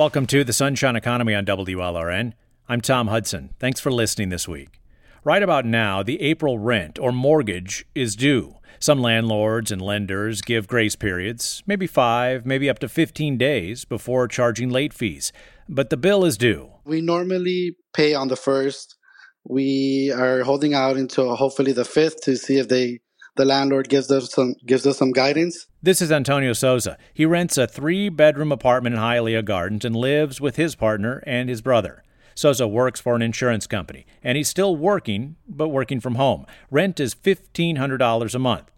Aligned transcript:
Welcome 0.00 0.24
to 0.28 0.44
the 0.44 0.54
Sunshine 0.54 0.96
Economy 0.96 1.34
on 1.34 1.44
WLRN. 1.44 2.32
I'm 2.70 2.80
Tom 2.80 3.08
Hudson. 3.08 3.50
Thanks 3.58 3.80
for 3.80 3.92
listening 3.92 4.30
this 4.30 4.48
week. 4.48 4.80
Right 5.24 5.42
about 5.42 5.66
now, 5.66 6.02
the 6.02 6.22
April 6.22 6.58
rent 6.58 6.98
or 6.98 7.12
mortgage 7.12 7.84
is 7.94 8.16
due. 8.16 8.54
Some 8.78 9.02
landlords 9.02 9.70
and 9.70 9.82
lenders 9.82 10.40
give 10.40 10.66
grace 10.66 10.96
periods, 10.96 11.62
maybe 11.66 11.86
five, 11.86 12.46
maybe 12.46 12.70
up 12.70 12.78
to 12.78 12.88
15 12.88 13.36
days 13.36 13.84
before 13.84 14.26
charging 14.26 14.70
late 14.70 14.94
fees. 14.94 15.34
But 15.68 15.90
the 15.90 15.98
bill 15.98 16.24
is 16.24 16.38
due. 16.38 16.70
We 16.86 17.02
normally 17.02 17.76
pay 17.92 18.14
on 18.14 18.28
the 18.28 18.36
first. 18.36 18.96
We 19.44 20.10
are 20.16 20.44
holding 20.44 20.72
out 20.72 20.96
until 20.96 21.36
hopefully 21.36 21.72
the 21.72 21.84
fifth 21.84 22.22
to 22.22 22.38
see 22.38 22.56
if 22.56 22.68
they 22.68 23.00
the 23.36 23.44
landlord 23.44 23.90
gives 23.90 24.10
us 24.10 24.32
some 24.32 24.54
gives 24.64 24.86
us 24.86 24.96
some 24.96 25.12
guidance. 25.12 25.66
This 25.82 26.02
is 26.02 26.12
Antonio 26.12 26.52
Souza. 26.52 26.98
He 27.14 27.24
rents 27.24 27.56
a 27.56 27.66
three 27.66 28.10
bedroom 28.10 28.52
apartment 28.52 28.96
in 28.96 29.00
Hialeah 29.00 29.46
Gardens 29.46 29.82
and 29.82 29.96
lives 29.96 30.38
with 30.38 30.56
his 30.56 30.74
partner 30.74 31.22
and 31.26 31.48
his 31.48 31.62
brother. 31.62 32.02
Souza 32.34 32.68
works 32.68 33.00
for 33.00 33.16
an 33.16 33.22
insurance 33.22 33.66
company, 33.66 34.04
and 34.22 34.36
he's 34.36 34.48
still 34.48 34.76
working, 34.76 35.36
but 35.48 35.68
working 35.68 35.98
from 35.98 36.16
home. 36.16 36.44
Rent 36.70 37.00
is 37.00 37.14
$1,500 37.14 38.34
a 38.34 38.38
month. 38.38 38.70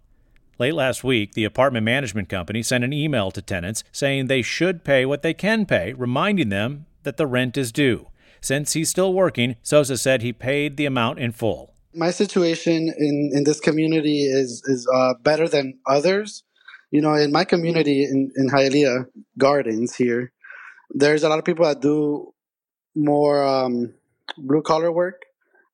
Late 0.57 0.75
last 0.75 1.03
week, 1.03 1.33
the 1.33 1.43
apartment 1.43 1.83
management 1.83 2.29
company 2.29 2.63
sent 2.63 2.85
an 2.85 2.93
email 2.93 3.31
to 3.31 3.41
tenants 3.41 3.83
saying 3.91 4.27
they 4.27 4.41
should 4.41 4.85
pay 4.85 5.05
what 5.05 5.23
they 5.23 5.33
can 5.33 5.65
pay, 5.65 5.91
reminding 5.91 6.47
them 6.47 6.85
that 7.03 7.17
the 7.17 7.27
rent 7.27 7.57
is 7.57 7.73
due. 7.73 8.07
Since 8.39 8.73
he's 8.73 8.89
still 8.89 9.13
working, 9.13 9.57
Souza 9.61 9.97
said 9.97 10.21
he 10.21 10.31
paid 10.31 10.77
the 10.77 10.85
amount 10.85 11.19
in 11.19 11.33
full. 11.33 11.73
My 11.93 12.11
situation 12.11 12.93
in, 12.97 13.31
in 13.33 13.43
this 13.43 13.59
community 13.59 14.23
is 14.23 14.63
is 14.67 14.87
uh, 14.95 15.15
better 15.21 15.49
than 15.49 15.79
others. 15.85 16.43
You 16.93 17.01
know, 17.01 17.15
in 17.15 17.31
my 17.31 17.43
community 17.43 18.03
in, 18.03 18.31
in 18.35 18.49
Hialeah 18.49 19.07
Gardens 19.39 19.95
here, 19.95 20.31
there's 20.91 21.23
a 21.23 21.27
lot 21.27 21.39
of 21.39 21.43
people 21.43 21.65
that 21.65 21.81
do 21.81 22.35
more 22.93 23.43
um, 23.43 23.95
blue 24.37 24.61
collar 24.61 24.91
work, 24.91 25.23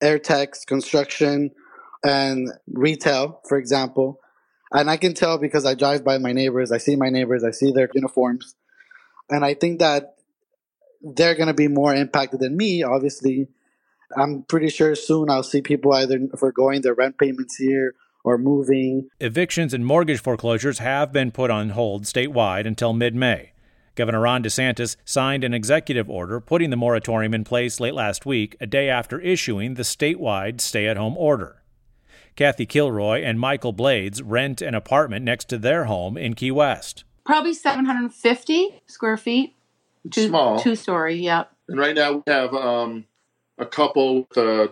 air 0.01 0.17
techs, 0.17 0.63
construction, 0.63 1.51
and 2.05 2.47
retail, 2.71 3.41
for 3.49 3.57
example. 3.57 4.21
And 4.71 4.89
I 4.89 4.95
can 4.95 5.13
tell 5.13 5.37
because 5.37 5.65
I 5.65 5.73
drive 5.73 6.05
by 6.05 6.19
my 6.19 6.31
neighbors, 6.31 6.71
I 6.71 6.77
see 6.77 6.95
my 6.95 7.09
neighbors, 7.09 7.43
I 7.43 7.51
see 7.51 7.73
their 7.73 7.89
uniforms. 7.93 8.55
And 9.29 9.43
I 9.43 9.55
think 9.55 9.79
that 9.79 10.15
they're 11.01 11.35
going 11.35 11.47
to 11.47 11.53
be 11.53 11.67
more 11.67 11.93
impacted 11.93 12.39
than 12.39 12.55
me, 12.55 12.83
obviously, 12.83 13.49
I'm 14.15 14.43
pretty 14.43 14.69
sure 14.69 14.95
soon 14.95 15.29
I'll 15.29 15.43
see 15.43 15.61
people 15.61 15.93
either 15.93 16.17
foregoing 16.37 16.79
their 16.79 16.93
rent 16.93 17.17
payments 17.17 17.57
here 17.57 17.93
or 18.23 18.37
moving. 18.37 19.09
Evictions 19.19 19.73
and 19.73 19.85
mortgage 19.85 20.21
foreclosures 20.21 20.79
have 20.79 21.11
been 21.11 21.31
put 21.31 21.49
on 21.51 21.69
hold 21.69 22.03
statewide 22.03 22.65
until 22.65 22.93
mid 22.93 23.15
May. 23.15 23.51
Governor 23.95 24.21
Ron 24.21 24.43
DeSantis 24.43 24.95
signed 25.03 25.43
an 25.43 25.53
executive 25.53 26.09
order 26.09 26.39
putting 26.39 26.69
the 26.69 26.77
moratorium 26.77 27.33
in 27.33 27.43
place 27.43 27.79
late 27.79 27.93
last 27.93 28.25
week, 28.25 28.55
a 28.61 28.67
day 28.67 28.89
after 28.89 29.19
issuing 29.19 29.73
the 29.73 29.83
statewide 29.83 30.61
stay 30.61 30.87
at 30.87 30.95
home 30.95 31.17
order. 31.17 31.63
Kathy 32.35 32.65
Kilroy 32.65 33.21
and 33.21 33.39
Michael 33.39 33.73
Blades 33.73 34.21
rent 34.21 34.61
an 34.61 34.73
apartment 34.73 35.25
next 35.25 35.49
to 35.49 35.57
their 35.57 35.85
home 35.85 36.17
in 36.17 36.33
Key 36.33 36.51
West. 36.51 37.03
Probably 37.25 37.53
750 37.53 38.81
square 38.85 39.17
feet. 39.17 39.55
Two, 40.09 40.29
Small. 40.29 40.59
Two 40.61 40.75
story, 40.75 41.15
yep. 41.15 41.51
And 41.67 41.77
right 41.77 41.93
now 41.93 42.13
we 42.13 42.23
have 42.27 42.53
um, 42.53 43.05
a 43.57 43.65
couple 43.65 44.21
with 44.29 44.37
uh, 44.37 44.67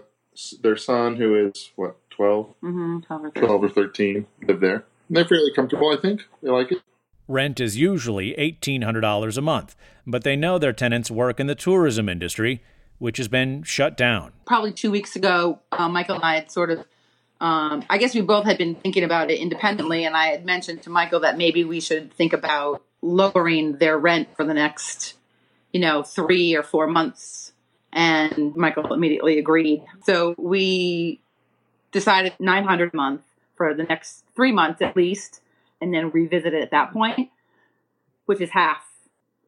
their 0.62 0.78
son 0.78 1.18
who 1.18 1.48
is 1.48 1.72
what 1.76 1.98
12? 2.18 2.56
Mm-hmm, 2.64 3.00
12, 3.02 3.24
or 3.24 3.30
12 3.30 3.64
or 3.64 3.70
13 3.70 4.28
live 4.48 4.60
there. 4.60 4.86
And 5.08 5.18
they're 5.18 5.26
fairly 5.26 5.54
comfortable, 5.56 5.96
I 5.96 6.02
think. 6.02 6.26
They 6.44 6.50
like 6.50 6.72
it. 6.72 6.82
Rent 7.28 7.60
is 7.60 7.78
usually 7.78 8.34
$1,800 8.34 9.38
a 9.38 9.42
month, 9.42 9.76
but 10.06 10.24
they 10.24 10.36
know 10.36 10.58
their 10.58 10.74
tenants 10.74 11.12
work 11.12 11.40
in 11.40 11.48
the 11.48 11.56
tourism 11.56 12.10
industry, 12.10 12.64
which 13.00 13.18
has 13.18 13.28
been 13.28 13.64
shut 13.64 13.96
down. 13.96 14.34
Probably 14.46 14.72
two 14.72 14.92
weeks 14.92 15.16
ago, 15.16 15.60
uh, 15.72 15.90
Michael 15.90 16.16
and 16.16 16.24
I 16.24 16.36
had 16.36 16.52
sort 16.52 16.72
of, 16.72 16.80
um, 17.40 17.84
I 17.90 17.98
guess 17.98 18.16
we 18.16 18.22
both 18.22 18.46
had 18.46 18.58
been 18.58 18.76
thinking 18.76 19.04
about 19.04 19.30
it 19.30 19.40
independently, 19.40 20.06
and 20.06 20.16
I 20.16 20.28
had 20.28 20.46
mentioned 20.46 20.84
to 20.84 20.90
Michael 20.90 21.20
that 21.20 21.38
maybe 21.38 21.64
we 21.64 21.82
should 21.82 22.14
think 22.14 22.34
about 22.34 22.82
lowering 23.02 23.78
their 23.78 23.98
rent 23.98 24.30
for 24.36 24.44
the 24.44 24.54
next, 24.54 25.16
you 25.72 25.80
know, 25.80 26.02
three 26.04 26.56
or 26.56 26.64
four 26.64 26.88
months 26.88 27.52
and 27.94 28.56
Michael 28.56 28.94
immediately 28.94 29.40
agreed. 29.40 29.84
So 30.06 30.36
we 30.38 31.20
decided 31.98 32.34
900 32.40 32.94
a 32.94 32.96
month 32.96 33.22
for 33.56 33.74
the 33.74 33.84
next 33.84 34.24
three 34.36 34.52
months 34.52 34.82
at 34.84 34.96
least, 34.96 35.42
and 35.82 35.92
then 35.94 36.12
revisit 36.12 36.54
it 36.54 36.62
at 36.62 36.72
that 36.72 36.94
point, 36.94 37.30
which 38.28 38.40
is 38.40 38.52
half 38.52 38.84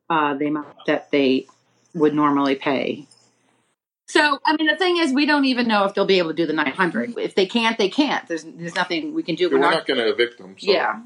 uh, 0.09 0.33
the 0.33 0.47
amount 0.47 0.67
that 0.87 1.11
they 1.11 1.45
would 1.93 2.15
normally 2.15 2.55
pay. 2.55 3.05
So, 4.07 4.39
I 4.43 4.55
mean, 4.57 4.65
the 4.65 4.75
thing 4.75 4.97
is, 4.97 5.13
we 5.13 5.27
don't 5.27 5.45
even 5.45 5.67
know 5.67 5.85
if 5.85 5.93
they'll 5.93 6.05
be 6.05 6.17
able 6.17 6.31
to 6.31 6.35
do 6.35 6.47
the 6.47 6.53
900. 6.53 7.15
If 7.19 7.35
they 7.35 7.45
can't, 7.45 7.77
they 7.77 7.89
can't. 7.89 8.27
There's, 8.27 8.43
there's 8.43 8.73
nothing 8.73 9.13
we 9.13 9.21
can 9.21 9.35
do. 9.35 9.47
We're, 9.47 9.57
we're 9.57 9.61
not, 9.61 9.73
not 9.73 9.85
going 9.85 9.99
to 9.99 10.09
evict 10.09 10.39
them. 10.39 10.55
So. 10.57 10.71
Yeah. 10.71 11.01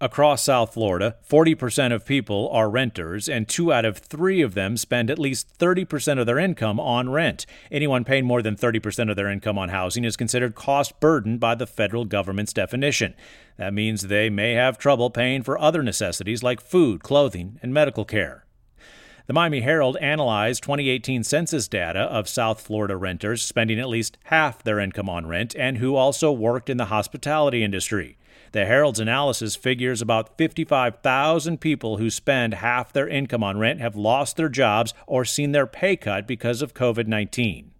Across 0.00 0.44
South 0.44 0.74
Florida, 0.74 1.16
40% 1.28 1.92
of 1.92 2.06
people 2.06 2.48
are 2.52 2.70
renters, 2.70 3.28
and 3.28 3.48
two 3.48 3.72
out 3.72 3.84
of 3.84 3.98
three 3.98 4.40
of 4.42 4.54
them 4.54 4.76
spend 4.76 5.10
at 5.10 5.18
least 5.18 5.58
30% 5.58 6.20
of 6.20 6.26
their 6.26 6.38
income 6.38 6.78
on 6.78 7.10
rent. 7.10 7.46
Anyone 7.72 8.04
paying 8.04 8.24
more 8.24 8.40
than 8.40 8.54
30% 8.54 9.10
of 9.10 9.16
their 9.16 9.28
income 9.28 9.58
on 9.58 9.70
housing 9.70 10.04
is 10.04 10.16
considered 10.16 10.54
cost 10.54 11.00
burdened 11.00 11.40
by 11.40 11.56
the 11.56 11.66
federal 11.66 12.04
government's 12.04 12.52
definition. 12.52 13.14
That 13.56 13.74
means 13.74 14.02
they 14.02 14.30
may 14.30 14.52
have 14.52 14.78
trouble 14.78 15.10
paying 15.10 15.42
for 15.42 15.58
other 15.58 15.82
necessities 15.82 16.44
like 16.44 16.60
food, 16.60 17.02
clothing, 17.02 17.58
and 17.60 17.74
medical 17.74 18.04
care. 18.04 18.44
The 19.26 19.32
Miami 19.34 19.62
Herald 19.62 19.96
analyzed 19.96 20.62
2018 20.62 21.24
census 21.24 21.66
data 21.66 22.02
of 22.02 22.28
South 22.28 22.60
Florida 22.60 22.96
renters 22.96 23.42
spending 23.42 23.80
at 23.80 23.88
least 23.88 24.16
half 24.24 24.62
their 24.62 24.78
income 24.78 25.10
on 25.10 25.26
rent 25.26 25.56
and 25.56 25.78
who 25.78 25.96
also 25.96 26.30
worked 26.30 26.70
in 26.70 26.76
the 26.76 26.86
hospitality 26.86 27.64
industry. 27.64 28.16
The 28.52 28.66
Herald's 28.66 29.00
analysis 29.00 29.56
figures 29.56 30.00
about 30.00 30.38
55,000 30.38 31.60
people 31.60 31.98
who 31.98 32.10
spend 32.10 32.54
half 32.54 32.92
their 32.92 33.08
income 33.08 33.44
on 33.44 33.58
rent 33.58 33.80
have 33.80 33.96
lost 33.96 34.36
their 34.36 34.48
jobs 34.48 34.94
or 35.06 35.24
seen 35.24 35.52
their 35.52 35.66
pay 35.66 35.96
cut 35.96 36.26
because 36.26 36.62
of 36.62 36.74
COVID 36.74 37.06
19. 37.06 37.72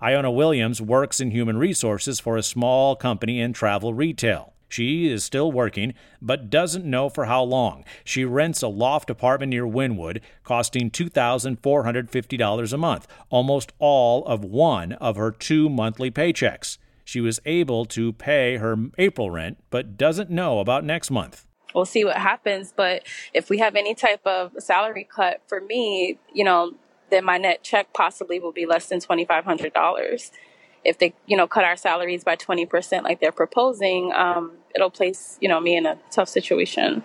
Iona 0.00 0.30
Williams 0.30 0.80
works 0.80 1.20
in 1.20 1.32
human 1.32 1.58
resources 1.58 2.20
for 2.20 2.36
a 2.36 2.42
small 2.42 2.96
company 2.96 3.40
in 3.40 3.52
travel 3.52 3.92
retail. 3.92 4.54
She 4.68 5.10
is 5.10 5.24
still 5.24 5.50
working, 5.50 5.94
but 6.20 6.50
doesn't 6.50 6.84
know 6.84 7.08
for 7.08 7.24
how 7.24 7.42
long. 7.42 7.84
She 8.04 8.24
rents 8.24 8.62
a 8.62 8.68
loft 8.68 9.10
apartment 9.10 9.50
near 9.50 9.64
Wynwood, 9.64 10.20
costing 10.44 10.90
$2,450 10.90 12.72
a 12.72 12.76
month, 12.76 13.06
almost 13.30 13.72
all 13.78 14.24
of 14.26 14.44
one 14.44 14.92
of 14.92 15.16
her 15.16 15.30
two 15.30 15.68
monthly 15.68 16.10
paychecks 16.10 16.78
she 17.08 17.22
was 17.22 17.40
able 17.46 17.86
to 17.86 18.12
pay 18.12 18.58
her 18.58 18.76
April 18.98 19.30
rent, 19.30 19.56
but 19.70 19.96
doesn't 19.96 20.28
know 20.28 20.58
about 20.58 20.84
next 20.84 21.10
month. 21.10 21.46
We'll 21.74 21.86
see 21.86 22.04
what 22.04 22.18
happens. 22.18 22.74
But 22.76 23.06
if 23.32 23.48
we 23.48 23.56
have 23.58 23.76
any 23.76 23.94
type 23.94 24.20
of 24.26 24.52
salary 24.58 25.08
cut 25.10 25.40
for 25.46 25.62
me, 25.62 26.18
you 26.34 26.44
know, 26.44 26.72
then 27.10 27.24
my 27.24 27.38
net 27.38 27.62
check 27.62 27.94
possibly 27.94 28.38
will 28.38 28.52
be 28.52 28.66
less 28.66 28.90
than 28.90 29.00
$2,500. 29.00 30.30
If 30.84 30.98
they, 30.98 31.14
you 31.26 31.34
know, 31.34 31.46
cut 31.46 31.64
our 31.64 31.76
salaries 31.76 32.24
by 32.24 32.36
20% 32.36 33.04
like 33.04 33.20
they're 33.20 33.32
proposing, 33.32 34.12
um, 34.12 34.52
it'll 34.74 34.90
place, 34.90 35.38
you 35.40 35.48
know, 35.48 35.60
me 35.60 35.78
in 35.78 35.86
a 35.86 35.98
tough 36.10 36.28
situation. 36.28 37.02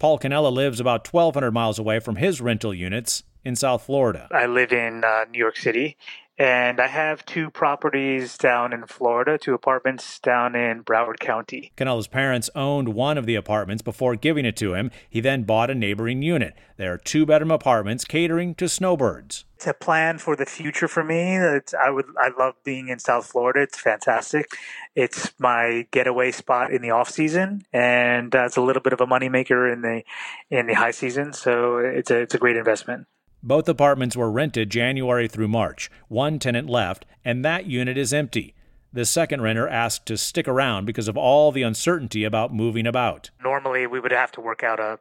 Paul 0.00 0.18
Canella 0.18 0.52
lives 0.52 0.80
about 0.80 1.06
1,200 1.06 1.52
miles 1.52 1.78
away 1.78 2.00
from 2.00 2.16
his 2.16 2.40
rental 2.40 2.74
units 2.74 3.22
in 3.44 3.54
South 3.54 3.84
Florida. 3.84 4.26
I 4.32 4.46
live 4.46 4.72
in 4.72 5.04
uh, 5.04 5.26
New 5.30 5.38
York 5.38 5.56
City, 5.56 5.96
and 6.38 6.80
I 6.80 6.86
have 6.86 7.24
two 7.24 7.50
properties 7.50 8.36
down 8.36 8.72
in 8.72 8.86
Florida, 8.86 9.38
two 9.38 9.54
apartments 9.54 10.18
down 10.18 10.54
in 10.54 10.82
Broward 10.82 11.18
County. 11.18 11.72
Canella's 11.76 12.08
parents 12.08 12.50
owned 12.54 12.90
one 12.90 13.16
of 13.16 13.26
the 13.26 13.34
apartments 13.34 13.82
before 13.82 14.16
giving 14.16 14.44
it 14.44 14.56
to 14.56 14.74
him. 14.74 14.90
He 15.08 15.20
then 15.20 15.44
bought 15.44 15.70
a 15.70 15.74
neighboring 15.74 16.22
unit. 16.22 16.54
They 16.76 16.86
are 16.86 16.98
two 16.98 17.24
bedroom 17.24 17.50
apartments 17.50 18.04
catering 18.04 18.54
to 18.56 18.68
snowbirds. 18.68 19.44
It's 19.54 19.66
a 19.66 19.72
plan 19.72 20.18
for 20.18 20.36
the 20.36 20.44
future 20.44 20.86
for 20.88 21.02
me. 21.02 21.36
It's, 21.36 21.72
I 21.72 21.88
would 21.88 22.04
I 22.18 22.28
love 22.38 22.56
being 22.62 22.88
in 22.88 22.98
South 22.98 23.24
Florida. 23.24 23.62
It's 23.62 23.80
fantastic. 23.80 24.50
It's 24.94 25.32
my 25.38 25.86
getaway 25.90 26.32
spot 26.32 26.70
in 26.70 26.82
the 26.82 26.90
off 26.90 27.08
season, 27.08 27.62
and 27.72 28.34
uh, 28.36 28.44
it's 28.44 28.58
a 28.58 28.60
little 28.60 28.82
bit 28.82 28.92
of 28.92 29.00
a 29.00 29.06
moneymaker 29.06 29.72
in 29.72 29.80
the 29.80 30.02
in 30.50 30.66
the 30.66 30.74
high 30.74 30.90
season. 30.90 31.32
So 31.32 31.78
it's 31.78 32.10
a 32.10 32.18
it's 32.18 32.34
a 32.34 32.38
great 32.38 32.58
investment. 32.58 33.06
Both 33.46 33.68
apartments 33.68 34.16
were 34.16 34.28
rented 34.28 34.70
January 34.70 35.28
through 35.28 35.46
March. 35.46 35.88
One 36.08 36.40
tenant 36.40 36.68
left, 36.68 37.06
and 37.24 37.44
that 37.44 37.66
unit 37.66 37.96
is 37.96 38.12
empty. 38.12 38.56
The 38.92 39.04
second 39.04 39.40
renter 39.40 39.68
asked 39.68 40.04
to 40.06 40.16
stick 40.16 40.48
around 40.48 40.84
because 40.84 41.06
of 41.06 41.16
all 41.16 41.52
the 41.52 41.62
uncertainty 41.62 42.24
about 42.24 42.52
moving 42.52 42.88
about. 42.88 43.30
Normally, 43.40 43.86
we 43.86 44.00
would 44.00 44.10
have 44.10 44.32
to 44.32 44.40
work 44.40 44.64
out 44.64 44.80
a 44.80 44.98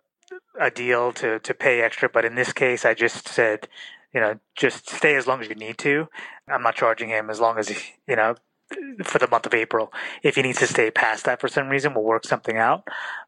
a 0.62 0.70
deal 0.70 1.12
to 1.14 1.40
to 1.40 1.54
pay 1.56 1.82
extra, 1.82 2.08
but 2.08 2.24
in 2.24 2.36
this 2.36 2.54
case, 2.54 2.86
I 2.86 2.94
just 2.94 3.28
said, 3.28 3.68
you 4.14 4.22
know, 4.22 4.40
just 4.56 4.92
stay 4.92 5.16
as 5.16 5.26
long 5.26 5.42
as 5.42 5.50
you 5.50 5.56
need 5.56 5.80
to. 5.80 6.08
I'm 6.48 6.62
not 6.62 6.76
charging 6.76 7.10
him 7.10 7.32
as 7.32 7.40
long 7.40 7.58
as 7.58 7.72
you 8.08 8.16
know 8.16 8.36
for 9.04 9.18
the 9.18 9.28
month 9.28 9.48
of 9.48 9.56
April. 9.56 9.92
If 10.22 10.36
he 10.36 10.44
needs 10.44 10.60
to 10.60 10.68
stay 10.68 10.92
past 10.92 11.26
that 11.26 11.42
for 11.42 11.48
some 11.48 11.68
reason, 11.68 11.96
we'll 11.96 12.04
work 12.04 12.26
something 12.26 12.58
out. 12.58 12.88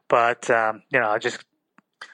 But 0.09 0.47
um, 0.51 0.83
you 0.91 0.99
know, 0.99 1.09
I 1.09 1.17
just 1.17 1.43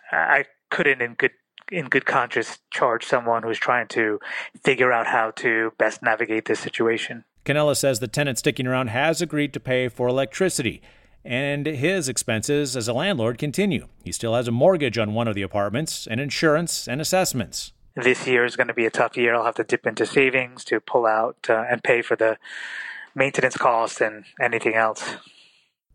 I 0.10 0.46
couldn't 0.70 1.02
in 1.02 1.16
good 1.16 1.32
in 1.72 1.90
good 1.90 2.06
conscience 2.06 2.60
charge 2.72 3.06
someone 3.06 3.44
who's 3.44 3.60
trying 3.60 3.88
to 3.90 4.20
figure 4.64 4.92
out 4.92 5.08
how 5.08 5.32
to 5.32 5.72
best 5.78 6.04
navigate 6.04 6.46
this 6.46 6.60
situation. 6.60 7.24
Canella 7.46 7.76
says 7.76 8.00
the 8.00 8.08
tenant 8.08 8.38
sticking 8.40 8.68
around 8.68 8.88
has 8.88 9.22
agreed 9.22 9.54
to 9.54 9.60
pay 9.60 9.90
for 9.90 10.08
electricity, 10.08 10.82
and 11.26 11.66
his 11.66 12.08
expenses 12.08 12.78
as 12.78 12.88
a 12.88 12.94
landlord 12.94 13.38
continue. 13.38 13.88
He 14.04 14.12
still 14.12 14.36
has 14.36 14.48
a 14.48 14.52
mortgage 14.52 14.98
on 14.98 15.14
one 15.14 15.28
of 15.28 15.36
the 15.36 15.42
apartments, 15.42 16.08
and 16.08 16.20
insurance 16.20 16.88
and 16.88 17.02
assessments. 17.02 17.74
This 17.96 18.26
year 18.26 18.44
is 18.44 18.56
going 18.56 18.70
to 18.70 18.74
be 18.74 18.86
a 18.86 18.92
tough 18.92 19.18
year. 19.18 19.36
I'll 19.36 19.46
have 19.46 19.56
to 19.56 19.64
dip 19.64 19.86
into 19.86 20.06
savings 20.06 20.64
to 20.66 20.80
pull 20.80 21.06
out 21.06 21.38
uh, 21.48 21.66
and 21.70 21.84
pay 21.84 22.02
for 22.02 22.16
the 22.16 22.38
maintenance 23.14 23.56
costs 23.56 24.02
and 24.02 24.26
anything 24.42 24.74
else. 24.74 25.16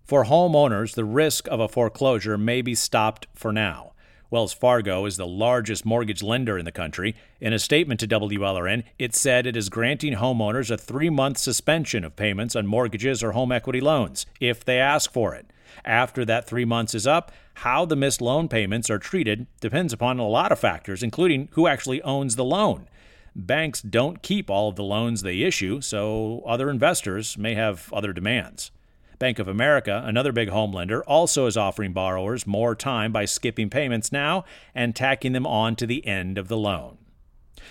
For 0.05 0.25
homeowners, 0.25 0.95
the 0.95 1.05
risk 1.05 1.49
of 1.49 1.61
a 1.61 1.69
foreclosure 1.69 2.39
may 2.39 2.63
be 2.63 2.75
stopped 2.75 3.27
for 3.35 3.53
now. 3.53 3.93
Wells 4.31 4.53
Fargo 4.53 5.07
is 5.07 5.17
the 5.17 5.27
largest 5.27 5.87
mortgage 5.87 6.23
lender 6.23 6.59
in 6.59 6.67
the 6.67 6.73
country. 6.73 7.17
In 7.41 7.55
a 7.55 7.59
statement 7.59 7.99
to 8.01 8.07
WLRN, 8.07 8.85
it 8.99 9.15
said 9.15 9.47
it 9.47 9.57
is 9.57 9.71
granting 9.71 10.17
homeowners 10.17 10.71
a 10.71 10.77
three 10.77 11.09
month 11.09 11.39
suspension 11.39 12.05
of 12.05 12.15
payments 12.15 12.55
on 12.55 12.67
mortgages 12.67 13.23
or 13.23 13.33
home 13.33 13.53
equity 13.53 13.81
loans 13.81 14.27
if 14.39 14.63
they 14.63 14.79
ask 14.79 15.11
for 15.11 15.35
it. 15.35 15.51
After 15.83 16.27
that 16.27 16.47
three 16.47 16.67
months 16.67 16.95
is 16.95 17.07
up, 17.07 17.33
how 17.55 17.87
the 17.87 17.97
missed 17.97 18.21
loan 18.21 18.49
payments 18.49 18.91
are 18.91 18.99
treated 18.99 19.47
depends 19.63 19.95
upon 19.95 20.19
a 20.19 20.29
lot 20.29 20.53
of 20.53 20.59
factors, 20.59 21.03
including 21.03 21.49
who 21.53 21.67
actually 21.67 22.03
owns 22.03 22.37
the 22.37 22.45
loan. 22.45 22.87
Banks 23.35 23.81
don't 23.81 24.23
keep 24.23 24.51
all 24.51 24.69
of 24.69 24.77
the 24.77 24.85
loans 24.85 25.23
they 25.23 25.41
issue, 25.41 25.81
so 25.81 26.43
other 26.47 26.69
investors 26.69 27.39
may 27.39 27.55
have 27.55 27.91
other 27.95 28.13
demands. 28.13 28.73
Bank 29.19 29.39
of 29.41 29.49
America, 29.49 30.03
another 30.05 30.31
big 30.31 30.49
home 30.49 30.73
lender, 30.73 31.03
also 31.05 31.47
is 31.47 31.57
offering 31.57 31.93
borrowers 31.93 32.47
more 32.47 32.75
time 32.77 33.11
by 33.11 33.25
skipping 33.25 33.69
payments 33.69 34.13
now 34.13 34.45
and 34.75 34.95
tacking 34.95 35.33
them 35.33 35.47
on 35.47 35.75
to 35.77 35.87
the 35.87 36.07
end 36.07 36.39
of 36.39 36.49
the 36.49 36.57
loan. 36.57 36.99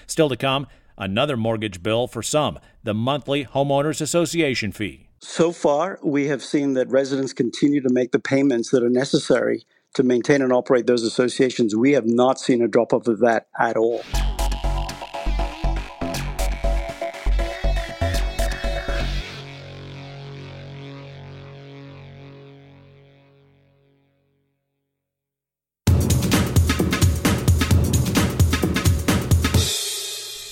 Still 0.05 0.27
to 0.27 0.35
come, 0.35 0.67
another 0.97 1.38
mortgage 1.38 1.81
bill 1.81 2.07
for 2.07 2.21
some, 2.21 2.59
the 2.83 2.94
monthly 2.94 3.45
homeowners 3.45 4.01
association 4.01 4.71
fee. 4.73 5.07
So 5.19 5.51
far, 5.51 5.99
we 6.03 6.27
have 6.27 6.44
seen 6.44 6.73
that 6.73 6.89
residents 6.89 7.33
continue 7.33 7.81
to 7.81 7.89
make 7.91 8.11
the 8.11 8.19
payments 8.19 8.69
that 8.71 8.83
are 8.83 8.89
necessary 8.89 9.63
to 9.94 10.03
maintain 10.03 10.41
and 10.41 10.51
operate 10.51 10.85
those 10.85 11.03
associations. 11.03 11.75
We 11.75 11.94
have 11.94 12.05
not 12.05 12.39
seen 12.39 12.61
a 12.61 12.67
drop 12.67 12.94
off 12.94 13.07
of 13.07 13.19
that 13.19 13.47
at 13.57 13.77
all. 13.77 14.03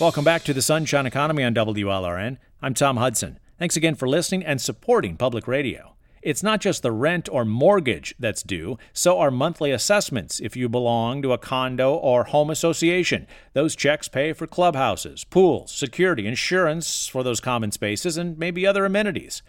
Welcome 0.05 0.23
back 0.23 0.43
to 0.43 0.53
the 0.53 0.61
Sunshine 0.61 1.07
Economy 1.07 1.43
on 1.43 1.55
WLRN. 1.55 2.37
I'm 2.61 2.75
Tom 2.75 2.97
Hudson. 2.97 3.39
Thanks 3.57 3.75
again 3.75 3.95
for 3.95 4.07
listening 4.07 4.45
and 4.45 4.61
supporting 4.61 5.17
public 5.17 5.47
radio. 5.47 5.95
It's 6.21 6.43
not 6.43 6.61
just 6.61 6.83
the 6.83 6.91
rent 6.91 7.27
or 7.31 7.43
mortgage 7.43 8.13
that's 8.19 8.43
due, 8.43 8.77
so 8.93 9.17
are 9.17 9.31
monthly 9.31 9.71
assessments 9.71 10.39
if 10.39 10.55
you 10.55 10.69
belong 10.69 11.23
to 11.23 11.33
a 11.33 11.39
condo 11.39 11.95
or 11.95 12.25
home 12.25 12.51
association. 12.51 13.25
Those 13.53 13.75
checks 13.75 14.07
pay 14.07 14.31
for 14.31 14.45
clubhouses, 14.45 15.23
pools, 15.23 15.71
security, 15.71 16.27
insurance 16.27 17.07
for 17.07 17.23
those 17.23 17.39
common 17.39 17.71
spaces, 17.71 18.15
and 18.15 18.37
maybe 18.37 18.67
other 18.67 18.85
amenities. 18.85 19.41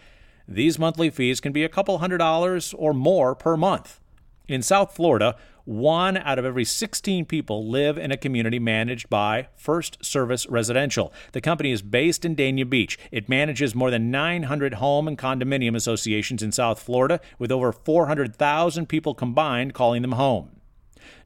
These 0.49 0.79
monthly 0.79 1.11
fees 1.11 1.38
can 1.38 1.53
be 1.53 1.64
a 1.64 1.69
couple 1.69 1.99
hundred 1.99 2.19
dollars 2.19 2.73
or 2.79 2.94
more 2.94 3.35
per 3.35 3.58
month. 3.58 4.00
In 4.48 4.62
South 4.62 4.94
Florida, 4.94 5.34
one 5.64 6.16
out 6.19 6.38
of 6.38 6.44
every 6.44 6.64
16 6.64 7.25
people 7.25 7.69
live 7.69 7.98
in 7.98 8.12
a 8.12 8.16
community 8.16 8.60
managed 8.60 9.10
by 9.10 9.48
First 9.56 10.04
Service 10.04 10.46
Residential. 10.46 11.12
The 11.32 11.40
company 11.40 11.72
is 11.72 11.82
based 11.82 12.25
in 12.25 12.37
Dania 12.37 12.70
Beach. 12.70 12.96
It 13.10 13.28
manages 13.28 13.75
more 13.75 13.90
than 13.90 14.12
900 14.12 14.75
home 14.75 15.08
and 15.08 15.19
condominium 15.19 15.75
associations 15.75 16.44
in 16.44 16.52
South 16.52 16.78
Florida, 16.78 17.20
with 17.40 17.50
over 17.50 17.72
400,000 17.72 18.88
people 18.88 19.16
combined 19.16 19.75
calling 19.75 20.02
them 20.02 20.12
home 20.12 20.56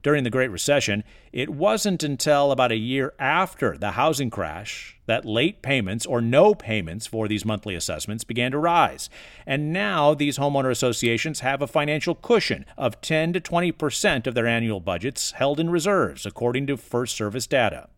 during 0.02 0.25
the 0.25 0.31
Great 0.31 0.50
Recession, 0.50 1.05
it 1.32 1.50
wasn't 1.50 2.02
until 2.02 2.52
about 2.52 2.73
a 2.73 2.76
year 2.76 3.12
after 3.19 3.76
the 3.76 3.93
housing 3.93 4.31
crash 4.31 4.99
that 5.06 5.25
late 5.25 5.62
payments 5.62 6.06
or 6.06 6.20
no 6.20 6.55
payments 6.55 7.06
for 7.06 7.29
these 7.29 7.44
monthly 7.44 7.75
assessments 7.75 8.25
began 8.25 8.52
to 8.52 8.58
rise. 8.58 9.11
And 9.47 9.73
now 9.73 10.14
these 10.14 10.38
homeowner 10.38 10.70
associations 10.70 11.41
have 11.41 11.61
a 11.61 11.67
financial 11.67 12.14
cushion 12.14 12.64
of 12.79 13.00
10 13.00 13.32
to 13.35 13.41
20 13.41 13.73
percent 13.73 14.26
of 14.26 14.35
their 14.35 14.47
annual 14.47 14.81
budgets 14.81 15.32
held 15.32 15.61
in 15.61 15.70
reserves, 15.70 16.25
according 16.25 16.67
to 16.69 16.76
First 16.76 17.17
Service 17.17 17.46
data. 17.46 17.88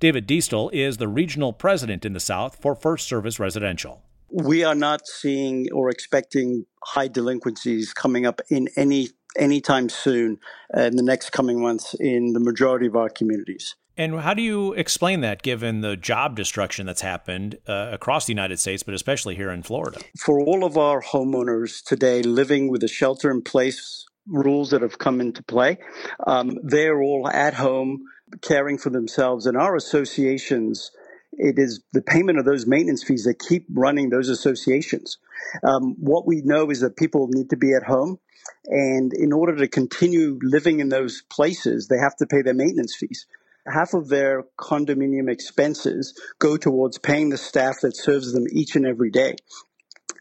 David 0.00 0.26
Diestel 0.26 0.70
is 0.72 0.98
the 0.98 1.08
regional 1.08 1.52
president 1.52 2.04
in 2.04 2.12
the 2.12 2.20
South 2.20 2.56
for 2.60 2.74
First 2.74 3.08
Service 3.08 3.40
Residential. 3.40 4.02
We 4.30 4.64
are 4.64 4.74
not 4.74 5.06
seeing 5.06 5.70
or 5.72 5.90
expecting 5.90 6.66
high 6.82 7.08
delinquencies 7.08 7.92
coming 7.92 8.26
up 8.26 8.40
in 8.50 8.68
any 8.76 9.08
anytime 9.38 9.88
soon 9.88 10.38
uh, 10.76 10.82
in 10.82 10.96
the 10.96 11.02
next 11.02 11.30
coming 11.30 11.60
months 11.60 11.94
in 11.98 12.32
the 12.32 12.40
majority 12.40 12.86
of 12.86 12.96
our 12.96 13.08
communities. 13.08 13.74
And 13.96 14.18
how 14.20 14.34
do 14.34 14.42
you 14.42 14.72
explain 14.72 15.20
that 15.20 15.42
given 15.42 15.80
the 15.80 15.96
job 15.96 16.34
destruction 16.34 16.84
that's 16.84 17.00
happened 17.00 17.58
uh, 17.68 17.90
across 17.92 18.26
the 18.26 18.32
United 18.32 18.58
States, 18.58 18.82
but 18.82 18.94
especially 18.94 19.36
here 19.36 19.50
in 19.50 19.62
Florida? 19.62 20.00
For 20.18 20.40
all 20.40 20.64
of 20.64 20.76
our 20.76 21.00
homeowners 21.00 21.82
today 21.84 22.22
living 22.22 22.70
with 22.70 22.80
the 22.80 22.88
shelter 22.88 23.30
in 23.30 23.42
place 23.42 24.04
rules 24.26 24.70
that 24.70 24.82
have 24.82 24.98
come 24.98 25.20
into 25.20 25.44
play, 25.44 25.78
um, 26.26 26.58
they're 26.64 27.00
all 27.00 27.28
at 27.28 27.54
home 27.54 28.04
caring 28.42 28.78
for 28.78 28.90
themselves. 28.90 29.46
And 29.46 29.56
our 29.56 29.76
associations, 29.76 30.90
it 31.32 31.58
is 31.58 31.80
the 31.92 32.02
payment 32.02 32.38
of 32.38 32.44
those 32.44 32.66
maintenance 32.66 33.04
fees 33.04 33.24
that 33.24 33.38
keep 33.38 33.66
running 33.72 34.10
those 34.10 34.28
associations. 34.28 35.18
Um, 35.62 35.96
what 35.98 36.26
we 36.26 36.42
know 36.42 36.70
is 36.70 36.80
that 36.80 36.96
people 36.96 37.28
need 37.30 37.50
to 37.50 37.56
be 37.56 37.74
at 37.74 37.82
home. 37.82 38.18
And 38.66 39.12
in 39.14 39.32
order 39.32 39.56
to 39.56 39.68
continue 39.68 40.38
living 40.42 40.80
in 40.80 40.88
those 40.88 41.22
places, 41.30 41.88
they 41.88 41.98
have 41.98 42.16
to 42.16 42.26
pay 42.26 42.42
their 42.42 42.54
maintenance 42.54 42.96
fees. 42.96 43.26
Half 43.66 43.94
of 43.94 44.08
their 44.08 44.44
condominium 44.58 45.30
expenses 45.30 46.18
go 46.38 46.56
towards 46.56 46.98
paying 46.98 47.30
the 47.30 47.38
staff 47.38 47.76
that 47.80 47.96
serves 47.96 48.32
them 48.32 48.44
each 48.52 48.76
and 48.76 48.86
every 48.86 49.10
day. 49.10 49.36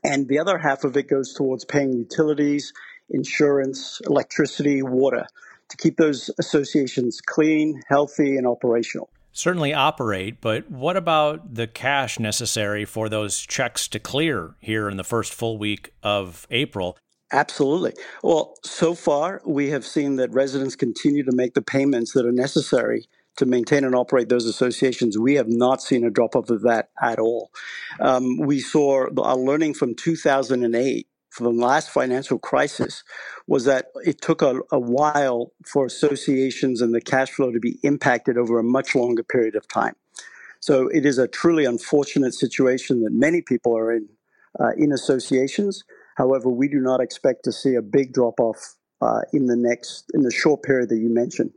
And 0.03 0.27
the 0.27 0.39
other 0.39 0.57
half 0.57 0.83
of 0.85 0.95
it 0.95 1.09
goes 1.09 1.33
towards 1.33 1.65
paying 1.65 1.93
utilities, 1.93 2.73
insurance, 3.09 4.01
electricity, 4.05 4.81
water 4.81 5.25
to 5.69 5.77
keep 5.77 5.97
those 5.97 6.29
associations 6.39 7.19
clean, 7.21 7.81
healthy, 7.89 8.37
and 8.37 8.47
operational 8.47 9.09
certainly 9.33 9.73
operate, 9.73 10.39
but 10.39 10.69
what 10.71 10.95
about 10.95 11.55
the 11.55 11.67
cash 11.67 12.19
necessary 12.19 12.85
for 12.85 13.09
those 13.09 13.39
checks 13.39 13.87
to 13.89 13.99
clear 13.99 14.55
here 14.59 14.87
in 14.87 14.97
the 14.97 15.03
first 15.03 15.33
full 15.33 15.57
week 15.57 15.93
of 16.01 16.47
April? 16.51 16.97
Absolutely. 17.31 17.93
Well, 18.21 18.53
so 18.63 18.93
far, 18.93 19.41
we 19.43 19.71
have 19.71 19.85
seen 19.85 20.17
that 20.17 20.31
residents 20.31 20.75
continue 20.75 21.23
to 21.23 21.35
make 21.35 21.55
the 21.55 21.63
payments 21.63 22.13
that 22.13 22.25
are 22.25 22.31
necessary 22.31 23.07
to 23.37 23.47
maintain 23.47 23.83
and 23.83 23.95
operate 23.95 24.29
those 24.29 24.45
associations. 24.45 25.17
We 25.17 25.33
have 25.35 25.49
not 25.49 25.81
seen 25.81 26.03
a 26.03 26.11
drop 26.11 26.35
off 26.35 26.51
of 26.51 26.61
that 26.61 26.89
at 27.01 27.17
all. 27.17 27.49
Um, 27.99 28.37
we 28.37 28.59
saw 28.59 29.07
our 29.19 29.35
learning 29.35 29.73
from 29.73 29.95
2008 29.95 31.07
from 31.33 31.57
the 31.57 31.65
last 31.65 31.89
financial 31.89 32.37
crisis 32.37 33.03
was 33.47 33.65
that 33.65 33.87
it 34.05 34.21
took 34.21 34.43
a, 34.43 34.59
a, 34.71 34.79
while 34.79 35.51
for 35.65 35.83
associations 35.83 36.79
and 36.79 36.93
the 36.93 37.01
cash 37.01 37.31
flow 37.31 37.51
to 37.51 37.59
be 37.59 37.79
impacted 37.81 38.37
over 38.37 38.59
a 38.59 38.63
much 38.63 38.93
longer 38.93 39.23
period 39.23 39.55
of 39.55 39.67
time. 39.67 39.95
So 40.59 40.87
it 40.89 41.07
is 41.07 41.17
a 41.17 41.27
truly 41.27 41.65
unfortunate 41.65 42.35
situation 42.35 43.01
that 43.01 43.13
many 43.13 43.41
people 43.41 43.75
are 43.75 43.91
in 43.91 44.07
uh, 44.59 44.73
in 44.77 44.91
associations. 44.91 45.83
However, 46.17 46.49
we 46.49 46.67
do 46.67 46.79
not 46.79 47.01
expect 47.01 47.43
to 47.45 47.51
see 47.51 47.73
a 47.73 47.81
big 47.81 48.13
drop 48.13 48.39
off 48.39 48.75
uh, 49.01 49.21
in 49.33 49.47
the 49.47 49.55
next 49.55 50.05
in 50.13 50.21
the 50.21 50.31
short 50.31 50.61
period 50.61 50.89
that 50.89 50.99
you 50.99 51.09
mentioned. 51.09 51.51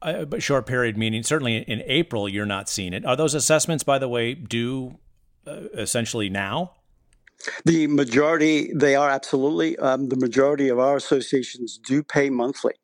Uh, 0.00 0.24
but 0.24 0.42
short 0.42 0.64
period 0.64 0.96
meaning 0.96 1.22
certainly 1.22 1.58
in 1.58 1.82
April 1.84 2.26
you're 2.26 2.46
not 2.46 2.70
seeing 2.70 2.94
it. 2.94 3.04
Are 3.04 3.16
those 3.16 3.34
assessments, 3.34 3.84
by 3.84 3.98
the 3.98 4.08
way, 4.08 4.32
due 4.32 4.98
uh, 5.46 5.68
essentially 5.74 6.30
now? 6.30 6.72
The 7.64 7.86
majority, 7.86 8.72
they 8.74 8.94
are 8.94 9.08
absolutely. 9.08 9.78
Um, 9.78 10.08
the 10.08 10.16
majority 10.16 10.68
of 10.68 10.78
our 10.78 10.96
associations 10.96 11.78
do 11.78 12.02
pay 12.02 12.30
monthly. 12.30 12.74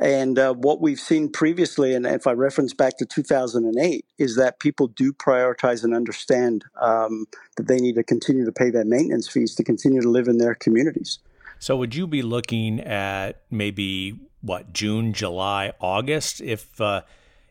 And 0.00 0.38
uh, 0.38 0.54
what 0.54 0.80
we've 0.80 1.00
seen 1.00 1.30
previously, 1.30 1.94
and 1.94 2.06
if 2.06 2.26
I 2.26 2.32
reference 2.32 2.72
back 2.72 2.98
to 2.98 3.06
2008, 3.06 4.04
is 4.18 4.36
that 4.36 4.60
people 4.60 4.86
do 4.86 5.12
prioritize 5.12 5.82
and 5.82 5.94
understand 5.94 6.64
um, 6.80 7.26
that 7.56 7.66
they 7.66 7.78
need 7.78 7.96
to 7.96 8.04
continue 8.04 8.44
to 8.44 8.52
pay 8.52 8.70
their 8.70 8.84
maintenance 8.84 9.26
fees 9.28 9.54
to 9.56 9.64
continue 9.64 10.00
to 10.00 10.08
live 10.08 10.28
in 10.28 10.38
their 10.38 10.54
communities. 10.54 11.18
So, 11.58 11.76
would 11.76 11.96
you 11.96 12.06
be 12.06 12.22
looking 12.22 12.80
at 12.80 13.42
maybe 13.50 14.20
what 14.40 14.72
June, 14.72 15.12
July, 15.12 15.72
August 15.80 16.40
if 16.40 16.80
uh, 16.80 17.02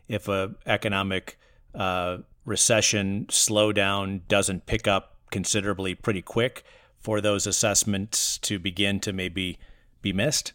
if 0.08 0.28
a 0.28 0.54
economic 0.64 1.38
uh, 1.74 2.18
recession 2.46 3.26
slowdown 3.28 4.22
doesn't 4.28 4.64
pick 4.64 4.88
up 4.88 5.17
considerably 5.30 5.94
pretty 5.94 6.22
quick 6.22 6.64
for 6.98 7.20
those 7.20 7.46
assessments 7.46 8.38
to 8.38 8.58
begin 8.58 9.00
to 9.00 9.12
maybe 9.12 9.58
be 10.02 10.12
missed? 10.12 10.52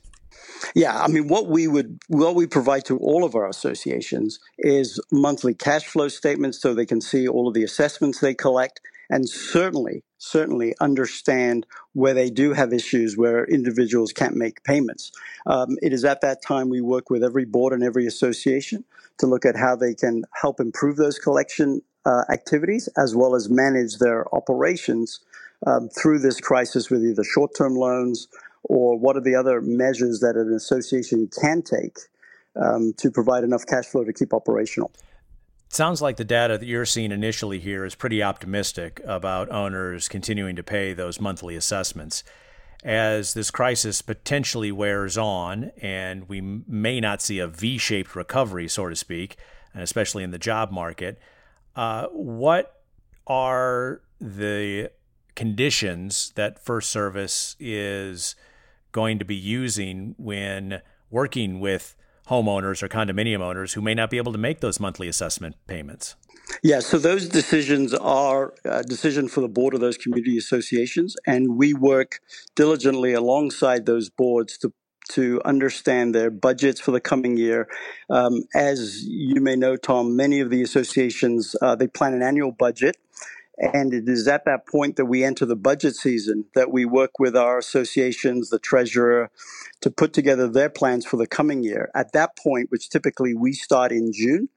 Yeah, 0.75 0.99
I 0.99 1.07
mean, 1.07 1.27
what 1.27 1.47
we 1.47 1.67
would, 1.67 1.99
what 2.07 2.35
we 2.35 2.47
provide 2.47 2.85
to 2.85 2.97
all 2.97 3.23
of 3.23 3.35
our 3.35 3.47
associations 3.47 4.39
is 4.57 4.99
monthly 5.11 5.53
cash 5.53 5.85
flow 5.85 6.07
statements 6.07 6.61
so 6.61 6.73
they 6.73 6.85
can 6.85 7.01
see 7.01 7.27
all 7.27 7.47
of 7.47 7.53
the 7.53 7.63
assessments 7.63 8.19
they 8.19 8.33
collect 8.33 8.81
and 9.09 9.29
certainly, 9.29 10.03
certainly 10.17 10.73
understand 10.79 11.67
where 11.93 12.13
they 12.13 12.29
do 12.29 12.53
have 12.53 12.73
issues 12.73 13.17
where 13.17 13.45
individuals 13.45 14.11
can't 14.11 14.35
make 14.35 14.63
payments. 14.63 15.11
Um, 15.45 15.77
it 15.81 15.93
is 15.93 16.05
at 16.05 16.21
that 16.21 16.41
time 16.41 16.69
we 16.69 16.81
work 16.81 17.09
with 17.09 17.23
every 17.23 17.45
board 17.45 17.73
and 17.73 17.83
every 17.83 18.07
association 18.07 18.83
to 19.19 19.27
look 19.27 19.45
at 19.45 19.55
how 19.55 19.75
they 19.75 19.93
can 19.93 20.23
help 20.33 20.59
improve 20.59 20.95
those 20.95 21.19
collection 21.19 21.81
uh, 22.05 22.23
activities 22.29 22.87
as 22.97 23.15
well 23.15 23.35
as 23.35 23.49
manage 23.49 23.97
their 23.97 24.33
operations 24.35 25.19
um, 25.65 25.89
through 25.89 26.19
this 26.19 26.39
crisis 26.39 26.89
with 26.89 27.03
either 27.03 27.23
short 27.23 27.51
term 27.55 27.75
loans 27.75 28.27
or 28.63 28.97
what 28.97 29.15
are 29.17 29.21
the 29.21 29.35
other 29.35 29.61
measures 29.61 30.19
that 30.19 30.35
an 30.35 30.53
association 30.53 31.29
can 31.39 31.61
take 31.61 31.97
um, 32.55 32.93
to 32.97 33.11
provide 33.11 33.43
enough 33.43 33.65
cash 33.65 33.85
flow 33.85 34.03
to 34.03 34.13
keep 34.13 34.33
operational. 34.33 34.91
sounds 35.69 36.01
like 36.01 36.17
the 36.17 36.25
data 36.25 36.57
that 36.57 36.65
you're 36.65 36.85
seeing 36.85 37.11
initially 37.11 37.59
here 37.59 37.83
is 37.85 37.95
pretty 37.95 38.21
optimistic 38.21 39.01
about 39.05 39.49
owners 39.49 40.07
continuing 40.07 40.55
to 40.55 40.63
pay 40.63 40.93
those 40.93 41.19
monthly 41.19 41.55
assessments. 41.55 42.23
As 42.83 43.33
this 43.33 43.49
crisis 43.49 44.01
potentially 44.01 44.71
wears 44.71 45.17
on, 45.17 45.71
and 45.81 46.27
we 46.27 46.41
may 46.41 46.99
not 46.99 47.21
see 47.21 47.39
a 47.39 47.47
V 47.47 47.77
shaped 47.77 48.15
recovery, 48.15 48.67
so 48.67 48.89
to 48.89 48.95
speak, 48.95 49.37
and 49.73 49.81
especially 49.81 50.23
in 50.23 50.31
the 50.31 50.37
job 50.37 50.69
market, 50.69 51.17
uh, 51.75 52.07
what 52.07 52.81
are 53.27 54.01
the 54.19 54.91
conditions 55.35 56.31
that 56.35 56.63
First 56.63 56.89
Service 56.89 57.55
is 57.59 58.35
going 58.91 59.19
to 59.19 59.25
be 59.25 59.35
using 59.35 60.15
when 60.17 60.81
working 61.09 61.59
with 61.59 61.95
homeowners 62.29 62.81
or 62.81 62.87
condominium 62.87 63.41
owners 63.41 63.73
who 63.73 63.81
may 63.81 63.93
not 63.93 64.09
be 64.09 64.17
able 64.17 64.31
to 64.31 64.37
make 64.37 64.61
those 64.61 64.79
monthly 64.79 65.07
assessment 65.07 65.55
payments? 65.67 66.15
Yeah, 66.61 66.79
so 66.79 66.99
those 66.99 67.27
decisions 67.27 67.93
are 67.93 68.53
a 68.65 68.83
decision 68.83 69.27
for 69.27 69.41
the 69.41 69.47
board 69.47 69.73
of 69.73 69.79
those 69.79 69.97
community 69.97 70.37
associations, 70.37 71.15
and 71.25 71.57
we 71.57 71.73
work 71.73 72.19
diligently 72.55 73.13
alongside 73.13 73.85
those 73.85 74.09
boards 74.09 74.57
to 74.59 74.73
to 75.09 75.41
understand 75.45 76.13
their 76.13 76.29
budgets 76.29 76.79
for 76.79 76.91
the 76.91 77.01
coming 77.01 77.37
year. 77.37 77.67
Um, 78.09 78.43
as 78.55 79.03
you 79.03 79.41
may 79.41 79.55
know, 79.55 79.75
Tom, 79.75 80.15
many 80.15 80.39
of 80.39 80.49
the 80.49 80.61
associations 80.61 81.55
uh, 81.61 81.75
they 81.75 81.87
plan 81.87 82.13
an 82.13 82.21
annual 82.21 82.51
budget, 82.51 82.97
and 83.57 83.93
it 83.93 84.07
is 84.07 84.27
at 84.27 84.45
that 84.45 84.67
point 84.67 84.95
that 84.95 85.05
we 85.05 85.23
enter 85.23 85.45
the 85.45 85.55
budget 85.55 85.95
season 85.95 86.45
that 86.55 86.71
we 86.71 86.85
work 86.85 87.19
with 87.19 87.35
our 87.35 87.57
associations, 87.57 88.49
the 88.49 88.59
treasurer, 88.59 89.29
to 89.81 89.91
put 89.91 90.13
together 90.13 90.47
their 90.47 90.69
plans 90.69 91.05
for 91.05 91.17
the 91.17 91.27
coming 91.27 91.63
year. 91.63 91.91
At 91.93 92.13
that 92.13 92.37
point, 92.37 92.71
which 92.71 92.89
typically 92.89 93.33
we 93.33 93.53
start 93.53 93.91
in 93.91 94.11
June, 94.11 94.49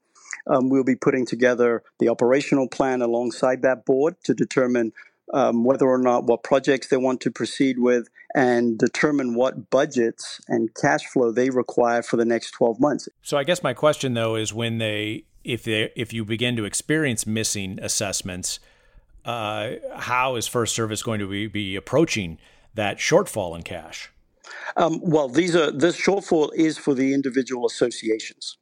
um, 0.47 0.69
we'll 0.69 0.83
be 0.83 0.95
putting 0.95 1.25
together 1.25 1.83
the 1.99 2.09
operational 2.09 2.67
plan 2.67 3.01
alongside 3.01 3.61
that 3.61 3.85
board 3.85 4.15
to 4.23 4.33
determine 4.33 4.93
um, 5.33 5.63
whether 5.63 5.85
or 5.85 5.97
not 5.97 6.23
what 6.23 6.43
projects 6.43 6.87
they 6.87 6.97
want 6.97 7.21
to 7.21 7.31
proceed 7.31 7.79
with 7.79 8.07
and 8.37 8.77
determine 8.77 9.33
what 9.33 9.71
budgets 9.71 10.39
and 10.47 10.73
cash 10.75 11.03
flow 11.07 11.31
they 11.31 11.49
require 11.49 12.03
for 12.03 12.17
the 12.17 12.25
next 12.25 12.51
12 12.51 12.79
months. 12.79 13.09
So 13.23 13.35
I 13.35 13.43
guess 13.43 13.63
my 13.63 13.73
question 13.73 14.13
though 14.13 14.35
is 14.35 14.53
when 14.53 14.77
they 14.77 15.23
if 15.43 15.63
they 15.63 15.91
if 15.95 16.13
you 16.13 16.23
begin 16.23 16.55
to 16.57 16.65
experience 16.65 17.25
missing 17.25 17.79
assessments 17.81 18.59
uh, 19.25 19.71
how 19.95 20.35
is 20.35 20.47
First 20.47 20.73
Service 20.73 21.03
going 21.03 21.19
to 21.19 21.27
be, 21.27 21.47
be 21.47 21.75
approaching 21.75 22.37
that 22.75 22.97
shortfall 22.97 23.57
in 23.57 23.63
cash? 23.63 24.09
Um, 24.77 25.01
well, 25.01 25.27
these 25.27 25.53
are 25.53 25.69
this 25.69 25.99
shortfall 25.99 26.49
is 26.55 26.77
for 26.77 26.93
the 26.93 27.13
individual 27.13 27.65
associations. 27.65 28.57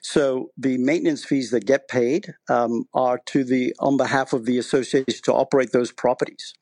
So 0.00 0.52
the 0.56 0.78
maintenance 0.78 1.22
fees 1.22 1.50
that 1.50 1.66
get 1.66 1.88
paid 1.88 2.32
um, 2.48 2.84
are 2.94 3.20
to 3.26 3.44
the 3.44 3.74
on 3.78 3.98
behalf 3.98 4.32
of 4.32 4.46
the 4.46 4.56
association 4.56 5.20
to 5.24 5.34
operate 5.34 5.72
those 5.72 5.92
properties. 5.92 6.54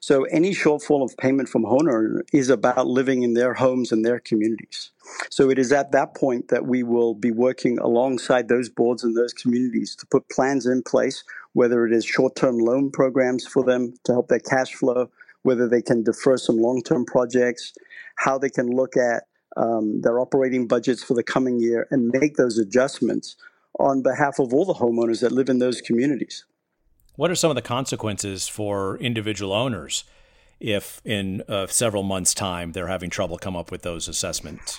So 0.00 0.24
any 0.24 0.52
shortfall 0.52 1.04
of 1.04 1.16
payment 1.16 1.48
from 1.48 1.64
homeowner 1.64 2.20
is 2.32 2.50
about 2.50 2.86
living 2.86 3.22
in 3.22 3.34
their 3.34 3.54
homes 3.54 3.92
and 3.92 4.04
their 4.04 4.18
communities. 4.18 4.90
So 5.30 5.50
it 5.50 5.58
is 5.58 5.72
at 5.72 5.92
that 5.92 6.14
point 6.14 6.48
that 6.48 6.66
we 6.66 6.82
will 6.82 7.14
be 7.14 7.30
working 7.30 7.78
alongside 7.78 8.48
those 8.48 8.68
boards 8.68 9.04
and 9.04 9.16
those 9.16 9.32
communities 9.32 9.94
to 9.96 10.06
put 10.06 10.28
plans 10.28 10.66
in 10.66 10.82
place, 10.82 11.24
whether 11.52 11.86
it 11.86 11.92
is 11.92 12.04
short-term 12.04 12.58
loan 12.58 12.90
programs 12.90 13.46
for 13.46 13.62
them 13.64 13.94
to 14.04 14.12
help 14.12 14.28
their 14.28 14.40
cash 14.40 14.74
flow, 14.74 15.10
whether 15.42 15.68
they 15.68 15.82
can 15.82 16.02
defer 16.02 16.36
some 16.36 16.58
long-term 16.58 17.04
projects, 17.04 17.72
how 18.16 18.38
they 18.38 18.50
can 18.50 18.68
look 18.68 18.96
at 18.96 19.24
um, 19.56 20.00
their 20.02 20.20
operating 20.20 20.66
budgets 20.66 21.02
for 21.02 21.14
the 21.14 21.22
coming 21.22 21.60
year 21.60 21.86
and 21.90 22.08
make 22.08 22.36
those 22.36 22.58
adjustments 22.58 23.36
on 23.78 24.02
behalf 24.02 24.38
of 24.38 24.52
all 24.52 24.64
the 24.64 24.74
homeowners 24.74 25.20
that 25.20 25.32
live 25.32 25.48
in 25.48 25.58
those 25.58 25.80
communities. 25.80 26.44
What 27.18 27.32
are 27.32 27.34
some 27.34 27.50
of 27.50 27.56
the 27.56 27.62
consequences 27.62 28.46
for 28.46 28.96
individual 28.98 29.52
owners 29.52 30.04
if 30.60 31.02
in 31.04 31.42
uh, 31.48 31.66
several 31.66 32.04
months' 32.04 32.32
time 32.32 32.70
they're 32.70 32.86
having 32.86 33.10
trouble 33.10 33.38
come 33.38 33.56
up 33.56 33.72
with 33.72 33.82
those 33.82 34.06
assessments? 34.06 34.78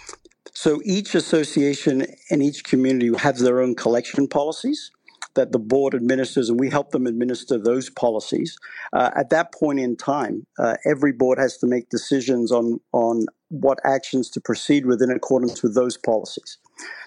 So 0.53 0.79
each 0.86 1.15
association 1.15 2.05
and 2.29 2.41
each 2.41 2.63
community 2.63 3.12
has 3.17 3.39
their 3.39 3.60
own 3.60 3.75
collection 3.75 4.25
policies 4.29 4.89
that 5.36 5.51
the 5.51 5.60
board 5.60 5.93
administers, 5.93 6.48
and 6.48 6.58
we 6.58 6.69
help 6.69 6.91
them 6.91 7.08
administer 7.08 7.58
those 7.58 7.89
policies. 7.89 8.58
Uh, 8.93 9.12
at 9.17 9.31
that 9.31 9.53
point 9.53 9.81
in 9.81 9.98
time, 9.98 10.48
uh, 10.58 10.77
every 10.86 11.12
board 11.12 11.39
has 11.39 11.58
to 11.58 11.67
make 11.67 11.89
decisions 11.89 12.53
on 12.53 12.79
on 12.93 13.25
what 13.50 13.79
actions 13.84 14.29
to 14.29 14.39
proceed 14.39 14.86
with 14.86 15.01
in 15.01 15.12
accordance 15.12 15.62
with 15.62 15.75
those 15.75 15.98
policies. 15.98 16.58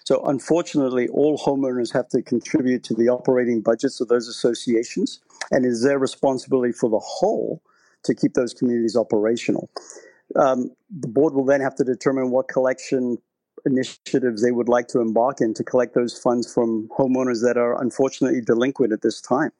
So, 0.04 0.24
unfortunately, 0.26 1.08
all 1.08 1.38
homeowners 1.38 1.92
have 1.92 2.08
to 2.08 2.22
contribute 2.22 2.82
to 2.84 2.94
the 2.94 3.08
operating 3.08 3.60
budgets 3.60 4.00
of 4.00 4.08
those 4.08 4.28
associations, 4.28 5.20
and 5.50 5.64
it 5.64 5.68
is 5.68 5.82
their 5.82 5.98
responsibility 5.98 6.72
for 6.72 6.90
the 6.90 6.98
whole 6.98 7.62
to 8.04 8.14
keep 8.14 8.34
those 8.34 8.52
communities 8.52 8.96
operational. 8.96 9.70
Um, 10.36 10.70
the 10.90 11.08
board 11.08 11.34
will 11.34 11.44
then 11.44 11.60
have 11.60 11.74
to 11.76 11.84
determine 11.84 12.30
what 12.30 12.48
collection 12.48 13.18
initiatives 13.64 14.42
they 14.42 14.50
would 14.50 14.68
like 14.68 14.88
to 14.88 15.00
embark 15.00 15.40
in 15.40 15.54
to 15.54 15.64
collect 15.64 15.94
those 15.94 16.18
funds 16.18 16.52
from 16.52 16.88
homeowners 16.98 17.42
that 17.42 17.56
are 17.56 17.80
unfortunately 17.80 18.40
delinquent 18.40 18.92
at 18.92 19.02
this 19.02 19.20
time. 19.20 19.52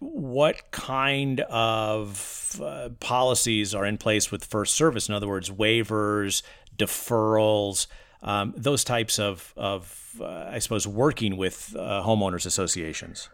What 0.00 0.70
kind 0.72 1.40
of 1.42 2.60
uh, 2.62 2.88
policies 2.98 3.74
are 3.74 3.86
in 3.86 3.98
place 3.98 4.32
with 4.32 4.44
First 4.44 4.74
Service? 4.74 5.08
In 5.08 5.14
other 5.14 5.28
words, 5.28 5.50
waivers, 5.50 6.42
deferrals, 6.76 7.86
um, 8.26 8.52
those 8.56 8.84
types 8.84 9.18
of, 9.18 9.54
of 9.56 10.16
uh, 10.20 10.50
I 10.50 10.58
suppose, 10.58 10.86
working 10.86 11.36
with 11.36 11.74
uh, 11.78 12.02
homeowners 12.02 12.44
associations? 12.44 13.30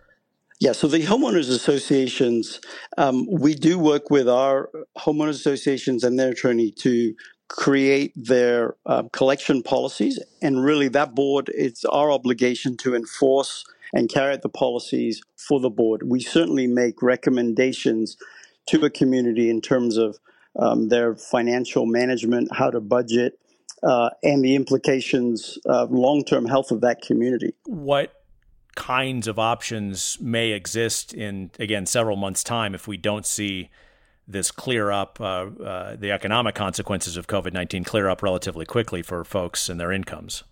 Yeah, 0.61 0.73
so 0.73 0.87
the 0.87 1.03
homeowners 1.03 1.51
associations, 1.51 2.61
um, 2.97 3.27
we 3.29 3.55
do 3.55 3.79
work 3.81 4.11
with 4.11 4.29
our 4.29 4.71
homeowners 4.97 5.31
associations 5.31 6.05
and 6.05 6.17
their 6.19 6.31
attorney 6.31 6.71
to 6.83 7.15
create 7.49 8.13
their 8.15 8.77
uh, 8.87 9.03
collection 9.13 9.63
policies. 9.63 10.21
And 10.41 10.65
really, 10.65 10.89
that 10.89 11.15
board, 11.15 11.51
it's 11.53 11.85
our 11.87 12.13
obligation 12.13 12.77
to 12.79 12.95
enforce 12.95 13.65
and 13.93 14.09
carry 14.09 14.35
out 14.35 14.43
the 14.43 14.49
policies 14.49 15.21
for 15.37 15.59
the 15.59 15.69
board. 15.69 16.03
We 16.05 16.21
certainly 16.21 16.67
make 16.67 17.03
recommendations 17.03 18.17
to 18.67 18.85
a 18.85 18.91
community 18.91 19.51
in 19.51 19.61
terms 19.61 19.97
of 19.97 20.19
um, 20.57 20.89
their 20.89 21.17
financial 21.17 21.87
management, 21.87 22.55
how 22.55 22.71
to 22.71 22.81
budget, 22.81 23.39
uh, 23.83 24.11
and 24.23 24.45
the 24.45 24.55
implications 24.55 25.59
of 25.67 25.91
long 25.91 26.25
term 26.25 26.47
health 26.47 26.71
of 26.71 26.81
that 26.83 27.03
community. 27.03 27.55
What 27.67 28.13
kinds 28.75 29.27
of 29.27 29.39
options 29.39 30.19
may 30.21 30.51
exist 30.53 31.13
in, 31.13 31.51
again, 31.59 31.87
several 31.87 32.17
months' 32.17 32.43
time 32.43 32.75
if 32.75 32.89
we 32.89 32.97
don't 32.97 33.27
see 33.27 33.71
this 34.27 34.51
clear 34.51 34.91
up, 34.91 35.21
uh, 35.21 35.25
uh, 35.25 35.97
the 35.97 36.11
economic 36.11 36.55
consequences 36.55 37.17
of 37.17 37.27
COVID 37.27 37.53
19 37.53 37.85
clear 37.85 38.09
up 38.09 38.23
relatively 38.23 38.65
quickly 38.65 39.03
for 39.03 39.25
folks 39.25 39.69
and 39.69 39.79
their 39.79 39.93
incomes? 39.93 40.45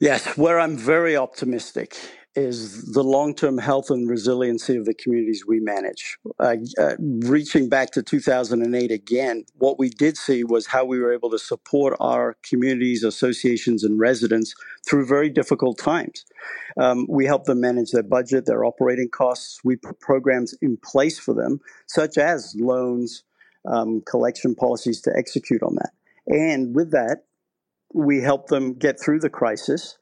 Yes, 0.00 0.36
where 0.36 0.60
I'm 0.60 0.76
very 0.76 1.16
optimistic 1.16 1.96
is 2.38 2.92
the 2.92 3.02
long 3.02 3.34
term 3.34 3.58
health 3.58 3.90
and 3.90 4.08
resiliency 4.08 4.76
of 4.76 4.84
the 4.84 4.94
communities 4.94 5.44
we 5.46 5.60
manage. 5.60 6.16
Uh, 6.38 6.56
uh, 6.78 6.94
reaching 6.98 7.68
back 7.68 7.90
to 7.90 8.02
2008 8.02 8.90
again, 8.90 9.44
what 9.56 9.78
we 9.78 9.90
did 9.90 10.16
see 10.16 10.44
was 10.44 10.66
how 10.66 10.84
we 10.84 10.98
were 10.98 11.12
able 11.12 11.30
to 11.30 11.38
support 11.38 11.96
our 12.00 12.36
communities, 12.42 13.04
associations, 13.04 13.84
and 13.84 13.98
residents 13.98 14.54
through 14.88 15.06
very 15.06 15.28
difficult 15.28 15.78
times. 15.78 16.24
Um, 16.80 17.06
we 17.08 17.26
helped 17.26 17.46
them 17.46 17.60
manage 17.60 17.90
their 17.90 18.02
budget, 18.02 18.46
their 18.46 18.64
operating 18.64 19.08
costs. 19.08 19.60
We 19.64 19.76
put 19.76 20.00
programs 20.00 20.54
in 20.62 20.78
place 20.78 21.18
for 21.18 21.34
them, 21.34 21.60
such 21.86 22.16
as 22.16 22.54
loans, 22.58 23.24
um, 23.70 24.02
collection 24.06 24.54
policies 24.54 25.00
to 25.02 25.12
execute 25.16 25.62
on 25.62 25.74
that. 25.74 25.90
And 26.26 26.74
with 26.74 26.92
that, 26.92 27.24
we 27.92 28.20
helped 28.20 28.48
them 28.48 28.74
get 28.74 29.00
through 29.00 29.20
the 29.20 29.30
crisis 29.30 29.98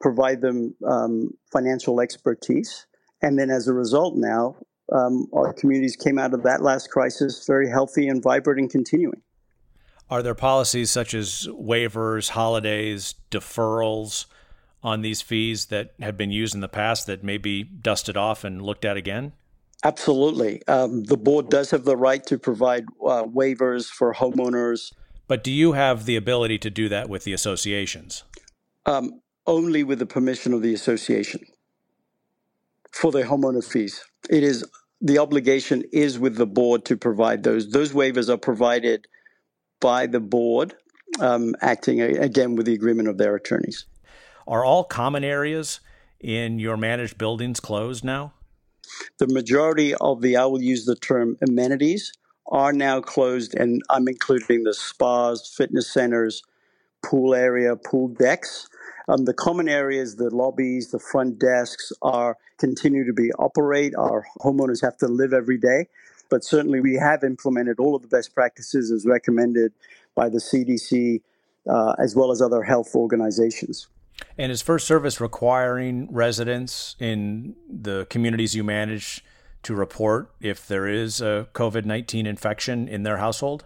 provide 0.00 0.40
them 0.40 0.74
um, 0.86 1.30
financial 1.52 2.00
expertise. 2.00 2.86
And 3.22 3.38
then 3.38 3.50
as 3.50 3.66
a 3.68 3.72
result, 3.72 4.16
now 4.16 4.56
um, 4.92 5.26
our 5.32 5.52
communities 5.52 5.96
came 5.96 6.18
out 6.18 6.34
of 6.34 6.42
that 6.44 6.62
last 6.62 6.90
crisis 6.90 7.44
very 7.46 7.68
healthy 7.68 8.08
and 8.08 8.22
vibrant 8.22 8.60
and 8.60 8.70
continuing. 8.70 9.22
Are 10.10 10.22
there 10.22 10.34
policies 10.34 10.90
such 10.90 11.12
as 11.12 11.46
waivers, 11.50 12.30
holidays, 12.30 13.14
deferrals 13.30 14.26
on 14.82 15.02
these 15.02 15.20
fees 15.20 15.66
that 15.66 15.92
have 16.00 16.16
been 16.16 16.30
used 16.30 16.54
in 16.54 16.60
the 16.60 16.68
past 16.68 17.06
that 17.06 17.22
may 17.22 17.36
be 17.36 17.62
dusted 17.62 18.16
off 18.16 18.44
and 18.44 18.62
looked 18.62 18.84
at 18.84 18.96
again? 18.96 19.32
Absolutely. 19.84 20.66
Um, 20.66 21.04
the 21.04 21.16
board 21.16 21.50
does 21.50 21.70
have 21.70 21.84
the 21.84 21.96
right 21.96 22.24
to 22.26 22.38
provide 22.38 22.84
uh, 23.04 23.24
waivers 23.24 23.86
for 23.86 24.14
homeowners. 24.14 24.92
But 25.28 25.44
do 25.44 25.52
you 25.52 25.72
have 25.72 26.06
the 26.06 26.16
ability 26.16 26.58
to 26.58 26.70
do 26.70 26.88
that 26.88 27.08
with 27.08 27.24
the 27.24 27.32
associations? 27.32 28.24
Um, 28.86 29.20
only 29.48 29.82
with 29.82 29.98
the 29.98 30.06
permission 30.06 30.52
of 30.52 30.62
the 30.62 30.74
association 30.74 31.40
for 32.92 33.10
the 33.10 33.22
homeowner 33.22 33.64
fees. 33.64 34.04
It 34.30 34.44
is 34.44 34.64
the 35.00 35.18
obligation 35.18 35.84
is 35.92 36.18
with 36.18 36.36
the 36.36 36.46
board 36.46 36.84
to 36.84 36.96
provide 36.96 37.42
those. 37.42 37.70
Those 37.70 37.92
waivers 37.92 38.28
are 38.28 38.36
provided 38.36 39.06
by 39.80 40.06
the 40.06 40.20
board, 40.20 40.74
um, 41.20 41.54
acting 41.62 42.00
again 42.00 42.56
with 42.56 42.66
the 42.66 42.74
agreement 42.74 43.08
of 43.08 43.16
their 43.16 43.34
attorneys. 43.34 43.86
Are 44.46 44.64
all 44.64 44.84
common 44.84 45.24
areas 45.24 45.80
in 46.20 46.58
your 46.58 46.76
managed 46.76 47.16
buildings 47.16 47.60
closed 47.60 48.04
now? 48.04 48.34
The 49.18 49.28
majority 49.28 49.94
of 49.94 50.20
the, 50.20 50.36
I 50.36 50.46
will 50.46 50.62
use 50.62 50.84
the 50.84 50.96
term 50.96 51.36
amenities, 51.40 52.12
are 52.50 52.72
now 52.72 53.00
closed, 53.00 53.54
and 53.54 53.82
I'm 53.88 54.08
including 54.08 54.64
the 54.64 54.74
spas, 54.74 55.54
fitness 55.56 55.92
centers, 55.92 56.42
pool 57.04 57.34
area, 57.34 57.76
pool 57.76 58.08
decks. 58.08 58.68
Um, 59.08 59.24
the 59.24 59.32
common 59.32 59.68
areas, 59.68 60.16
the 60.16 60.34
lobbies, 60.34 60.90
the 60.90 60.98
front 60.98 61.38
desks 61.38 61.92
are 62.02 62.36
continue 62.58 63.06
to 63.06 63.12
be 63.12 63.32
operate. 63.32 63.94
Our 63.96 64.26
homeowners 64.40 64.82
have 64.82 64.96
to 64.98 65.08
live 65.08 65.32
every 65.32 65.58
day, 65.58 65.88
but 66.28 66.44
certainly 66.44 66.80
we 66.80 66.94
have 66.94 67.24
implemented 67.24 67.80
all 67.80 67.96
of 67.96 68.02
the 68.02 68.08
best 68.08 68.34
practices 68.34 68.90
as 68.90 69.06
recommended 69.06 69.72
by 70.14 70.28
the 70.28 70.38
CDC 70.38 71.22
uh, 71.68 71.94
as 71.98 72.14
well 72.14 72.30
as 72.30 72.42
other 72.42 72.62
health 72.62 72.94
organizations. 72.94 73.88
And 74.36 74.50
is 74.50 74.62
First 74.62 74.86
Service 74.86 75.20
requiring 75.20 76.08
residents 76.12 76.96
in 76.98 77.54
the 77.68 78.06
communities 78.10 78.54
you 78.54 78.64
manage 78.64 79.24
to 79.62 79.74
report 79.74 80.30
if 80.40 80.66
there 80.66 80.86
is 80.86 81.20
a 81.20 81.48
COVID 81.54 81.84
19 81.84 82.26
infection 82.26 82.88
in 82.88 83.02
their 83.04 83.18
household? 83.18 83.64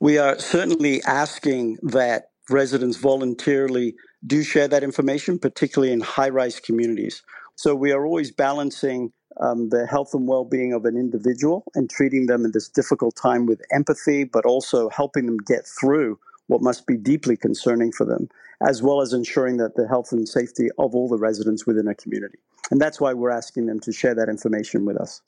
We 0.00 0.18
are 0.18 0.38
certainly 0.38 1.02
asking 1.02 1.78
that 1.82 2.30
residents 2.48 2.96
voluntarily 2.96 3.94
do 4.26 4.42
share 4.42 4.68
that 4.68 4.82
information, 4.82 5.38
particularly 5.38 5.92
in 5.92 6.00
high 6.00 6.28
rise 6.28 6.60
communities. 6.60 7.22
So 7.56 7.74
we 7.74 7.92
are 7.92 8.04
always 8.04 8.30
balancing 8.30 9.12
um, 9.40 9.68
the 9.68 9.86
health 9.86 10.14
and 10.14 10.26
well 10.26 10.44
being 10.44 10.72
of 10.72 10.84
an 10.84 10.96
individual 10.96 11.64
and 11.74 11.88
treating 11.88 12.26
them 12.26 12.44
in 12.44 12.52
this 12.52 12.68
difficult 12.68 13.16
time 13.16 13.46
with 13.46 13.62
empathy, 13.72 14.24
but 14.24 14.44
also 14.44 14.88
helping 14.88 15.26
them 15.26 15.38
get 15.38 15.66
through 15.66 16.18
what 16.48 16.62
must 16.62 16.86
be 16.86 16.96
deeply 16.96 17.36
concerning 17.36 17.92
for 17.92 18.04
them, 18.04 18.28
as 18.66 18.82
well 18.82 19.00
as 19.00 19.12
ensuring 19.12 19.58
that 19.58 19.76
the 19.76 19.86
health 19.86 20.12
and 20.12 20.28
safety 20.28 20.68
of 20.78 20.94
all 20.94 21.08
the 21.08 21.18
residents 21.18 21.66
within 21.66 21.86
a 21.86 21.94
community. 21.94 22.38
And 22.70 22.80
that's 22.80 23.00
why 23.00 23.12
we're 23.12 23.30
asking 23.30 23.66
them 23.66 23.80
to 23.80 23.92
share 23.92 24.14
that 24.14 24.28
information 24.28 24.84
with 24.84 24.96
us. 24.96 25.22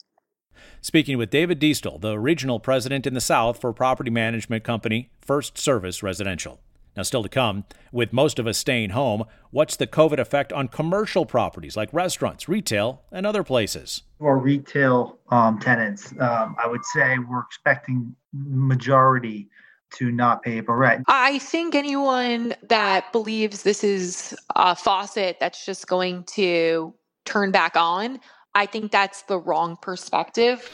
Speaking 0.81 1.17
with 1.17 1.31
David 1.31 1.61
Diestel, 1.61 2.01
the 2.01 2.19
regional 2.19 2.59
president 2.59 3.07
in 3.07 3.15
the 3.15 3.21
South 3.21 3.61
for 3.61 3.73
property 3.73 4.11
management 4.11 4.65
company 4.65 5.11
First 5.21 5.57
Service 5.57 6.03
Residential. 6.03 6.61
Now, 6.97 7.03
still 7.03 7.23
to 7.23 7.29
come, 7.29 7.65
with 7.93 8.13
most 8.13 8.39
of 8.39 8.47
us 8.47 8.59
staying 8.59 8.91
home, 8.91 9.25
what's 9.51 9.77
the 9.77 9.87
COVID 9.87 10.19
effect 10.19 10.53
on 10.53 10.69
commercial 10.69 11.25
properties 11.25 11.77
like 11.77 11.89
restaurants, 11.93 12.49
retail, 12.49 13.03
and 13.13 13.27
other 13.27 13.45
places? 13.45 14.03
For 14.19 14.39
retail 14.39 15.19
um, 15.31 15.59
tenants, 15.59 16.13
um, 16.19 16.57
I 16.63 16.67
would 16.67 16.85
say 16.85 17.17
we're 17.19 17.41
expecting 17.41 18.15
majority 18.33 19.49
to 19.95 20.13
not 20.13 20.43
pay 20.43 20.59
April 20.59 20.77
rent. 20.77 21.05
I 21.09 21.39
think 21.39 21.75
anyone 21.75 22.55
that 22.69 23.11
believes 23.13 23.63
this 23.63 23.83
is 23.83 24.37
a 24.55 24.77
faucet 24.77 25.39
that's 25.41 25.65
just 25.67 25.87
going 25.89 26.25
to 26.35 26.95
turn 27.25 27.51
back 27.51 27.77
on, 27.77 28.21
I 28.55 28.67
think 28.67 28.93
that's 28.93 29.23
the 29.23 29.39
wrong 29.39 29.77
perspective. 29.81 30.69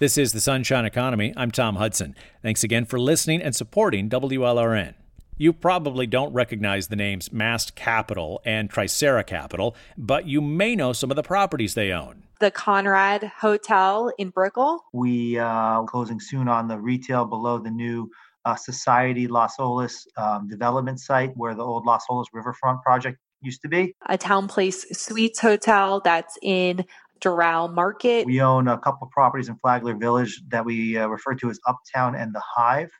This 0.00 0.16
is 0.16 0.32
the 0.32 0.40
Sunshine 0.40 0.86
Economy. 0.86 1.34
I'm 1.36 1.50
Tom 1.50 1.76
Hudson. 1.76 2.14
Thanks 2.40 2.64
again 2.64 2.86
for 2.86 2.98
listening 2.98 3.42
and 3.42 3.54
supporting 3.54 4.08
WLRN. 4.08 4.94
You 5.36 5.52
probably 5.52 6.06
don't 6.06 6.32
recognize 6.32 6.88
the 6.88 6.96
names 6.96 7.30
Mast 7.34 7.74
Capital 7.74 8.40
and 8.46 8.70
Tricera 8.70 9.26
Capital, 9.26 9.76
but 9.98 10.26
you 10.26 10.40
may 10.40 10.74
know 10.74 10.94
some 10.94 11.10
of 11.10 11.16
the 11.16 11.22
properties 11.22 11.74
they 11.74 11.92
own. 11.92 12.22
The 12.40 12.50
Conrad 12.50 13.24
Hotel 13.24 14.10
in 14.16 14.30
Brickell. 14.30 14.86
We 14.94 15.36
are 15.36 15.82
uh, 15.82 15.84
closing 15.84 16.18
soon 16.18 16.48
on 16.48 16.66
the 16.66 16.78
retail 16.78 17.26
below 17.26 17.58
the 17.58 17.70
new 17.70 18.10
uh, 18.46 18.56
Society 18.56 19.28
Las 19.28 19.58
Olas 19.58 20.06
um, 20.16 20.48
development 20.48 20.98
site 20.98 21.32
where 21.36 21.54
the 21.54 21.62
old 21.62 21.84
Las 21.84 22.06
Olas 22.10 22.24
Riverfront 22.32 22.80
project 22.80 23.18
used 23.42 23.60
to 23.60 23.68
be. 23.68 23.94
A 24.06 24.16
TownePlace 24.16 24.96
Suites 24.96 25.40
Hotel 25.40 26.00
that's 26.02 26.38
in 26.40 26.86
Doral 27.20 27.72
Market. 27.72 28.26
We 28.26 28.40
own 28.40 28.68
a 28.68 28.78
couple 28.78 29.06
of 29.06 29.10
properties 29.10 29.48
in 29.48 29.56
Flagler 29.56 29.94
Village 29.94 30.42
that 30.48 30.64
we 30.64 30.96
uh, 30.96 31.06
refer 31.06 31.34
to 31.34 31.50
as 31.50 31.58
Uptown 31.66 32.14
and 32.14 32.34
the 32.34 32.40
Hive. 32.40 32.90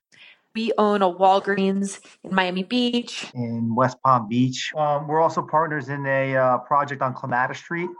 We 0.54 0.72
own 0.78 1.02
a 1.02 1.10
Walgreens 1.10 2.00
in 2.24 2.34
Miami 2.34 2.64
Beach. 2.64 3.30
In 3.34 3.74
West 3.74 3.98
Palm 4.04 4.28
Beach. 4.28 4.72
Um, 4.76 5.06
we're 5.06 5.20
also 5.20 5.42
partners 5.42 5.88
in 5.88 6.04
a 6.06 6.36
uh, 6.36 6.58
project 6.58 7.02
on 7.02 7.14
Clematis 7.14 7.58
Street 7.58 7.90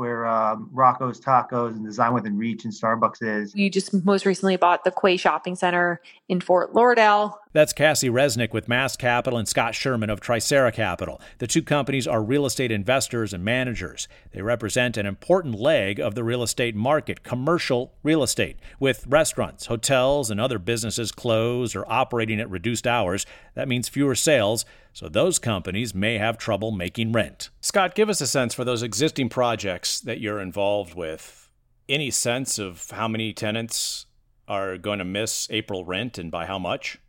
where 0.00 0.26
um, 0.26 0.70
Rocco's 0.72 1.20
Tacos 1.20 1.72
and 1.72 1.84
Design 1.84 2.14
Within 2.14 2.38
Reach 2.38 2.64
and 2.64 2.72
Starbucks 2.72 3.18
is. 3.20 3.54
We 3.54 3.68
just 3.68 3.92
most 4.04 4.24
recently 4.24 4.56
bought 4.56 4.82
the 4.82 4.90
Quay 4.90 5.18
Shopping 5.18 5.54
Center 5.54 6.00
in 6.26 6.40
Fort 6.40 6.74
Lauderdale. 6.74 7.38
That's 7.52 7.72
Cassie 7.72 8.08
Resnick 8.08 8.52
with 8.52 8.68
Mast 8.68 9.00
Capital 9.00 9.36
and 9.36 9.48
Scott 9.48 9.74
Sherman 9.74 10.08
of 10.08 10.20
Tricera 10.20 10.72
Capital. 10.72 11.20
The 11.38 11.48
two 11.48 11.62
companies 11.62 12.06
are 12.06 12.22
real 12.22 12.46
estate 12.46 12.70
investors 12.70 13.32
and 13.32 13.44
managers. 13.44 14.06
They 14.30 14.40
represent 14.40 14.96
an 14.96 15.04
important 15.04 15.56
leg 15.56 15.98
of 15.98 16.14
the 16.14 16.22
real 16.22 16.44
estate 16.44 16.76
market, 16.76 17.24
commercial 17.24 17.92
real 18.04 18.22
estate. 18.22 18.60
With 18.78 19.04
restaurants, 19.08 19.66
hotels, 19.66 20.30
and 20.30 20.40
other 20.40 20.60
businesses 20.60 21.10
closed 21.10 21.74
or 21.74 21.90
operating 21.90 22.38
at 22.38 22.48
reduced 22.48 22.86
hours, 22.86 23.26
that 23.54 23.66
means 23.66 23.88
fewer 23.88 24.14
sales, 24.14 24.64
so 24.92 25.08
those 25.08 25.40
companies 25.40 25.92
may 25.92 26.18
have 26.18 26.38
trouble 26.38 26.70
making 26.70 27.10
rent. 27.10 27.50
Scott, 27.60 27.96
give 27.96 28.08
us 28.08 28.20
a 28.20 28.28
sense 28.28 28.54
for 28.54 28.62
those 28.62 28.84
existing 28.84 29.28
projects 29.28 29.98
that 29.98 30.20
you're 30.20 30.38
involved 30.38 30.94
with. 30.94 31.50
Any 31.88 32.12
sense 32.12 32.60
of 32.60 32.88
how 32.92 33.08
many 33.08 33.32
tenants 33.32 34.06
are 34.46 34.78
going 34.78 35.00
to 35.00 35.04
miss 35.04 35.48
April 35.50 35.84
rent 35.84 36.16
and 36.16 36.30
by 36.30 36.46
how 36.46 36.60
much? 36.60 37.00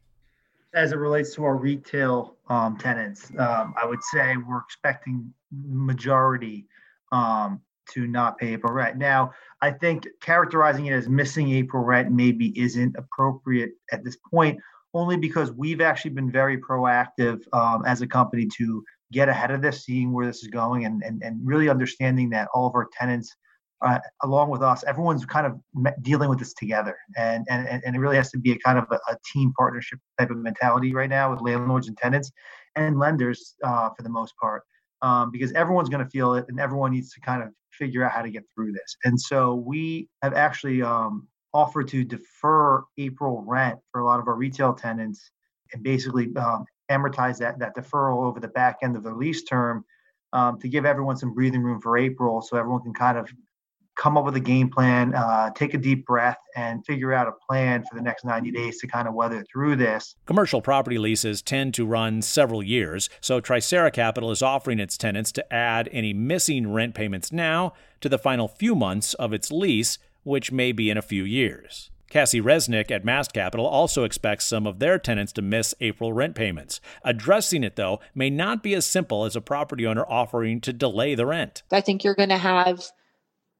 As 0.73 0.91
it 0.91 0.97
relates 0.97 1.35
to 1.35 1.43
our 1.43 1.55
retail 1.55 2.37
um, 2.47 2.77
tenants, 2.77 3.31
um, 3.37 3.73
I 3.81 3.85
would 3.85 4.03
say 4.03 4.35
we're 4.37 4.59
expecting 4.59 5.33
majority 5.51 6.67
um, 7.11 7.61
to 7.91 8.07
not 8.07 8.37
pay 8.37 8.53
April 8.53 8.73
rent. 8.73 8.97
Now, 8.97 9.31
I 9.61 9.71
think 9.71 10.07
characterizing 10.21 10.85
it 10.85 10.93
as 10.93 11.09
missing 11.09 11.51
April 11.51 11.83
rent 11.83 12.11
maybe 12.11 12.57
isn't 12.59 12.95
appropriate 12.97 13.71
at 13.91 14.03
this 14.03 14.17
point, 14.31 14.59
only 14.93 15.17
because 15.17 15.51
we've 15.51 15.81
actually 15.81 16.11
been 16.11 16.31
very 16.31 16.57
proactive 16.57 17.41
um, 17.53 17.83
as 17.85 18.01
a 18.01 18.07
company 18.07 18.47
to 18.57 18.83
get 19.11 19.27
ahead 19.27 19.51
of 19.51 19.61
this, 19.61 19.83
seeing 19.83 20.13
where 20.13 20.25
this 20.25 20.41
is 20.41 20.47
going, 20.47 20.85
and, 20.85 21.03
and, 21.03 21.21
and 21.21 21.45
really 21.45 21.67
understanding 21.67 22.29
that 22.29 22.47
all 22.53 22.67
of 22.67 22.75
our 22.75 22.87
tenants 22.97 23.35
uh, 23.81 23.99
along 24.21 24.49
with 24.49 24.61
us, 24.61 24.83
everyone's 24.83 25.25
kind 25.25 25.47
of 25.47 25.59
dealing 26.03 26.29
with 26.29 26.39
this 26.39 26.53
together, 26.53 26.97
and 27.17 27.45
and 27.49 27.67
and 27.67 27.95
it 27.95 27.99
really 27.99 28.15
has 28.15 28.29
to 28.31 28.37
be 28.37 28.51
a 28.51 28.57
kind 28.59 28.77
of 28.77 28.85
a, 28.91 28.95
a 29.11 29.17
team 29.33 29.53
partnership 29.57 29.99
type 30.19 30.29
of 30.29 30.37
mentality 30.37 30.93
right 30.93 31.09
now 31.09 31.31
with 31.31 31.41
landlords 31.41 31.87
and 31.87 31.97
tenants 31.97 32.31
and 32.75 32.99
lenders 32.99 33.55
uh, 33.63 33.89
for 33.89 34.03
the 34.03 34.09
most 34.09 34.35
part, 34.37 34.63
um, 35.01 35.31
because 35.31 35.51
everyone's 35.53 35.89
going 35.89 36.03
to 36.03 36.09
feel 36.09 36.35
it, 36.35 36.45
and 36.47 36.59
everyone 36.59 36.91
needs 36.91 37.11
to 37.13 37.21
kind 37.21 37.41
of 37.41 37.49
figure 37.71 38.03
out 38.03 38.11
how 38.11 38.21
to 38.21 38.29
get 38.29 38.43
through 38.53 38.71
this. 38.71 38.95
And 39.03 39.19
so 39.19 39.55
we 39.55 40.07
have 40.21 40.33
actually 40.33 40.83
um, 40.83 41.27
offered 41.53 41.87
to 41.87 42.03
defer 42.03 42.83
April 42.99 43.43
rent 43.47 43.79
for 43.91 44.01
a 44.01 44.05
lot 44.05 44.19
of 44.19 44.27
our 44.27 44.35
retail 44.35 44.73
tenants, 44.73 45.31
and 45.73 45.81
basically 45.81 46.29
um, 46.35 46.65
amortize 46.91 47.39
that 47.39 47.57
that 47.57 47.75
deferral 47.75 48.23
over 48.25 48.39
the 48.39 48.47
back 48.49 48.77
end 48.83 48.95
of 48.95 49.03
the 49.03 49.13
lease 49.13 49.43
term. 49.43 49.85
Um, 50.33 50.57
to 50.59 50.69
give 50.69 50.85
everyone 50.85 51.17
some 51.17 51.33
breathing 51.33 51.61
room 51.61 51.81
for 51.81 51.97
April, 51.97 52.41
so 52.41 52.55
everyone 52.55 52.83
can 52.83 52.93
kind 52.93 53.17
of 53.17 53.29
come 53.95 54.17
up 54.17 54.25
with 54.25 54.35
a 54.35 54.41
game 54.41 54.69
plan, 54.69 55.13
uh, 55.13 55.51
take 55.51 55.73
a 55.73 55.77
deep 55.77 56.05
breath, 56.05 56.37
and 56.55 56.85
figure 56.85 57.13
out 57.13 57.27
a 57.27 57.31
plan 57.31 57.83
for 57.89 57.95
the 57.95 58.01
next 58.01 58.25
90 58.25 58.51
days 58.51 58.79
to 58.79 58.87
kind 58.87 59.07
of 59.07 59.13
weather 59.13 59.43
through 59.51 59.75
this. 59.75 60.15
Commercial 60.25 60.61
property 60.61 60.97
leases 60.97 61.41
tend 61.41 61.73
to 61.73 61.85
run 61.85 62.21
several 62.21 62.63
years, 62.63 63.09
so 63.19 63.41
Tricera 63.41 63.91
Capital 63.91 64.31
is 64.31 64.41
offering 64.41 64.79
its 64.79 64.97
tenants 64.97 65.31
to 65.33 65.53
add 65.53 65.89
any 65.91 66.13
missing 66.13 66.71
rent 66.71 66.95
payments 66.95 67.31
now 67.31 67.73
to 67.99 68.09
the 68.09 68.17
final 68.17 68.47
few 68.47 68.75
months 68.75 69.13
of 69.15 69.33
its 69.33 69.51
lease, 69.51 69.97
which 70.23 70.51
may 70.51 70.71
be 70.71 70.89
in 70.89 70.97
a 70.97 71.01
few 71.01 71.23
years. 71.23 71.91
Cassie 72.11 72.41
Resnick 72.41 72.91
at 72.91 73.05
Mast 73.05 73.31
Capital 73.31 73.65
also 73.65 74.03
expects 74.03 74.45
some 74.45 74.67
of 74.67 74.79
their 74.79 74.99
tenants 74.99 75.31
to 75.31 75.41
miss 75.41 75.73
April 75.79 76.11
rent 76.11 76.35
payments. 76.35 76.81
Addressing 77.05 77.63
it, 77.63 77.77
though, 77.77 78.01
may 78.13 78.29
not 78.29 78.61
be 78.61 78.73
as 78.73 78.85
simple 78.85 79.23
as 79.23 79.33
a 79.33 79.41
property 79.41 79.87
owner 79.87 80.05
offering 80.05 80.59
to 80.61 80.73
delay 80.73 81.15
the 81.15 81.25
rent. 81.25 81.63
I 81.71 81.79
think 81.79 82.03
you're 82.03 82.15
going 82.15 82.27
to 82.27 82.37
have 82.37 82.91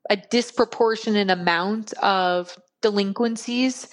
a 0.09 0.17
disproportionate 0.17 1.29
amount 1.29 1.93
of 1.93 2.57
delinquencies 2.81 3.87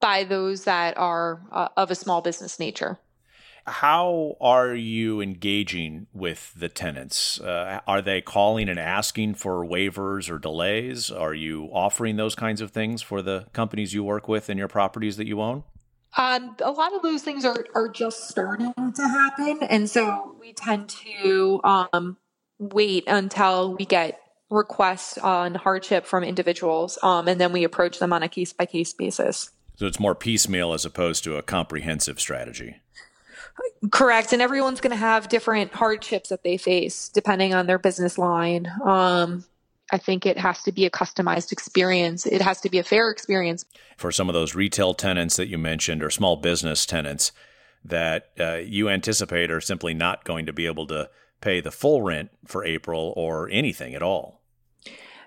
by 0.00 0.24
those 0.24 0.64
that 0.64 0.96
are 0.98 1.42
uh, 1.52 1.68
of 1.76 1.90
a 1.90 1.94
small 1.94 2.20
business 2.20 2.58
nature. 2.58 2.98
How 3.64 4.36
are 4.40 4.74
you 4.74 5.20
engaging 5.20 6.08
with 6.12 6.52
the 6.56 6.68
tenants? 6.68 7.40
Uh, 7.40 7.80
are 7.86 8.02
they 8.02 8.20
calling 8.20 8.68
and 8.68 8.78
asking 8.78 9.34
for 9.34 9.64
waivers 9.64 10.28
or 10.28 10.38
delays? 10.38 11.12
Are 11.12 11.32
you 11.32 11.70
offering 11.72 12.16
those 12.16 12.34
kinds 12.34 12.60
of 12.60 12.72
things 12.72 13.02
for 13.02 13.22
the 13.22 13.46
companies 13.52 13.94
you 13.94 14.02
work 14.02 14.26
with 14.26 14.48
and 14.48 14.58
your 14.58 14.66
properties 14.66 15.16
that 15.16 15.28
you 15.28 15.40
own? 15.40 15.62
Um, 16.16 16.56
a 16.60 16.72
lot 16.72 16.92
of 16.92 17.02
those 17.02 17.22
things 17.22 17.44
are, 17.44 17.64
are 17.74 17.88
just 17.88 18.28
starting 18.28 18.74
to 18.76 19.02
happen. 19.02 19.62
And 19.62 19.88
so 19.88 20.36
we 20.40 20.52
tend 20.52 20.88
to 20.88 21.60
um, 21.62 22.16
wait 22.58 23.04
until 23.06 23.76
we 23.76 23.84
get 23.84 24.18
requests 24.52 25.18
on 25.18 25.54
hardship 25.54 26.06
from 26.06 26.22
individuals, 26.22 26.98
um, 27.02 27.26
and 27.26 27.40
then 27.40 27.52
we 27.52 27.64
approach 27.64 27.98
them 27.98 28.12
on 28.12 28.22
a 28.22 28.28
case 28.28 28.52
by 28.52 28.66
case 28.66 28.92
basis. 28.92 29.50
So 29.76 29.86
it's 29.86 29.98
more 29.98 30.14
piecemeal 30.14 30.72
as 30.72 30.84
opposed 30.84 31.24
to 31.24 31.36
a 31.36 31.42
comprehensive 31.42 32.20
strategy. 32.20 32.76
Correct. 33.90 34.32
And 34.32 34.40
everyone's 34.40 34.80
going 34.80 34.92
to 34.92 34.96
have 34.96 35.28
different 35.28 35.72
hardships 35.72 36.28
that 36.28 36.44
they 36.44 36.56
face 36.56 37.08
depending 37.08 37.52
on 37.52 37.66
their 37.66 37.78
business 37.78 38.16
line. 38.16 38.70
Um, 38.84 39.44
I 39.90 39.98
think 39.98 40.24
it 40.24 40.38
has 40.38 40.62
to 40.62 40.72
be 40.72 40.86
a 40.86 40.90
customized 40.90 41.52
experience. 41.52 42.24
It 42.24 42.40
has 42.40 42.60
to 42.62 42.70
be 42.70 42.78
a 42.78 42.84
fair 42.84 43.10
experience. 43.10 43.64
For 43.96 44.12
some 44.12 44.28
of 44.28 44.34
those 44.34 44.54
retail 44.54 44.94
tenants 44.94 45.36
that 45.36 45.48
you 45.48 45.58
mentioned 45.58 46.02
or 46.02 46.10
small 46.10 46.36
business 46.36 46.86
tenants 46.86 47.32
that 47.84 48.30
uh, 48.38 48.54
you 48.64 48.88
anticipate 48.88 49.50
are 49.50 49.60
simply 49.60 49.92
not 49.92 50.24
going 50.24 50.46
to 50.46 50.52
be 50.52 50.66
able 50.66 50.86
to 50.86 51.10
pay 51.40 51.60
the 51.60 51.72
full 51.72 52.02
rent 52.02 52.30
for 52.46 52.64
April 52.64 53.12
or 53.16 53.50
anything 53.50 53.94
at 53.94 54.02
all. 54.02 54.41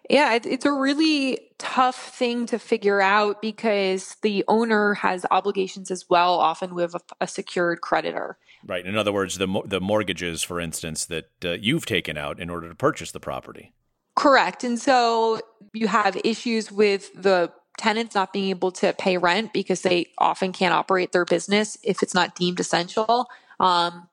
Yeah, 0.09 0.37
it's 0.43 0.65
a 0.65 0.71
really 0.71 1.39
tough 1.57 2.15
thing 2.15 2.45
to 2.47 2.59
figure 2.59 3.01
out 3.01 3.41
because 3.41 4.15
the 4.21 4.43
owner 4.47 4.93
has 4.95 5.25
obligations 5.31 5.89
as 5.89 6.05
well, 6.09 6.33
often 6.33 6.75
with 6.75 6.93
a, 6.93 6.99
a 7.21 7.27
secured 7.27 7.81
creditor. 7.81 8.37
Right. 8.65 8.85
In 8.85 8.97
other 8.97 9.11
words, 9.11 9.37
the 9.37 9.61
the 9.65 9.81
mortgages, 9.81 10.43
for 10.43 10.59
instance, 10.59 11.05
that 11.05 11.29
uh, 11.43 11.51
you've 11.51 11.85
taken 11.85 12.17
out 12.17 12.39
in 12.39 12.49
order 12.49 12.69
to 12.69 12.75
purchase 12.75 13.11
the 13.11 13.19
property. 13.19 13.73
Correct. 14.15 14.63
And 14.63 14.79
so 14.79 15.41
you 15.73 15.87
have 15.87 16.17
issues 16.23 16.71
with 16.71 17.11
the 17.21 17.51
tenants 17.77 18.15
not 18.15 18.31
being 18.31 18.49
able 18.49 18.71
to 18.71 18.93
pay 18.93 19.17
rent 19.17 19.53
because 19.53 19.81
they 19.81 20.07
often 20.17 20.53
can't 20.53 20.73
operate 20.73 21.11
their 21.11 21.25
business 21.25 21.77
if 21.83 22.01
it's 22.01 22.13
not 22.13 22.35
deemed 22.35 22.59
essential. 22.59 23.27
Um, 23.59 24.07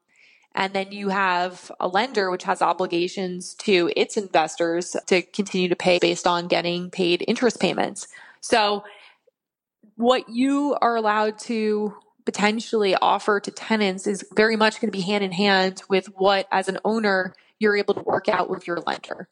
and 0.55 0.73
then 0.73 0.93
you 0.93 1.09
have 1.09 1.71
a 1.81 1.89
lender 1.89 2.31
which 2.31 2.45
has 2.45 2.63
obligations 2.63 3.55
to 3.55 3.91
its 3.97 4.17
investors 4.17 4.97
to 5.07 5.23
continue 5.23 5.69
to 5.69 5.77
pay 5.77 5.99
based 5.99 6.27
on 6.27 6.47
getting 6.47 6.91
paid 6.91 7.25
interest 7.27 7.61
payments. 7.61 8.09
So 8.41 8.85
what 9.97 10.29
you 10.29 10.77
are 10.81 10.97
allowed 10.97 11.39
to 11.41 11.95
potentially 12.25 12.95
offer 12.95 13.41
to 13.41 13.51
tenants 13.51 14.07
is 14.07 14.25
very 14.35 14.57
much 14.57 14.81
going 14.81 14.91
to 14.91 14.97
be 14.97 15.03
hand 15.03 15.25
in 15.25 15.33
hand 15.33 15.83
with 15.89 16.07
what 16.17 16.47
as 16.51 16.69
an 16.69 16.79
owner 16.85 17.35
you're 17.59 17.77
able 17.77 17.95
to 17.95 18.03
work 18.03 18.29
out 18.29 18.51
with 18.51 18.67
your 18.67 18.79
lender. 18.81 19.29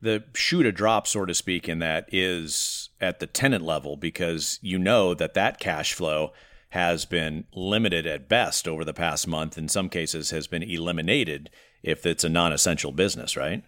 The 0.00 0.24
shoe 0.34 0.62
to 0.62 0.72
drop, 0.72 1.06
so 1.06 1.24
to 1.24 1.34
speak, 1.34 1.68
in 1.68 1.78
that 1.78 2.08
is 2.12 2.90
at 3.00 3.18
the 3.18 3.26
tenant 3.26 3.64
level 3.64 3.96
because 3.96 4.58
you 4.62 4.78
know 4.78 5.14
that 5.14 5.34
that 5.34 5.58
cash 5.58 5.94
flow 5.94 6.32
has 6.76 7.06
been 7.06 7.44
limited 7.54 8.06
at 8.06 8.28
best 8.28 8.68
over 8.68 8.84
the 8.84 8.92
past 8.92 9.26
month. 9.26 9.56
In 9.56 9.66
some 9.66 9.88
cases, 9.88 10.28
has 10.28 10.46
been 10.46 10.62
eliminated 10.62 11.48
if 11.82 12.04
it's 12.04 12.22
a 12.22 12.28
non 12.28 12.52
essential 12.52 12.92
business, 12.92 13.34
right? 13.34 13.64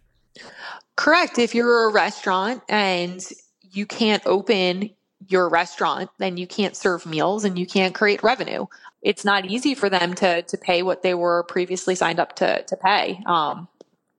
Correct. 0.95 1.39
If 1.39 1.55
you're 1.55 1.89
a 1.89 1.93
restaurant 1.93 2.63
and 2.69 3.25
you 3.63 3.87
can't 3.87 4.23
open 4.27 4.91
your 5.27 5.49
restaurant, 5.49 6.11
then 6.19 6.37
you 6.37 6.47
can't 6.47 6.77
serve 6.77 7.07
meals 7.07 7.47
and 7.47 7.59
you 7.59 7.67
can't 7.67 7.95
create 7.95 8.23
revenue. 8.23 8.67
It's 9.01 9.25
not 9.25 9.47
easy 9.47 9.75
for 9.75 9.89
them 9.89 10.13
to 10.17 10.43
to 10.43 10.59
pay 10.59 10.83
what 10.83 11.03
they 11.03 11.15
were 11.15 11.45
previously 11.45 11.95
signed 11.95 12.21
up 12.21 12.37
to 12.37 12.63
to 12.63 12.77
pay. 12.77 13.23
Um, 13.25 13.69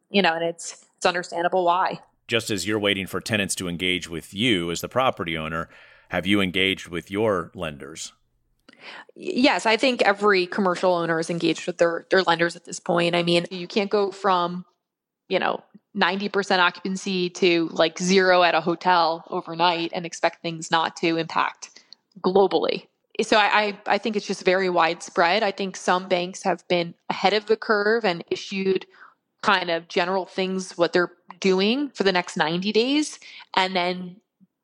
you 0.10 0.23
know, 0.23 0.34
and 0.34 0.43
it's 0.43 0.84
it's 0.97 1.06
understandable 1.06 1.63
why. 1.63 1.99
Just 2.28 2.49
as 2.49 2.67
you're 2.67 2.80
waiting 2.80 3.06
for 3.06 3.21
tenants 3.21 3.54
to 3.56 3.67
engage 3.67 4.10
with 4.10 4.34
you 4.34 4.71
as 4.71 4.82
the 4.82 4.89
property 4.89 5.38
owner, 5.38 5.69
have 6.10 6.25
you 6.25 6.41
engaged 6.41 6.88
with 6.88 7.12
your 7.12 7.52
lenders? 7.54 8.13
Yes, 9.15 9.65
I 9.65 9.78
think 9.78 10.02
every 10.02 10.46
commercial 10.48 10.94
owner 10.94 11.20
is 11.20 11.30
engaged 11.30 11.68
with 11.68 11.78
their 11.78 12.06
their 12.10 12.24
lenders 12.24 12.56
at 12.56 12.65
this 12.65 12.80
point. 12.80 13.15
I 13.15 13.24
mean, 13.24 13.46
you 13.52 13.68
can't 13.68 13.89
go 13.89 14.12
from, 14.12 14.65
you 15.28 15.39
know, 15.39 15.63
90% 15.96 16.60
occupancy 16.60 17.30
to 17.32 17.70
like 17.72 18.00
zero 18.00 18.44
at 18.44 18.56
a 18.56 18.62
hotel 18.62 19.26
overnight 19.30 19.92
and 19.94 20.06
expect 20.06 20.42
things 20.42 20.72
not 20.72 20.96
to 20.98 21.18
impact 21.18 21.84
globally. 22.22 22.88
So 23.22 23.38
I, 23.38 23.62
I, 23.62 23.80
I 23.86 23.98
think 23.98 24.15
it's 24.15 24.28
just 24.28 24.46
very 24.46 24.70
widespread. 24.70 25.44
I 25.44 25.52
think 25.52 25.76
some 25.76 26.08
banks 26.08 26.44
have 26.44 26.65
been 26.68 26.94
ahead 27.10 27.34
of 27.34 27.48
the 27.48 27.58
curve 27.58 28.06
and 28.06 28.24
issued 28.30 28.86
kind 29.42 29.70
of 29.70 29.88
general 29.88 30.26
things 30.26 30.78
what 30.78 30.94
they're 30.94 31.12
doing 31.39 31.89
for 31.89 32.04
the 32.04 32.12
next 32.12 32.38
90 32.38 32.72
days 32.72 33.20
and 33.56 33.76
then 33.76 34.18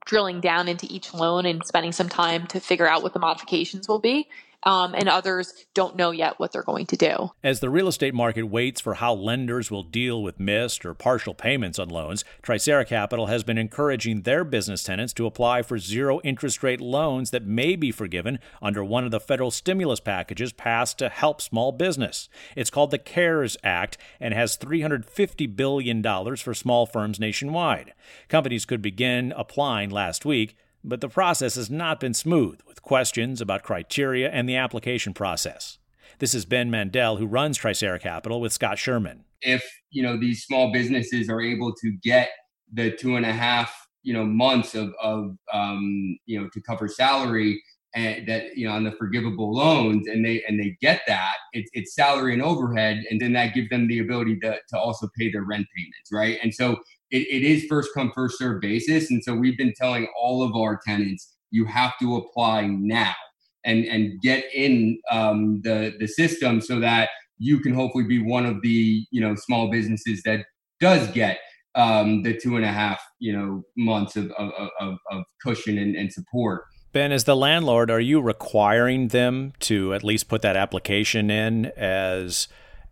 drilling 0.06 0.40
down 0.40 0.68
into 0.68 0.86
each 0.90 1.14
loan 1.14 1.46
and 1.46 1.66
spending 1.66 1.92
some 1.92 2.10
time 2.10 2.48
to 2.48 2.60
figure 2.60 2.88
out 2.88 3.04
what 3.04 3.14
the 3.14 3.20
modifications 3.20 3.88
will 3.88 4.00
be 4.00 4.28
um, 4.66 4.96
and 4.96 5.08
others 5.08 5.54
don't 5.74 5.96
know 5.96 6.12
yet 6.12 6.40
what 6.40 6.52
they're 6.52 6.64
going 6.64 6.88
to 6.88 6.98
do. 6.98 7.30
As 7.44 7.60
the 7.60 7.70
real 7.70 7.88
estate 7.88 8.14
market 8.14 8.44
waits 8.44 8.82
for 8.82 8.96
how 8.96 9.14
lenders 9.14 9.70
will 9.70 9.84
deal 9.84 10.22
with 10.22 10.40
missed 10.40 10.86
or 10.86 10.94
partial 10.94 11.34
payments 11.34 11.78
on 11.80 11.90
loans, 11.90 12.26
Tricera 12.42 12.86
Capital 12.86 13.28
has 13.28 13.44
been 13.44 13.58
encouraging 13.58 14.22
their 14.22 14.44
business 14.44 14.84
tenants 14.84 15.14
to 15.14 15.26
apply 15.26 15.62
for 15.62 15.78
zero 15.78 16.20
interest 16.24 16.64
rate 16.64 16.82
loans 16.82 17.32
that 17.32 17.46
may 17.46 17.76
be 17.76 17.92
forgiven 17.92 18.40
under 18.62 18.84
one 18.84 19.06
of 19.06 19.12
the 19.12 19.20
federal 19.20 19.52
stimulus 19.52 20.00
packages 20.00 20.52
passed 20.52 20.98
to 20.98 21.10
help 21.10 21.42
small 21.42 21.72
business. 21.72 22.28
It's 22.56 22.70
called 22.70 22.92
the 22.92 22.98
CARES 22.98 23.58
Act 23.64 23.98
and 24.20 24.34
has 24.34 24.58
$350 24.58 25.56
billion 25.56 26.04
for 26.36 26.54
small 26.54 26.86
firms 26.86 27.20
nationwide. 27.20 27.94
Companies 28.30 28.66
could 28.66 28.82
begin 28.82 29.34
applying 29.36 29.90
last 29.90 30.26
week 30.26 30.56
but 30.86 31.02
the 31.02 31.10
process 31.10 31.56
has 31.56 31.70
not 31.70 32.00
been 32.00 32.14
smooth, 32.14 32.62
with 32.68 32.82
questions 32.82 33.42
about 33.42 33.64
criteria 33.64 34.30
and 34.30 34.48
the 34.48 34.56
application 34.56 35.14
process. 35.14 35.80
This 36.20 36.34
is 36.34 36.46
Ben 36.46 36.70
Mandel, 36.70 37.18
who 37.18 37.26
runs 37.26 37.58
Tricera 37.58 38.00
Capital 38.00 38.40
with 38.40 38.54
Scott 38.54 38.78
Sherman. 38.78 39.26
If 39.42 39.66
you 39.90 40.04
know 40.04 40.18
these 40.18 40.44
small 40.44 40.72
businesses 40.72 41.30
are 41.30 41.42
able 41.42 41.74
to 41.74 41.98
get 42.02 42.30
the 42.72 42.92
two 42.92 43.16
and 43.16 43.26
a 43.26 43.34
half 43.34 43.74
you 44.04 44.14
know 44.14 44.24
months 44.24 44.76
of 44.76 44.94
of 45.02 45.36
um, 45.52 46.18
you 46.26 46.40
know 46.40 46.48
to 46.54 46.62
cover 46.62 46.88
salary 46.88 47.62
and 47.96 48.28
that 48.28 48.56
you 48.56 48.68
know 48.68 48.74
on 48.74 48.84
the 48.84 48.92
forgivable 48.92 49.54
loans 49.54 50.08
and 50.08 50.24
they 50.24 50.44
and 50.48 50.60
they 50.60 50.78
get 50.82 51.02
that 51.08 51.36
it's, 51.54 51.70
it's 51.74 51.96
salary 51.96 52.34
and 52.34 52.44
overhead 52.44 53.04
and 53.10 53.20
then 53.20 53.34
that 53.34 53.54
gives 53.54 53.70
them 53.70 53.88
the 53.88 54.00
ability 54.00 54.38
to, 54.40 54.58
to 54.70 54.78
also 54.78 55.08
pay 55.18 55.32
their 55.32 55.44
rent 55.44 55.66
payments 55.76 56.12
right? 56.12 56.38
And 56.44 56.54
so 56.54 56.74
it, 57.12 57.28
it 57.28 57.44
is 57.44 57.66
first 57.66 57.90
come 57.94 58.12
first 58.14 58.38
serve 58.38 58.62
basis 58.62 59.10
and 59.10 59.24
so 59.24 59.34
we've 59.34 59.58
been 59.58 59.74
telling 59.76 60.08
all 60.20 60.44
of 60.44 60.56
our 60.56 60.80
tenants 60.86 61.36
you 61.52 61.66
have 61.66 61.94
to 62.00 62.18
apply 62.18 62.68
now 62.68 63.16
and 63.64 63.86
and 63.86 64.22
get 64.22 64.44
in 64.54 65.00
um, 65.12 65.62
the 65.64 65.94
the 66.00 66.08
system 66.08 66.62
so 66.62 66.80
that 66.80 67.10
you 67.38 67.60
can 67.60 67.74
hopefully 67.74 68.06
be 68.06 68.22
one 68.22 68.46
of 68.46 68.62
the 68.62 69.06
you 69.12 69.22
know 69.22 69.36
small 69.36 69.70
businesses 69.70 70.22
that 70.24 70.46
does 70.80 71.08
get 71.10 71.40
um, 71.76 72.24
the 72.24 72.38
two 72.38 72.56
and 72.56 72.66
a 72.66 72.72
half 72.72 73.02
you 73.20 73.34
know 73.36 73.64
months 73.78 74.16
of 74.16 74.32
of, 74.32 74.52
of, 74.80 74.98
of 75.12 75.24
cushion 75.42 75.78
and, 75.78 75.96
and 75.96 76.12
support 76.12 76.64
Ben, 76.96 77.12
as 77.12 77.26
the 77.26 77.36
landlord, 77.36 77.92
are 77.92 78.00
you 78.00 78.22
requiring 78.22 79.10
them 79.10 79.52
to 79.60 79.94
at 79.94 80.02
least 80.02 80.30
put 80.30 80.42
that 80.44 80.56
application 80.56 81.30
in 81.30 81.66
as 81.76 82.48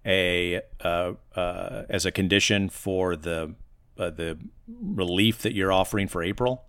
a 0.06 0.62
uh, 0.84 1.14
uh, 1.38 1.84
as 1.88 2.06
a 2.06 2.12
condition 2.12 2.68
for 2.68 3.16
the 3.16 3.56
uh, 3.98 4.10
the 4.10 4.38
relief 4.68 5.42
that 5.44 5.54
you're 5.54 5.72
offering 5.72 6.10
for 6.10 6.22
April? 6.22 6.66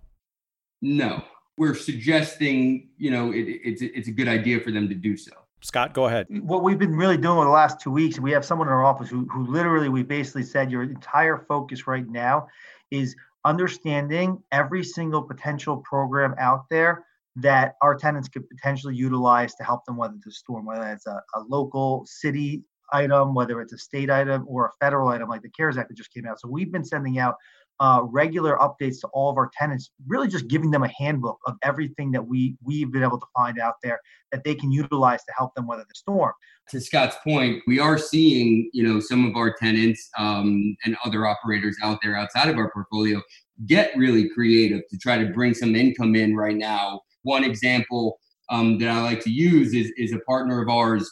No, 0.81 1.25
we're 1.57 1.75
suggesting 1.75 2.87
you 2.97 3.11
know 3.11 3.33
it, 3.33 3.41
it's 3.41 3.81
it's 3.81 4.07
a 4.07 4.13
good 4.13 4.29
idea 4.29 4.61
for 4.61 4.71
them 4.71 4.87
to 4.87 4.95
do 4.95 5.17
so. 5.17 5.33
Scott, 5.59 5.93
go 5.93 6.05
ahead. 6.05 6.27
What 6.29 6.63
we've 6.63 6.79
been 6.79 6.95
really 6.95 7.17
doing 7.17 7.35
over 7.35 7.43
the 7.43 7.51
last 7.51 7.81
two 7.81 7.91
weeks, 7.91 8.17
we 8.17 8.31
have 8.31 8.45
someone 8.45 8.69
in 8.69 8.73
our 8.73 8.85
office 8.85 9.09
who, 9.09 9.25
who 9.25 9.45
literally 9.45 9.89
we 9.89 10.03
basically 10.03 10.43
said 10.43 10.71
your 10.71 10.83
entire 10.83 11.39
focus 11.49 11.85
right 11.85 12.07
now 12.07 12.47
is 12.91 13.13
understanding 13.43 14.41
every 14.53 14.85
single 14.85 15.21
potential 15.21 15.83
program 15.85 16.33
out 16.39 16.69
there 16.69 17.03
that 17.37 17.73
our 17.81 17.95
tenants 17.95 18.29
could 18.29 18.49
potentially 18.49 18.95
utilize 18.95 19.55
to 19.55 19.63
help 19.63 19.83
them 19.85 19.97
weather 19.97 20.15
the 20.23 20.31
storm, 20.31 20.65
whether 20.65 20.89
it's 20.89 21.07
a, 21.07 21.21
a 21.35 21.41
local 21.49 22.05
city 22.05 22.63
item, 22.93 23.33
whether 23.33 23.61
it's 23.61 23.73
a 23.73 23.77
state 23.77 24.09
item 24.09 24.45
or 24.47 24.67
a 24.67 24.71
federal 24.79 25.09
item 25.09 25.27
like 25.27 25.41
the 25.41 25.49
CARES 25.49 25.77
Act 25.77 25.89
that 25.89 25.97
just 25.97 26.13
came 26.13 26.25
out. 26.25 26.39
So 26.39 26.47
we've 26.47 26.71
been 26.71 26.85
sending 26.85 27.19
out 27.19 27.35
uh, 27.79 28.01
regular 28.05 28.57
updates 28.57 29.01
to 29.01 29.07
all 29.13 29.29
of 29.29 29.37
our 29.37 29.51
tenants, 29.57 29.91
really 30.07 30.27
just 30.27 30.47
giving 30.47 30.71
them 30.71 30.83
a 30.83 30.91
handbook 30.97 31.37
of 31.45 31.55
everything 31.63 32.11
that 32.11 32.25
we 32.25 32.55
we've 32.63 32.91
been 32.91 33.03
able 33.03 33.19
to 33.19 33.25
find 33.35 33.59
out 33.59 33.75
there 33.83 33.99
that 34.31 34.43
they 34.43 34.55
can 34.55 34.71
utilize 34.71 35.23
to 35.25 35.33
help 35.37 35.53
them 35.55 35.67
weather 35.67 35.83
the 35.87 35.95
storm. 35.95 36.31
To 36.69 36.79
Scott's 36.79 37.17
point, 37.23 37.61
we 37.67 37.79
are 37.79 37.97
seeing 37.97 38.69
you 38.73 38.87
know 38.87 38.99
some 38.99 39.25
of 39.25 39.35
our 39.35 39.53
tenants 39.53 40.09
um, 40.17 40.75
and 40.85 40.95
other 41.03 41.27
operators 41.27 41.75
out 41.83 41.99
there 42.01 42.15
outside 42.15 42.47
of 42.47 42.57
our 42.57 42.71
portfolio 42.71 43.21
get 43.65 43.95
really 43.97 44.29
creative 44.29 44.81
to 44.89 44.97
try 44.97 45.17
to 45.17 45.25
bring 45.33 45.53
some 45.53 45.75
income 45.75 46.15
in 46.15 46.35
right 46.35 46.55
now. 46.55 47.01
One 47.25 47.43
example 47.43 48.19
um, 48.49 48.77
that 48.77 48.89
I 48.89 49.01
like 49.01 49.21
to 49.21 49.31
use 49.31 49.73
is 49.73 49.91
is 49.97 50.13
a 50.13 50.19
partner 50.19 50.61
of 50.61 50.69
ours 50.69 51.09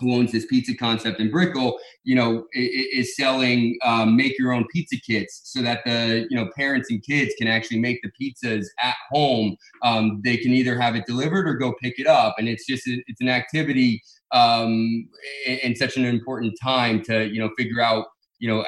who 0.00 0.14
owns 0.14 0.30
this 0.30 0.46
pizza 0.46 0.74
concept 0.76 1.18
in 1.18 1.30
Brickell, 1.30 1.78
you 2.04 2.14
know, 2.14 2.44
is 2.52 3.16
selling 3.16 3.76
um, 3.84 4.16
make 4.16 4.38
your 4.38 4.52
own 4.52 4.64
pizza 4.72 4.96
kits 5.04 5.40
so 5.44 5.60
that 5.62 5.80
the 5.84 6.26
you 6.30 6.36
know 6.36 6.48
parents 6.56 6.90
and 6.90 7.02
kids 7.02 7.34
can 7.38 7.48
actually 7.48 7.80
make 7.80 8.00
the 8.02 8.10
pizzas 8.20 8.66
at 8.80 8.94
home. 9.10 9.56
Um, 9.82 10.20
they 10.22 10.36
can 10.36 10.52
either 10.52 10.80
have 10.80 10.94
it 10.94 11.06
delivered 11.06 11.48
or 11.48 11.54
go 11.54 11.74
pick 11.82 11.98
it 11.98 12.06
up, 12.06 12.36
and 12.38 12.48
it's 12.48 12.66
just 12.66 12.84
it's 12.86 13.20
an 13.20 13.28
activity 13.28 14.02
um, 14.32 15.08
in 15.46 15.74
such 15.74 15.96
an 15.96 16.04
important 16.04 16.54
time 16.62 17.02
to 17.04 17.26
you 17.26 17.40
know 17.40 17.50
figure 17.56 17.80
out 17.80 18.06
you 18.38 18.48
know 18.48 18.64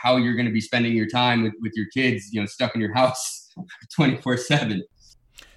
how 0.00 0.16
you're 0.16 0.34
going 0.34 0.46
to 0.46 0.52
be 0.52 0.60
spending 0.60 0.94
your 0.94 1.08
time 1.08 1.42
with, 1.42 1.54
with 1.60 1.72
your 1.74 1.86
kids 1.92 2.28
you 2.32 2.40
know 2.40 2.46
stuck 2.46 2.74
in 2.74 2.80
your 2.80 2.94
house 2.94 3.50
24 3.96 4.36
7 4.36 4.82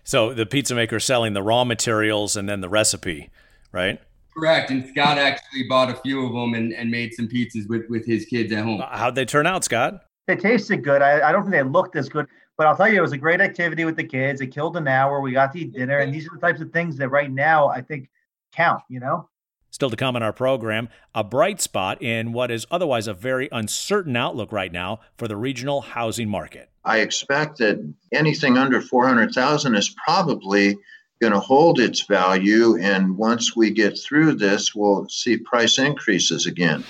so 0.03 0.33
the 0.33 0.45
pizza 0.45 0.75
maker 0.75 0.99
selling 0.99 1.33
the 1.33 1.43
raw 1.43 1.63
materials 1.63 2.35
and 2.35 2.47
then 2.49 2.61
the 2.61 2.69
recipe 2.69 3.29
right 3.71 3.99
Correct. 4.35 4.71
And 4.71 4.87
Scott 4.87 5.17
actually 5.17 5.63
bought 5.67 5.89
a 5.89 5.95
few 5.95 6.25
of 6.25 6.33
them 6.33 6.53
and, 6.53 6.73
and 6.73 6.89
made 6.89 7.13
some 7.13 7.27
pizzas 7.27 7.67
with, 7.67 7.89
with 7.89 8.05
his 8.05 8.25
kids 8.25 8.51
at 8.53 8.63
home. 8.63 8.81
How'd 8.89 9.15
they 9.15 9.25
turn 9.25 9.45
out, 9.45 9.63
Scott? 9.63 10.05
They 10.27 10.35
tasted 10.35 10.83
good. 10.83 11.01
I, 11.01 11.29
I 11.29 11.31
don't 11.31 11.43
think 11.43 11.51
they 11.51 11.63
looked 11.63 11.95
as 11.95 12.07
good, 12.07 12.27
but 12.57 12.67
I'll 12.67 12.77
tell 12.77 12.87
you, 12.87 12.97
it 12.97 13.01
was 13.01 13.11
a 13.11 13.17
great 13.17 13.41
activity 13.41 13.83
with 13.83 13.97
the 13.97 14.03
kids. 14.03 14.39
It 14.39 14.47
killed 14.47 14.77
an 14.77 14.87
hour. 14.87 15.19
We 15.19 15.33
got 15.33 15.51
to 15.53 15.59
eat 15.59 15.73
dinner. 15.73 15.99
And 15.99 16.13
these 16.13 16.27
are 16.27 16.31
the 16.33 16.39
types 16.39 16.61
of 16.61 16.71
things 16.71 16.95
that 16.97 17.09
right 17.09 17.31
now 17.31 17.67
I 17.67 17.81
think 17.81 18.09
count, 18.53 18.81
you 18.87 18.99
know? 18.99 19.27
Still 19.71 19.89
to 19.89 19.95
come 19.95 20.17
in 20.17 20.21
our 20.21 20.33
program, 20.33 20.89
a 21.15 21.23
bright 21.23 21.61
spot 21.61 22.01
in 22.01 22.33
what 22.33 22.51
is 22.51 22.67
otherwise 22.69 23.07
a 23.07 23.13
very 23.13 23.47
uncertain 23.53 24.17
outlook 24.17 24.51
right 24.51 24.71
now 24.71 24.99
for 25.15 25.29
the 25.29 25.37
regional 25.37 25.79
housing 25.79 26.27
market. 26.27 26.69
I 26.83 26.99
expect 26.99 27.59
that 27.59 27.79
anything 28.11 28.57
under 28.57 28.81
400,000 28.81 29.75
is 29.75 29.95
probably 30.05 30.77
going 31.21 31.31
to 31.31 31.39
hold 31.39 31.79
its 31.79 32.01
value. 32.01 32.77
And 32.81 33.17
once 33.17 33.55
we 33.55 33.71
get 33.71 33.97
through 33.97 34.33
this, 34.33 34.75
we'll 34.75 35.07
see 35.07 35.37
price 35.37 35.79
increases 35.79 36.47
again. 36.47 36.83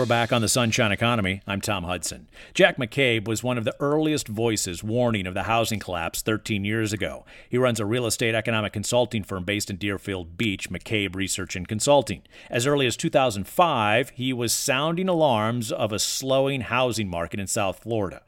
We're 0.00 0.06
back 0.06 0.32
on 0.32 0.40
the 0.40 0.48
Sunshine 0.48 0.92
Economy. 0.92 1.42
I'm 1.46 1.60
Tom 1.60 1.84
Hudson. 1.84 2.26
Jack 2.54 2.78
McCabe 2.78 3.28
was 3.28 3.44
one 3.44 3.58
of 3.58 3.64
the 3.64 3.76
earliest 3.80 4.28
voices 4.28 4.82
warning 4.82 5.26
of 5.26 5.34
the 5.34 5.42
housing 5.42 5.78
collapse 5.78 6.22
13 6.22 6.64
years 6.64 6.94
ago. 6.94 7.26
He 7.50 7.58
runs 7.58 7.78
a 7.78 7.84
real 7.84 8.06
estate 8.06 8.34
economic 8.34 8.72
consulting 8.72 9.22
firm 9.22 9.44
based 9.44 9.68
in 9.68 9.76
Deerfield 9.76 10.38
Beach, 10.38 10.70
McCabe 10.70 11.14
Research 11.14 11.54
and 11.54 11.68
Consulting. 11.68 12.22
As 12.48 12.66
early 12.66 12.86
as 12.86 12.96
2005, 12.96 14.08
he 14.14 14.32
was 14.32 14.54
sounding 14.54 15.06
alarms 15.06 15.70
of 15.70 15.92
a 15.92 15.98
slowing 15.98 16.62
housing 16.62 17.10
market 17.10 17.38
in 17.38 17.46
South 17.46 17.80
Florida. 17.80 18.22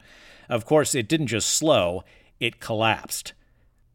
Of 0.49 0.65
course, 0.65 0.93
it 0.93 1.09
didn't 1.09 1.25
just 1.25 1.49
slow, 1.49 2.03
it 2.39 2.59
collapsed. 2.59 3.33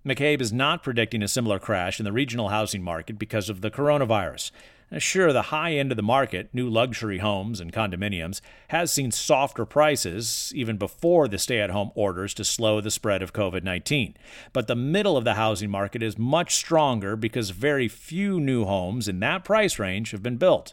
McCabe 0.05 0.41
is 0.41 0.53
not 0.53 0.83
predicting 0.83 1.23
a 1.23 1.29
similar 1.29 1.61
crash 1.61 2.01
in 2.01 2.05
the 2.05 2.13
regional 2.13 2.49
housing 2.49 2.83
market 2.83 3.21
because 3.21 3.49
of 3.49 3.61
the 3.61 3.71
coronavirus. 3.71 4.51
Sure, 4.97 5.35
the 5.35 5.43
high 5.43 5.73
end 5.73 5.93
of 5.93 5.97
the 5.97 6.03
market, 6.03 6.49
new 6.55 6.67
luxury 6.69 7.19
homes 7.19 7.61
and 7.61 7.75
condominiums, 7.75 8.41
has 8.69 8.91
seen 8.91 9.11
softer 9.11 9.67
prices 9.67 10.51
even 10.55 10.79
before 10.79 11.29
the 11.29 11.37
stay 11.37 11.61
at 11.61 11.69
home 11.69 11.91
orders 11.95 12.33
to 12.33 12.43
slow 12.43 12.81
the 12.81 12.91
spread 12.91 13.21
of 13.21 13.35
COVID 13.35 13.63
19. 13.63 14.17
But 14.55 14.67
the 14.67 14.75
middle 14.75 15.19
of 15.19 15.25
the 15.25 15.35
housing 15.35 15.71
market 15.71 16.03
is 16.03 16.17
much 16.17 16.55
stronger 16.55 17.17
because 17.17 17.51
very 17.51 17.87
few 17.87 18.41
new 18.41 18.65
homes 18.65 19.09
in 19.09 19.21
that 19.21 19.45
price 19.45 19.79
range 19.79 20.13
have 20.13 20.23
been 20.23 20.39
built. 20.39 20.73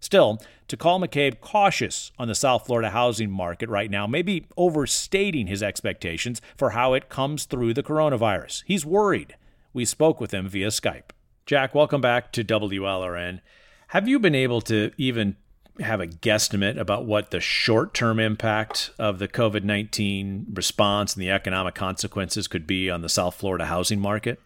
Still, 0.00 0.40
to 0.68 0.76
call 0.76 0.98
McCabe 0.98 1.40
cautious 1.40 2.10
on 2.18 2.28
the 2.28 2.34
South 2.34 2.66
Florida 2.66 2.90
housing 2.90 3.30
market 3.30 3.68
right 3.68 3.90
now 3.90 4.06
may 4.06 4.22
be 4.22 4.46
overstating 4.56 5.46
his 5.46 5.62
expectations 5.62 6.40
for 6.56 6.70
how 6.70 6.94
it 6.94 7.10
comes 7.10 7.44
through 7.44 7.74
the 7.74 7.82
coronavirus. 7.82 8.64
He's 8.66 8.86
worried. 8.86 9.36
We 9.74 9.84
spoke 9.84 10.20
with 10.20 10.32
him 10.32 10.48
via 10.48 10.68
Skype. 10.68 11.10
Jack, 11.44 11.74
welcome 11.74 12.00
back 12.00 12.30
to 12.32 12.44
WLRN. 12.44 13.40
Have 13.88 14.06
you 14.06 14.20
been 14.20 14.34
able 14.34 14.60
to 14.62 14.92
even 14.96 15.36
have 15.80 16.00
a 16.00 16.06
guesstimate 16.06 16.78
about 16.78 17.04
what 17.04 17.30
the 17.30 17.40
short 17.40 17.94
term 17.94 18.20
impact 18.20 18.92
of 18.96 19.18
the 19.18 19.26
COVID 19.26 19.64
19 19.64 20.46
response 20.54 21.14
and 21.14 21.22
the 21.22 21.30
economic 21.30 21.74
consequences 21.74 22.46
could 22.46 22.66
be 22.66 22.88
on 22.88 23.02
the 23.02 23.08
South 23.08 23.34
Florida 23.34 23.66
housing 23.66 24.00
market? 24.00 24.40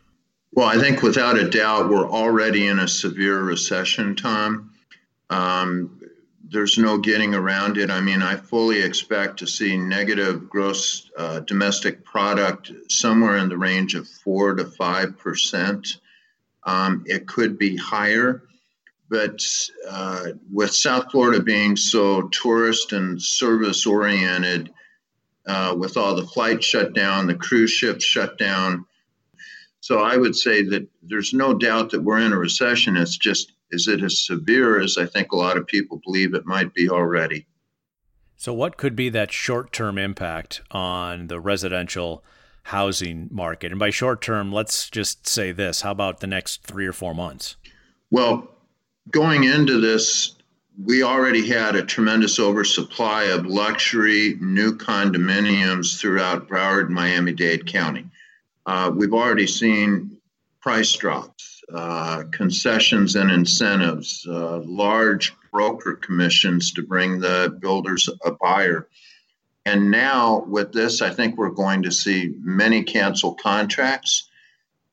Well, 0.53 0.69
I 0.69 0.79
think 0.79 1.03
without 1.03 1.39
a 1.39 1.51
doubt, 1.51 1.91
we're 1.91 2.09
already 2.09 2.67
in 2.67 2.79
a 2.79 2.89
severe 2.89 3.43
recession 3.43 4.17
time. 4.17 4.71
Um, 5.29 6.01
there's 6.49 6.79
no 6.79 6.97
getting 6.97 7.35
around 7.35 7.77
it. 7.77 7.91
I 7.91 8.01
mean, 8.01 8.23
I 8.23 8.37
fully 8.37 8.81
expect 8.81 9.41
to 9.41 9.47
see 9.47 9.77
negative 9.77 10.49
gross 10.49 11.11
uh, 11.19 11.41
domestic 11.41 12.05
product 12.05 12.73
somewhere 12.89 13.37
in 13.37 13.51
the 13.51 13.59
range 13.59 13.95
of 13.95 14.09
four 14.09 14.55
to 14.55 14.65
five 14.65 15.19
percent. 15.19 15.99
Um, 16.67 17.05
it 17.07 17.27
could 17.27 17.59
be 17.59 17.77
higher, 17.77 18.43
but 19.09 19.41
uh, 19.89 20.33
with 20.53 20.75
South 20.75 21.11
Florida 21.13 21.43
being 21.43 21.77
so 21.77 22.23
tourist 22.29 22.93
and 22.93 23.23
service 23.23 23.87
oriented, 23.87 24.71
uh, 25.47 25.75
with 25.79 25.97
all 25.97 26.17
the 26.17 26.27
flights 26.27 26.67
shut 26.67 26.93
down, 26.93 27.29
the 27.29 27.35
cruise 27.35 27.71
ships 27.71 28.05
shut 28.05 28.37
down. 28.37 28.85
So 29.81 30.01
I 30.01 30.17
would 30.17 30.35
say 30.35 30.63
that 30.65 30.89
there's 31.03 31.33
no 31.33 31.55
doubt 31.55 31.91
that 31.91 32.03
we're 32.03 32.19
in 32.19 32.33
a 32.33 32.39
recession. 32.39 32.97
It's 32.97 33.17
just, 33.17 33.53
is 33.71 33.87
it 33.87 34.03
as 34.03 34.27
severe 34.27 34.81
as 34.81 34.99
I 34.99 35.07
think 35.07 35.31
a 35.31 35.37
lot 35.37 35.57
of 35.57 35.69
people 35.69 36.01
believe 36.05 36.35
it 36.35 36.45
might 36.45 36.75
be 36.75 36.91
already? 36.91 37.47
So, 38.37 38.53
what 38.53 38.77
could 38.77 38.95
be 38.95 39.09
that 39.11 39.33
short 39.33 39.73
term 39.73 39.97
impact 39.97 40.61
on 40.71 41.29
the 41.29 41.41
residential 41.41 42.23
housing 42.67 43.29
market? 43.31 43.71
And 43.73 43.79
by 43.79 43.91
short 43.91 44.21
term, 44.21 44.53
let's 44.53 44.91
just 44.91 45.29
say 45.29 45.53
this 45.53 45.83
how 45.83 45.93
about 45.93 46.21
the 46.21 46.27
next 46.27 46.63
three 46.63 46.87
or 46.87 46.93
four 46.93 47.15
months? 47.15 47.57
Well, 48.11 48.49
going 49.11 49.45
into 49.45 49.81
this, 49.81 50.37
we 50.83 51.03
already 51.03 51.47
had 51.47 51.75
a 51.75 51.85
tremendous 51.85 52.39
oversupply 52.39 53.25
of 53.25 53.47
luxury 53.47 54.37
new 54.41 54.77
condominiums 54.77 55.99
throughout 55.99 56.49
Broward 56.49 56.91
Miami 56.91 57.33
Dade 57.33 57.67
County. 57.67 58.07
Uh, 58.67 58.91
we've 58.95 59.15
already 59.15 59.47
seen 59.47 60.19
price 60.61 60.93
drops, 60.95 61.63
uh, 61.73 62.25
concessions 62.33 63.15
and 63.15 63.31
incentives, 63.31 64.27
uh, 64.29 64.59
large 64.65 65.33
broker 65.53 65.95
commissions 65.95 66.73
to 66.73 66.83
bring 66.83 67.21
the 67.21 67.57
builders 67.61 68.11
a 68.25 68.33
buyer. 68.33 68.89
And 69.67 69.91
now 69.91 70.45
with 70.47 70.73
this, 70.73 71.03
I 71.03 71.11
think 71.11 71.37
we're 71.37 71.51
going 71.51 71.83
to 71.83 71.91
see 71.91 72.33
many 72.39 72.85
cancel 72.85 73.35
contracts, 73.35 74.31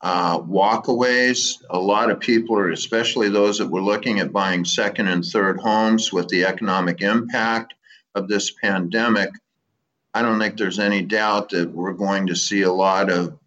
uh, 0.00 0.40
walkaways. 0.40 1.62
A 1.70 1.78
lot 1.78 2.10
of 2.10 2.18
people 2.18 2.58
are, 2.58 2.70
especially 2.70 3.28
those 3.28 3.58
that 3.58 3.70
were 3.70 3.80
looking 3.80 4.18
at 4.18 4.32
buying 4.32 4.64
second 4.64 5.06
and 5.06 5.24
third 5.24 5.60
homes 5.60 6.12
with 6.12 6.26
the 6.26 6.44
economic 6.44 7.02
impact 7.02 7.74
of 8.16 8.26
this 8.26 8.50
pandemic. 8.50 9.30
I 10.12 10.22
don't 10.22 10.40
think 10.40 10.58
there's 10.58 10.80
any 10.80 11.02
doubt 11.02 11.50
that 11.50 11.70
we're 11.70 11.92
going 11.92 12.26
to 12.26 12.34
see 12.34 12.62
a 12.62 12.72
lot 12.72 13.10
of 13.10 13.38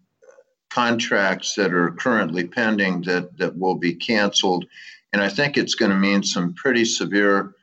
contracts 0.70 1.54
that 1.56 1.74
are 1.74 1.90
currently 1.90 2.46
pending 2.46 3.02
that, 3.02 3.36
that 3.36 3.54
will 3.54 3.74
be 3.74 3.94
canceled. 3.94 4.64
And 5.12 5.20
I 5.20 5.28
think 5.28 5.58
it's 5.58 5.74
going 5.74 5.90
to 5.90 5.96
mean 5.96 6.22
some 6.22 6.54
pretty 6.54 6.86
severe 6.86 7.54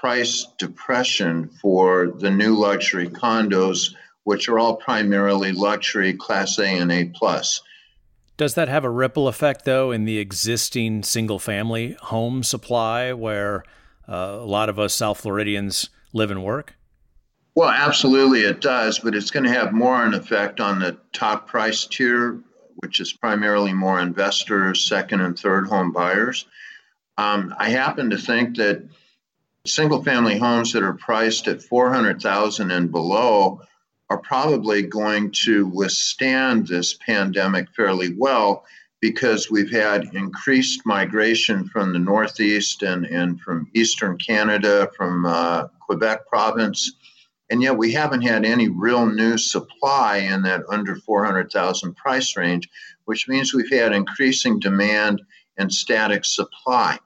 price 0.00 0.46
depression 0.56 1.50
for 1.60 2.10
the 2.20 2.30
new 2.30 2.54
luxury 2.54 3.06
condos, 3.06 3.94
which 4.24 4.48
are 4.48 4.58
all 4.58 4.76
primarily 4.76 5.52
luxury 5.52 6.14
Class 6.14 6.58
A 6.58 6.66
and 6.66 6.90
A 6.90 7.04
plus. 7.14 7.60
Does 8.38 8.54
that 8.54 8.68
have 8.68 8.84
a 8.84 8.90
ripple 8.90 9.28
effect, 9.28 9.66
though, 9.66 9.90
in 9.90 10.06
the 10.06 10.16
existing 10.18 11.02
single 11.02 11.38
family 11.38 11.98
home 12.00 12.42
supply 12.42 13.12
where 13.12 13.62
uh, 14.08 14.38
a 14.40 14.46
lot 14.46 14.70
of 14.70 14.78
us 14.78 14.94
South 14.94 15.20
Floridians 15.20 15.90
live 16.14 16.30
and 16.30 16.42
work? 16.42 16.76
Well, 17.54 17.68
absolutely 17.68 18.40
it 18.40 18.62
does, 18.62 19.00
but 19.00 19.14
it's 19.14 19.30
going 19.30 19.44
to 19.44 19.52
have 19.52 19.74
more 19.74 20.02
an 20.02 20.14
effect 20.14 20.60
on 20.60 20.78
the 20.78 20.96
top 21.12 21.46
price 21.46 21.84
tier, 21.84 22.40
which 22.76 23.00
is 23.00 23.12
primarily 23.12 23.74
more 23.74 24.00
investors, 24.00 24.86
second 24.86 25.20
and 25.20 25.38
third 25.38 25.66
home 25.66 25.92
buyers. 25.92 26.46
Um, 27.18 27.54
I 27.58 27.68
happen 27.68 28.08
to 28.08 28.16
think 28.16 28.56
that 28.56 28.82
single 29.66 30.02
family 30.02 30.38
homes 30.38 30.72
that 30.72 30.82
are 30.82 30.94
priced 30.94 31.46
at 31.46 31.62
400,000 31.62 32.70
and 32.70 32.90
below 32.90 33.60
are 34.08 34.18
probably 34.18 34.82
going 34.82 35.30
to 35.44 35.66
withstand 35.68 36.66
this 36.66 36.94
pandemic 36.94 37.68
fairly 37.76 38.14
well 38.16 38.64
because 39.00 39.50
we've 39.50 39.70
had 39.70 40.10
increased 40.14 40.84
migration 40.84 41.66
from 41.68 41.92
the 41.92 41.98
Northeast 41.98 42.82
and, 42.82 43.06
and 43.06 43.40
from 43.40 43.70
Eastern 43.74 44.18
Canada, 44.18 44.90
from 44.96 45.24
uh, 45.24 45.68
Quebec 45.86 46.26
province. 46.26 46.92
And 47.50 47.62
yet 47.62 47.76
we 47.76 47.92
haven't 47.92 48.22
had 48.22 48.44
any 48.44 48.68
real 48.68 49.06
new 49.06 49.38
supply 49.38 50.18
in 50.18 50.42
that 50.42 50.62
under 50.68 50.96
400,000 50.96 51.96
price 51.96 52.36
range, 52.36 52.68
which 53.04 53.28
means 53.28 53.54
we've 53.54 53.72
had 53.72 53.92
increasing 53.92 54.58
demand 54.58 55.22
and 55.56 55.72
static 55.72 56.24
supply. 56.24 56.98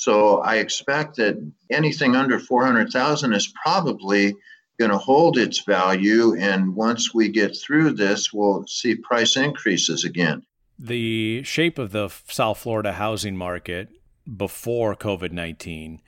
So 0.00 0.38
I 0.38 0.56
expect 0.56 1.16
that 1.16 1.36
anything 1.70 2.14
under 2.14 2.38
400,000 2.38 3.32
is 3.32 3.52
probably 3.62 4.36
going 4.78 4.90
to 4.90 4.98
hold 4.98 5.36
its 5.36 5.60
value. 5.64 6.36
And 6.38 6.74
once 6.74 7.12
we 7.12 7.28
get 7.28 7.56
through 7.56 7.92
this, 7.92 8.32
we'll 8.32 8.64
see 8.66 8.94
price 8.94 9.36
increases 9.36 10.04
again 10.04 10.44
the 10.78 11.42
shape 11.42 11.78
of 11.78 11.90
the 11.90 12.08
South 12.28 12.58
Florida 12.58 12.92
housing 12.92 13.36
market 13.36 13.88
before 14.36 14.94
COVID 14.94 15.32
19 15.32 16.00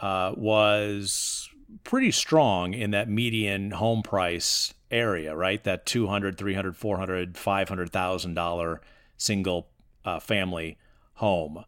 uh, 0.00 0.32
was 0.36 1.48
pretty 1.84 2.10
strong 2.10 2.74
in 2.74 2.90
that 2.90 3.08
median 3.08 3.70
home 3.70 4.02
price 4.02 4.74
area, 4.90 5.34
right? 5.34 5.62
That 5.64 5.86
200, 5.86 6.36
300, 6.36 6.76
400, 6.76 7.38
500,000 7.38 8.34
dollar 8.34 8.80
single 9.16 9.68
uh, 10.04 10.20
family 10.20 10.78
home. 11.14 11.64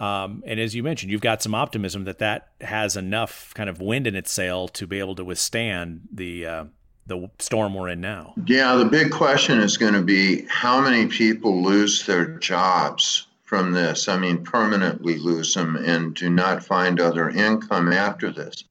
Um, 0.00 0.42
and 0.46 0.58
as 0.58 0.74
you 0.74 0.82
mentioned, 0.82 1.12
you've 1.12 1.20
got 1.20 1.42
some 1.42 1.54
optimism 1.54 2.04
that 2.04 2.18
that 2.18 2.48
has 2.62 2.96
enough 2.96 3.52
kind 3.54 3.68
of 3.68 3.80
wind 3.80 4.06
in 4.06 4.16
its 4.16 4.32
sail 4.32 4.66
to 4.68 4.86
be 4.86 4.98
able 4.98 5.14
to 5.16 5.24
withstand 5.24 6.08
the 6.10 6.46
uh, 6.46 6.64
the 7.06 7.28
storm 7.38 7.74
we're 7.74 7.88
in 7.88 8.00
now? 8.00 8.32
Yeah, 8.46 8.76
the 8.76 8.86
big 8.86 9.10
question 9.10 9.60
is 9.60 9.76
going 9.76 9.94
to 9.94 10.02
be 10.02 10.46
how 10.48 10.80
many 10.80 11.06
people 11.06 11.62
lose 11.62 12.06
their 12.06 12.38
jobs 12.38 13.26
from 13.44 13.72
this? 13.72 14.08
I 14.08 14.16
mean, 14.16 14.42
permanently 14.44 15.18
lose 15.18 15.52
them 15.52 15.76
and 15.76 16.14
do 16.14 16.30
not 16.30 16.64
find 16.64 17.00
other 17.00 17.28
income 17.28 17.92
after 17.92 18.30
this. 18.30 18.64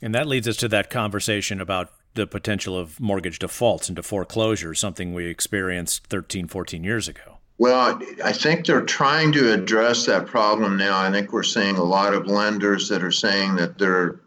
And 0.00 0.14
that 0.14 0.28
leads 0.28 0.46
us 0.46 0.56
to 0.58 0.68
that 0.68 0.90
conversation 0.90 1.60
about 1.60 1.90
the 2.14 2.26
potential 2.26 2.78
of 2.78 2.98
mortgage 3.00 3.38
defaults 3.38 3.88
into 3.88 4.02
foreclosure, 4.02 4.74
something 4.74 5.12
we 5.12 5.26
experienced 5.26 6.06
13, 6.06 6.46
14 6.48 6.84
years 6.84 7.08
ago. 7.08 7.35
Well, 7.58 8.00
I 8.22 8.32
think 8.32 8.66
they're 8.66 8.82
trying 8.82 9.32
to 9.32 9.52
address 9.52 10.04
that 10.06 10.26
problem 10.26 10.76
now. 10.76 10.98
I 10.98 11.10
think 11.10 11.32
we're 11.32 11.42
seeing 11.42 11.76
a 11.76 11.84
lot 11.84 12.12
of 12.12 12.26
lenders 12.26 12.88
that 12.90 13.02
are 13.02 13.12
saying 13.12 13.56
that 13.56 13.78
they're 13.78 14.20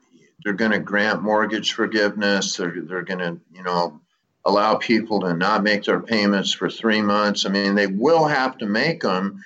they're 0.43 0.53
going 0.53 0.71
to 0.71 0.79
grant 0.79 1.21
mortgage 1.21 1.73
forgiveness. 1.73 2.55
They're, 2.55 2.81
they're 2.81 3.03
going 3.03 3.19
to, 3.19 3.39
you 3.53 3.61
know, 3.61 3.99
allow 4.45 4.75
people 4.75 5.19
to 5.21 5.33
not 5.33 5.63
make 5.63 5.83
their 5.83 5.99
payments 5.99 6.53
for 6.53 6.69
three 6.69 7.01
months. 7.01 7.45
I 7.45 7.49
mean, 7.49 7.75
they 7.75 7.87
will 7.87 8.25
have 8.25 8.57
to 8.59 8.65
make 8.65 9.01
them. 9.01 9.43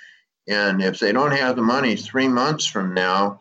And 0.48 0.84
if 0.84 1.00
they 1.00 1.12
don't 1.12 1.32
have 1.32 1.56
the 1.56 1.64
money 1.64 1.96
three 1.96 2.28
months 2.28 2.66
from 2.66 2.94
now, 2.94 3.40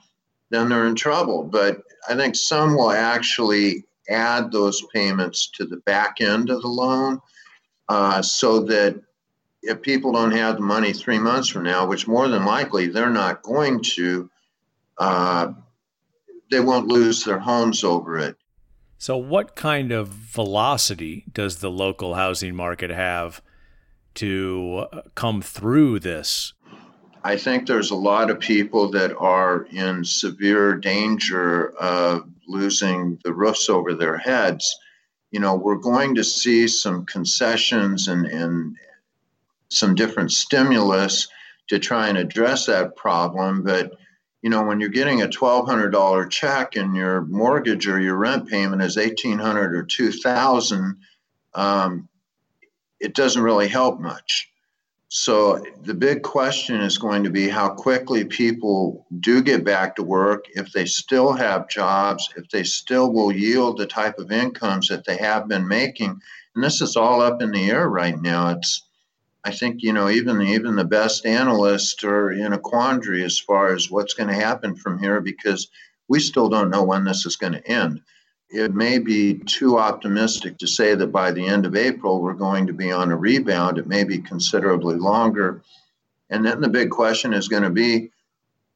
then 0.51 0.69
they're 0.69 0.87
in 0.87 0.95
trouble. 0.95 1.45
But 1.45 1.83
I 2.09 2.15
think 2.15 2.37
some 2.37 2.75
will 2.75 2.91
actually 2.91 3.85
add 4.09 4.51
those 4.51 4.83
payments 4.95 5.51
to 5.57 5.67
the 5.67 5.77
back 5.79 6.21
end 6.21 6.51
of 6.51 6.63
the 6.63 6.69
loan 6.69 7.21
uh, 7.89 8.23
so 8.23 8.61
that 8.61 9.01
if 9.63 9.81
people 9.81 10.13
don't 10.13 10.33
have 10.33 10.57
the 10.57 10.63
money 10.63 10.93
three 10.93 11.19
months 11.19 11.49
from 11.49 11.63
now, 11.63 11.87
which 11.87 12.09
more 12.09 12.29
than 12.29 12.45
likely 12.45 12.89
they're 12.89 13.11
not 13.11 13.43
going 13.43 13.81
to, 13.83 14.29
uh, 14.99 15.53
they 16.51 16.61
won't 16.61 16.89
lose 16.89 17.25
their 17.25 17.39
homes 17.39 17.85
over 17.85 18.19
it. 18.19 18.37
So, 18.99 19.17
what 19.17 19.57
kind 19.57 19.93
of 19.93 20.09
velocity 20.09 21.25
does 21.33 21.57
the 21.57 21.71
local 21.71 22.15
housing 22.15 22.55
market 22.55 22.91
have 22.91 23.43
to 24.15 24.87
uh, 24.93 25.03
come 25.15 25.43
through 25.43 26.01
this? 26.01 26.53
I 27.25 27.37
think 27.37 27.67
there's 27.67 27.91
a 27.91 27.97
lot 27.97 28.31
of 28.31 28.41
people 28.41 28.91
that 28.93 29.17
are 29.17 29.67
in 29.71 30.05
severe 30.05 30.75
danger 30.75 31.71
of 31.79 32.29
losing 32.49 33.19
the 33.25 33.33
roofs 33.33 33.69
over 33.69 33.95
their 33.95 34.19
heads. 34.19 34.77
You 35.31 35.41
know, 35.41 35.55
we're 35.55 35.77
going 35.77 36.17
to 36.17 36.25
see 36.25 36.67
some 36.67 37.07
concessions 37.07 38.09
and, 38.09 38.27
and 38.27 38.77
some 39.73 39.95
different 39.95 40.33
stimulus 40.33 41.29
to 41.69 41.79
try 41.79 42.09
and 42.09 42.19
address 42.19 42.67
that 42.67 42.97
problem, 42.97 43.63
but 43.63 43.93
you 44.43 44.51
know, 44.51 44.65
when 44.65 44.81
you're 44.81 44.89
getting 44.89 45.23
a 45.23 45.29
$1,200 45.29 46.29
check 46.31 46.75
and 46.75 46.97
your 46.97 47.21
mortgage 47.23 47.87
or 47.87 48.01
your 48.01 48.17
rent 48.17 48.49
payment 48.49 48.83
is 48.83 48.97
1800 48.97 49.77
or 49.77 49.85
2000 49.85 50.97
um, 51.55 52.09
it 53.01 53.15
doesn't 53.15 53.43
really 53.43 53.69
help 53.69 54.01
much. 54.01 54.49
So 55.09 55.63
the 55.83 55.93
big 55.93 56.23
question 56.23 56.81
is 56.81 56.97
going 56.97 57.25
to 57.25 57.31
be 57.31 57.49
how 57.49 57.69
quickly 57.69 58.25
people 58.25 59.07
do 59.21 59.43
get 59.43 59.63
back 59.63 59.97
to 59.97 60.03
work, 60.03 60.47
if 60.55 60.73
they 60.73 60.87
still 60.87 61.35
have 61.35 61.69
jobs, 61.69 62.31
if 62.37 62.49
they 62.49 62.65
still 62.65 63.13
will 63.13 63.31
yield 63.31 63.77
the 63.77 63.87
type 63.87 64.19
of 64.19 64.33
incomes 64.33 64.89
that 64.89 65.05
they 65.05 65.19
have 65.19 65.49
been 65.49 65.69
making. 65.69 66.19
And 66.55 66.65
this 66.65 66.81
is 66.81 66.97
all 66.97 67.21
up 67.21 67.43
in 67.43 67.51
the 67.51 67.71
air 67.71 67.91
right 67.91 68.19
now. 68.19 68.51
It's 68.51 68.83
I 69.45 69.51
think 69.51 69.83
you 69.83 69.93
know 69.93 70.09
even 70.09 70.41
even 70.41 70.77
the 70.77 70.85
best 70.85 71.27
analysts 71.27 72.05
are 72.05 72.31
in 72.31 72.53
a 72.53 72.59
quandary 72.59 73.25
as 73.25 73.39
far 73.39 73.75
as 73.75 73.91
what's 73.91 74.15
going 74.15 74.29
to 74.29 74.35
happen 74.35 74.77
from 74.77 74.99
here 74.99 75.21
because 75.21 75.69
we 76.09 76.21
still 76.21 76.49
don't 76.49 76.71
know 76.71 76.85
when 76.85 77.05
this 77.05 77.27
is 77.27 77.37
going 77.37 77.55
to 77.55 77.67
end. 77.67 78.03
It 78.51 78.75
may 78.75 78.99
be 78.99 79.39
too 79.39 79.79
optimistic 79.79 80.59
to 80.59 80.67
say 80.67 80.95
that 80.95 81.09
by 81.09 81.33
the 81.33 81.47
end 81.47 81.67
of 81.67 81.75
April 81.75 82.21
we're 82.21 82.35
going 82.35 82.67
to 82.69 82.73
be 82.73 82.93
on 82.93 83.11
a 83.11 83.17
rebound. 83.17 83.79
It 83.79 83.87
may 83.87 84.05
be 84.05 84.19
considerably 84.19 84.97
longer. 84.97 85.63
And 86.31 86.45
then 86.47 86.61
the 86.61 86.69
big 86.69 86.91
question 86.91 87.33
is 87.33 87.49
going 87.49 87.65
to 87.65 87.71
be 87.71 88.13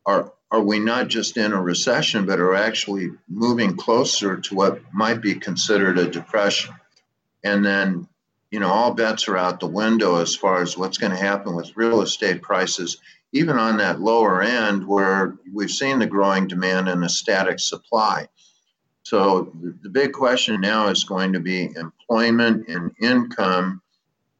are 0.04 0.32
are 0.50 0.62
we 0.62 0.78
not 0.78 1.08
just 1.08 1.36
in 1.36 1.52
a 1.52 1.60
recession 1.62 2.26
but 2.26 2.40
are 2.40 2.54
actually 2.54 3.10
moving 3.28 3.76
closer 3.76 4.36
to 4.36 4.54
what 4.54 4.80
might 4.92 5.20
be 5.20 5.34
considered 5.34 5.98
a 5.98 6.10
depression? 6.10 6.74
And 7.44 7.64
then 7.64 8.08
you 8.50 8.60
know, 8.60 8.68
all 8.68 8.94
bets 8.94 9.28
are 9.28 9.36
out 9.36 9.60
the 9.60 9.66
window 9.66 10.16
as 10.16 10.34
far 10.34 10.62
as 10.62 10.78
what's 10.78 10.98
going 10.98 11.12
to 11.12 11.18
happen 11.18 11.54
with 11.54 11.76
real 11.76 12.02
estate 12.02 12.42
prices, 12.42 12.98
even 13.32 13.58
on 13.58 13.76
that 13.78 14.00
lower 14.00 14.42
end 14.42 14.86
where 14.86 15.36
we've 15.52 15.70
seen 15.70 15.98
the 15.98 16.06
growing 16.06 16.46
demand 16.46 16.88
and 16.88 17.04
a 17.04 17.08
static 17.08 17.58
supply. 17.58 18.28
So 19.02 19.52
the 19.82 19.88
big 19.88 20.12
question 20.12 20.60
now 20.60 20.88
is 20.88 21.04
going 21.04 21.32
to 21.34 21.40
be 21.40 21.70
employment 21.76 22.68
and 22.68 22.90
income 23.00 23.82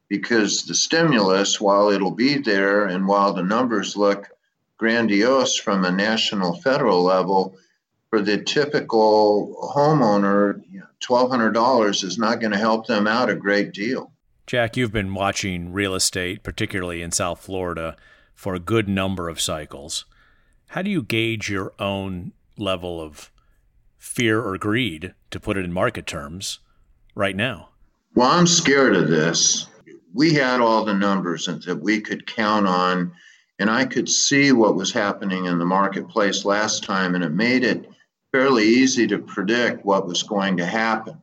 because 0.09 0.63
the 0.63 0.75
stimulus, 0.75 1.59
while 1.59 1.89
it'll 1.89 2.11
be 2.11 2.37
there 2.37 2.85
and 2.85 3.07
while 3.07 3.33
the 3.33 3.43
numbers 3.43 3.97
look 3.97 4.29
grandiose 4.77 5.57
from 5.57 5.83
a 5.83 5.91
national 5.91 6.61
federal 6.61 7.03
level, 7.03 7.57
for 8.09 8.21
the 8.21 8.41
typical 8.43 9.71
homeowner, 9.75 10.61
$1,200 11.01 12.03
is 12.03 12.17
not 12.17 12.39
going 12.39 12.51
to 12.51 12.57
help 12.57 12.87
them 12.87 13.07
out 13.07 13.29
a 13.29 13.35
great 13.35 13.73
deal. 13.73 14.11
Jack, 14.45 14.77
you've 14.77 14.93
been 14.93 15.13
watching 15.13 15.73
real 15.73 15.93
estate, 15.93 16.41
particularly 16.41 17.01
in 17.01 17.11
South 17.11 17.39
Florida, 17.39 17.97
for 18.33 18.55
a 18.55 18.59
good 18.59 18.87
number 18.87 19.27
of 19.27 19.41
cycles. 19.41 20.05
How 20.67 20.81
do 20.81 20.89
you 20.89 21.03
gauge 21.03 21.49
your 21.49 21.73
own 21.79 22.31
level 22.57 23.01
of 23.01 23.31
fear 23.97 24.41
or 24.41 24.57
greed, 24.57 25.13
to 25.31 25.39
put 25.39 25.57
it 25.57 25.65
in 25.65 25.73
market 25.73 26.07
terms, 26.07 26.59
right 27.13 27.35
now? 27.35 27.69
Well, 28.15 28.31
I'm 28.31 28.47
scared 28.47 28.95
of 28.95 29.09
this. 29.09 29.67
We 30.13 30.33
had 30.33 30.61
all 30.61 30.85
the 30.85 30.93
numbers 30.93 31.45
that 31.45 31.81
we 31.81 31.99
could 31.99 32.25
count 32.25 32.67
on, 32.67 33.11
and 33.59 33.69
I 33.69 33.85
could 33.85 34.07
see 34.07 34.53
what 34.53 34.75
was 34.75 34.93
happening 34.93 35.45
in 35.45 35.59
the 35.59 35.65
marketplace 35.65 36.45
last 36.45 36.83
time, 36.83 37.15
and 37.15 37.23
it 37.23 37.31
made 37.31 37.63
it 37.63 37.85
fairly 38.31 38.65
easy 38.65 39.07
to 39.07 39.19
predict 39.19 39.85
what 39.85 40.07
was 40.07 40.23
going 40.23 40.57
to 40.57 40.65
happen. 40.65 41.21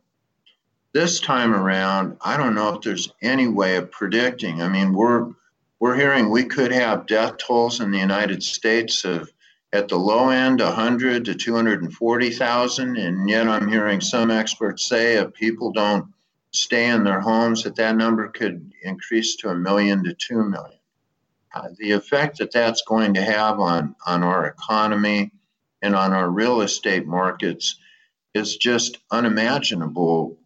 This 0.93 1.19
time 1.19 1.53
around, 1.53 2.17
I 2.21 2.37
don't 2.37 2.55
know 2.55 2.73
if 2.73 2.81
there's 2.81 3.11
any 3.21 3.47
way 3.47 3.75
of 3.75 3.91
predicting. 3.91 4.61
I 4.61 4.69
mean, 4.69 4.93
we're 4.93 5.33
we're 5.79 5.95
hearing 5.95 6.29
we 6.29 6.45
could 6.45 6.71
have 6.71 7.05
death 7.05 7.37
tolls 7.37 7.81
in 7.81 7.91
the 7.91 7.99
United 7.99 8.41
States 8.41 9.03
of 9.03 9.29
at 9.73 9.89
the 9.89 9.97
low 9.97 10.29
end 10.29 10.61
100 10.61 11.25
to 11.25 11.35
240,000 11.35 12.97
and 12.97 13.29
yet 13.29 13.47
I'm 13.47 13.67
hearing 13.67 13.99
some 13.99 14.31
experts 14.31 14.87
say 14.87 15.15
if 15.15 15.33
people 15.33 15.73
don't 15.73 16.07
stay 16.51 16.87
in 16.87 17.03
their 17.03 17.19
homes 17.19 17.63
that 17.63 17.75
that 17.75 17.97
number 17.97 18.29
could 18.29 18.71
increase 18.83 19.35
to 19.35 19.49
a 19.49 19.55
million 19.55 20.01
to 20.05 20.13
2 20.13 20.43
million. 20.43 20.79
Uh, 21.53 21.67
the 21.77 21.91
effect 21.91 22.37
that 22.37 22.51
that's 22.51 22.83
going 22.83 23.13
to 23.13 23.21
have 23.21 23.59
on 23.59 23.95
on 24.05 24.23
our 24.23 24.47
economy 24.47 25.31
and 25.81 25.95
on 25.95 26.13
our 26.13 26.29
real 26.29 26.61
estate 26.61 27.05
markets 27.05 27.77
is 28.33 28.57
just 28.57 28.97
unimaginable 29.11 30.37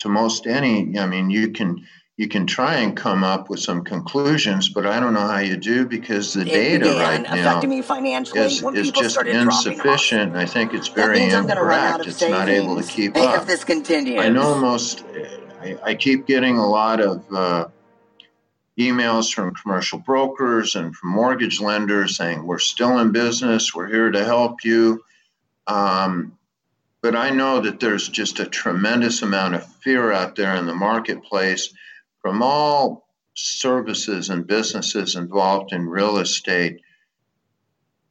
to 0.00 0.08
most 0.08 0.46
any. 0.46 0.98
I 0.98 1.06
mean, 1.06 1.30
you 1.30 1.50
can 1.50 1.86
you 2.18 2.26
can 2.26 2.46
try 2.46 2.78
and 2.78 2.96
come 2.96 3.22
up 3.22 3.48
with 3.48 3.60
some 3.60 3.84
conclusions, 3.84 4.68
but 4.68 4.84
I 4.84 4.98
don't 4.98 5.14
know 5.14 5.28
how 5.28 5.38
you 5.38 5.56
do 5.56 5.86
because 5.86 6.34
the 6.34 6.40
It 6.40 6.80
data 6.80 6.90
right 6.98 7.22
now 7.22 7.32
affecting 7.32 7.70
me 7.70 7.80
financially 7.80 8.40
is, 8.40 8.60
is 8.60 8.90
just 8.90 9.22
insufficient. 9.22 10.34
I 10.34 10.44
think 10.44 10.74
it's 10.74 10.88
very 10.88 11.20
means 11.20 11.34
I'm 11.34 11.46
going 11.46 11.58
to 11.58 11.62
run 11.62 12.00
incorrect. 12.00 12.08
It's 12.08 12.28
not 12.28 12.48
able 12.48 12.80
to 12.80 12.82
keep 12.82 13.16
if 13.16 13.22
up. 13.22 13.46
this 13.46 13.62
continues. 13.62 14.20
I 14.20 14.30
know 14.30 14.58
most, 14.58 15.04
I, 15.60 15.78
I 15.84 15.94
keep 15.94 16.26
getting 16.26 16.58
a 16.58 16.66
lot 16.66 17.00
of 17.00 17.24
uh, 17.32 17.68
emails 18.78 19.32
from 19.32 19.54
commercial 19.54 19.98
brokers 19.98 20.76
and 20.76 20.94
from 20.94 21.10
mortgage 21.10 21.60
lenders 21.60 22.16
saying, 22.16 22.46
we're 22.46 22.58
still 22.58 22.98
in 22.98 23.12
business, 23.12 23.74
we're 23.74 23.88
here 23.88 24.10
to 24.10 24.24
help 24.24 24.64
you. 24.64 25.02
Um, 25.66 26.38
but 27.02 27.14
I 27.14 27.30
know 27.30 27.60
that 27.60 27.80
there's 27.80 28.08
just 28.08 28.40
a 28.40 28.46
tremendous 28.46 29.22
amount 29.22 29.54
of 29.54 29.66
fear 29.76 30.12
out 30.12 30.36
there 30.36 30.54
in 30.56 30.66
the 30.66 30.74
marketplace 30.74 31.72
from 32.20 32.42
all 32.42 33.08
services 33.34 34.30
and 34.30 34.46
businesses 34.46 35.14
involved 35.14 35.72
in 35.72 35.88
real 35.88 36.18
estate. 36.18 36.80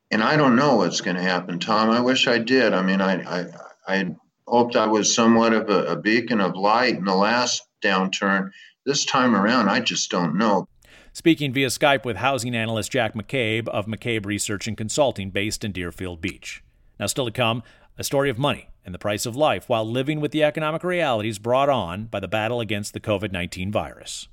And 0.09 0.24
I 0.24 0.38
don't 0.38 0.55
know 0.55 0.78
what's 0.78 1.01
going 1.01 1.18
to 1.18 1.22
happen, 1.22 1.59
Tom. 1.59 1.89
I 1.89 1.99
wish 1.99 2.28
I 2.28 2.38
did. 2.38 2.74
I 2.74 2.82
mean, 2.82 3.01
I, 3.01 3.41
I, 3.41 3.45
I 3.88 4.15
hoped 4.47 4.78
I 4.78 4.88
was 4.88 5.13
somewhat 5.13 5.53
of 5.53 5.70
a, 5.70 5.86
a 5.88 5.95
beacon 5.97 6.39
of 6.39 6.55
light 6.55 6.95
in 6.95 7.03
the 7.03 7.15
last 7.15 7.63
downturn. 7.84 8.51
This 8.88 9.04
time 9.04 9.36
around, 9.36 9.68
I 9.68 9.82
just 9.82 10.10
don't 10.10 10.38
know. 10.38 10.70
Speaking 11.12 11.52
via 11.52 11.68
Skype 11.68 12.06
with 12.06 12.16
housing 12.16 12.56
analyst 12.56 12.90
Jack 12.90 13.16
McCabe 13.16 13.68
of 13.68 13.86
McCabe 13.86 14.26
Research 14.26 14.66
and 14.66 14.78
Consulting 14.78 15.30
based 15.30 15.66
in 15.66 15.74
Deerfield 15.74 16.22
Beach. 16.22 16.64
Now, 16.98 17.08
still 17.08 17.26
to 17.26 17.32
come, 17.32 17.64
a 17.98 18.06
story 18.06 18.30
of 18.30 18.38
money 18.38 18.70
and 18.86 18.96
the 18.96 18.98
price 18.98 19.26
of 19.26 19.36
life 19.36 19.68
while 19.68 19.84
living 19.84 20.22
with 20.22 20.32
the 20.32 20.42
economic 20.42 20.86
realities 20.86 21.38
brought 21.38 21.68
on 21.68 22.06
by 22.06 22.22
the 22.22 22.30
battle 22.30 22.62
against 22.62 22.94
the 22.94 23.02
COVID 23.02 23.34
19 23.34 23.74
virus. 23.74 24.30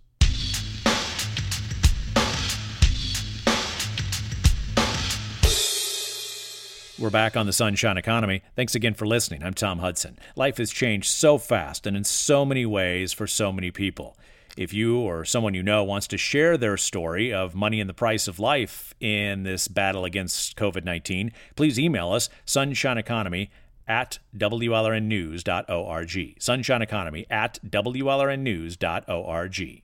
We're 6.97 7.11
back 7.11 7.37
on 7.37 7.47
the 7.47 7.53
Sunshine 7.53 7.97
Economy. 7.97 8.43
Thanks 8.55 8.77
again 8.77 8.95
for 8.95 9.05
listening. 9.05 9.43
I'm 9.43 9.55
Tom 9.55 9.81
Hudson. 9.81 10.17
Life 10.37 10.59
has 10.59 10.71
changed 10.71 11.11
so 11.11 11.39
fast 11.39 11.89
and 11.89 11.97
in 11.97 12.05
so 12.05 12.45
many 12.45 12.65
ways 12.65 13.13
for 13.13 13.27
so 13.27 13.51
many 13.51 13.73
people. 13.73 14.17
If 14.57 14.73
you 14.73 15.01
or 15.01 15.25
someone 15.25 15.55
you 15.55 15.65
know 15.65 15.83
wants 15.83 16.07
to 16.09 16.17
share 16.17 16.57
their 16.57 16.77
story 16.77 17.33
of 17.33 17.57
money 17.57 17.81
and 17.81 17.91
the 17.91 17.95
price 17.95 18.29
of 18.29 18.39
life 18.39 18.95
in 19.01 19.43
this 19.43 19.67
battle 19.67 20.05
against 20.05 20.57
COVID 20.57 20.85
19, 20.85 21.33
please 21.57 21.77
email 21.79 22.13
us 22.13 22.29
sunshineeconomy 22.47 23.49
at 23.89 24.21
WLRNnews.org. 24.37 26.37
Sunshine 26.39 26.83
Economy 26.83 27.27
at 27.29 27.59
WLRNnews.org. 27.69 29.83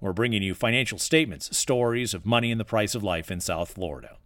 We're 0.00 0.12
bringing 0.12 0.42
you 0.42 0.54
financial 0.54 0.98
statements, 0.98 1.56
stories 1.56 2.14
of 2.14 2.24
money 2.24 2.52
and 2.52 2.60
the 2.60 2.64
price 2.64 2.94
of 2.94 3.02
life 3.02 3.28
in 3.30 3.40
South 3.40 3.72
Florida. 3.72 4.18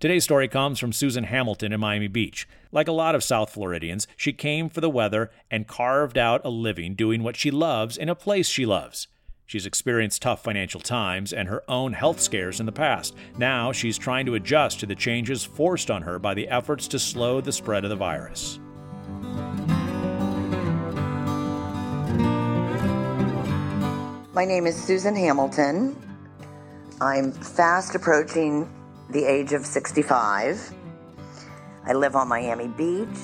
Today's 0.00 0.24
story 0.24 0.48
comes 0.48 0.80
from 0.80 0.92
Susan 0.92 1.24
Hamilton 1.24 1.72
in 1.72 1.80
Miami 1.80 2.08
Beach. 2.08 2.48
Like 2.72 2.88
a 2.88 2.92
lot 2.92 3.14
of 3.14 3.22
South 3.22 3.50
Floridians, 3.50 4.08
she 4.16 4.32
came 4.32 4.68
for 4.68 4.80
the 4.80 4.90
weather 4.90 5.30
and 5.50 5.68
carved 5.68 6.18
out 6.18 6.40
a 6.44 6.50
living 6.50 6.94
doing 6.94 7.22
what 7.22 7.36
she 7.36 7.50
loves 7.50 7.96
in 7.96 8.08
a 8.08 8.14
place 8.14 8.48
she 8.48 8.66
loves. 8.66 9.08
She's 9.46 9.66
experienced 9.66 10.22
tough 10.22 10.42
financial 10.42 10.80
times 10.80 11.32
and 11.32 11.48
her 11.48 11.62
own 11.68 11.92
health 11.92 12.20
scares 12.20 12.60
in 12.60 12.66
the 12.66 12.72
past. 12.72 13.14
Now 13.36 13.72
she's 13.72 13.98
trying 13.98 14.26
to 14.26 14.34
adjust 14.34 14.80
to 14.80 14.86
the 14.86 14.94
changes 14.94 15.44
forced 15.44 15.90
on 15.90 16.02
her 16.02 16.18
by 16.18 16.34
the 16.34 16.48
efforts 16.48 16.88
to 16.88 16.98
slow 16.98 17.40
the 17.40 17.52
spread 17.52 17.84
of 17.84 17.90
the 17.90 17.96
virus. 17.96 18.58
My 24.32 24.44
name 24.44 24.66
is 24.66 24.82
Susan 24.82 25.14
Hamilton. 25.14 25.96
I'm 27.00 27.30
fast 27.30 27.94
approaching 27.94 28.68
the 29.10 29.24
age 29.24 29.52
of 29.52 29.64
65. 29.66 30.72
I 31.86 31.92
live 31.92 32.16
on 32.16 32.28
Miami 32.28 32.68
Beach 32.68 33.18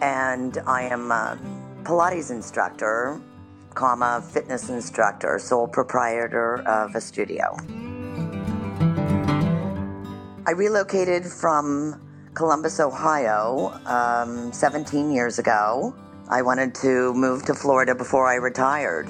and 0.00 0.58
I 0.66 0.82
am 0.82 1.10
a 1.10 1.38
Pilates 1.82 2.30
instructor, 2.30 3.20
comma, 3.76 4.24
fitness 4.32 4.68
instructor, 4.68 5.38
sole 5.38 5.68
proprietor 5.68 6.62
of 6.66 6.96
a 6.96 7.00
studio. 7.00 7.56
I 10.46 10.52
relocated 10.52 11.26
from 11.26 12.00
Columbus, 12.34 12.80
Ohio, 12.80 13.78
um, 13.86 14.52
17 14.52 15.12
years 15.12 15.38
ago. 15.38 15.94
I 16.28 16.42
wanted 16.42 16.74
to 16.76 17.14
move 17.14 17.44
to 17.44 17.54
Florida 17.54 17.94
before 17.94 18.26
I 18.26 18.36
retired. 18.36 19.08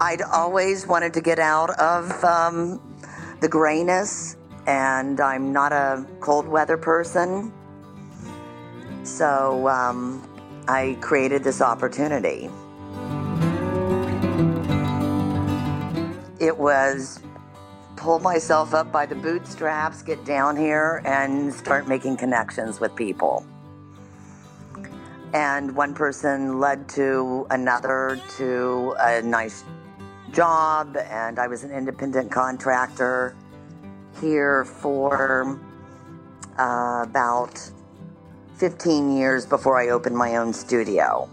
I'd 0.00 0.22
always 0.22 0.86
wanted 0.86 1.14
to 1.14 1.20
get 1.20 1.38
out 1.38 1.70
of 1.80 2.22
um, 2.22 2.80
the 3.40 3.48
grayness, 3.48 4.36
and 4.66 5.20
I'm 5.20 5.52
not 5.52 5.72
a 5.72 6.06
cold 6.20 6.46
weather 6.46 6.76
person. 6.76 7.52
So 9.02 9.68
um, 9.68 10.22
I 10.68 10.98
created 11.00 11.42
this 11.42 11.62
opportunity. 11.62 12.50
It 16.38 16.56
was 16.56 17.20
pull 17.96 18.18
myself 18.20 18.74
up 18.74 18.92
by 18.92 19.06
the 19.06 19.14
bootstraps, 19.14 20.02
get 20.02 20.24
down 20.26 20.56
here, 20.56 21.00
and 21.06 21.52
start 21.52 21.88
making 21.88 22.18
connections 22.18 22.80
with 22.80 22.94
people. 22.94 23.46
And 25.32 25.74
one 25.74 25.94
person 25.94 26.60
led 26.60 26.86
to 26.90 27.46
another 27.50 28.20
to 28.36 28.94
a 29.00 29.22
nice 29.22 29.64
job, 30.32 30.96
and 30.96 31.38
I 31.38 31.48
was 31.48 31.64
an 31.64 31.72
independent 31.72 32.30
contractor 32.30 33.34
here 34.20 34.64
for 34.66 35.58
uh, 36.58 37.04
about 37.08 37.58
15 38.58 39.16
years 39.16 39.46
before 39.46 39.80
I 39.80 39.90
opened 39.90 40.16
my 40.16 40.36
own 40.36 40.52
studio. 40.52 41.28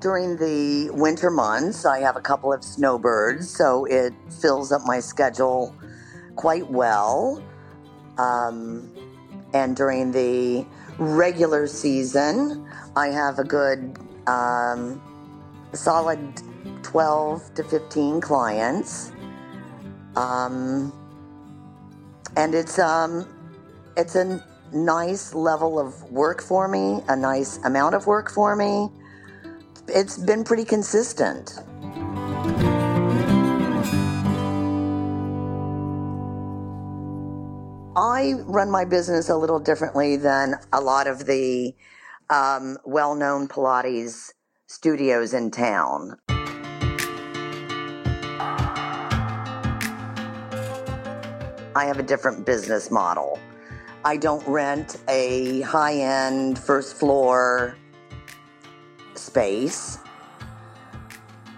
During 0.00 0.36
the 0.36 0.90
winter 0.92 1.30
months, 1.30 1.86
I 1.86 2.00
have 2.00 2.14
a 2.14 2.20
couple 2.20 2.52
of 2.52 2.62
snowbirds, 2.62 3.48
so 3.48 3.86
it 3.86 4.12
fills 4.40 4.70
up 4.70 4.82
my 4.84 5.00
schedule 5.00 5.74
quite 6.36 6.70
well. 6.70 7.42
Um, 8.18 8.92
and 9.54 9.74
during 9.74 10.12
the 10.12 10.66
regular 10.98 11.66
season, 11.66 12.68
I 12.94 13.08
have 13.08 13.38
a 13.38 13.44
good 13.44 13.98
um, 14.26 15.00
solid 15.72 16.20
12 16.82 17.54
to 17.54 17.64
15 17.64 18.20
clients. 18.20 19.12
Um, 20.14 20.92
and 22.36 22.54
it's 22.54 22.78
um, 22.78 23.26
it's 23.96 24.14
a 24.14 24.44
nice 24.72 25.34
level 25.34 25.78
of 25.78 26.02
work 26.10 26.42
for 26.42 26.68
me, 26.68 27.00
a 27.08 27.16
nice 27.16 27.58
amount 27.64 27.94
of 27.94 28.06
work 28.06 28.30
for 28.30 28.54
me. 28.54 28.90
It's 29.88 30.18
been 30.18 30.44
pretty 30.44 30.64
consistent. 30.64 31.58
I 37.96 38.34
run 38.44 38.70
my 38.70 38.84
business 38.84 39.30
a 39.30 39.36
little 39.36 39.58
differently 39.58 40.16
than 40.16 40.56
a 40.72 40.80
lot 40.80 41.06
of 41.06 41.24
the 41.24 41.74
um, 42.28 42.76
well 42.84 43.14
known 43.14 43.48
Pilates 43.48 44.32
studios 44.66 45.32
in 45.32 45.50
town. 45.50 46.18
I 51.74 51.84
have 51.84 51.98
a 51.98 52.02
different 52.02 52.44
business 52.44 52.90
model. 52.90 53.38
I 54.06 54.16
don't 54.16 54.46
rent 54.46 54.98
a 55.08 55.62
high 55.62 55.96
end 55.96 56.60
first 56.60 56.94
floor 56.94 57.76
space. 59.16 59.98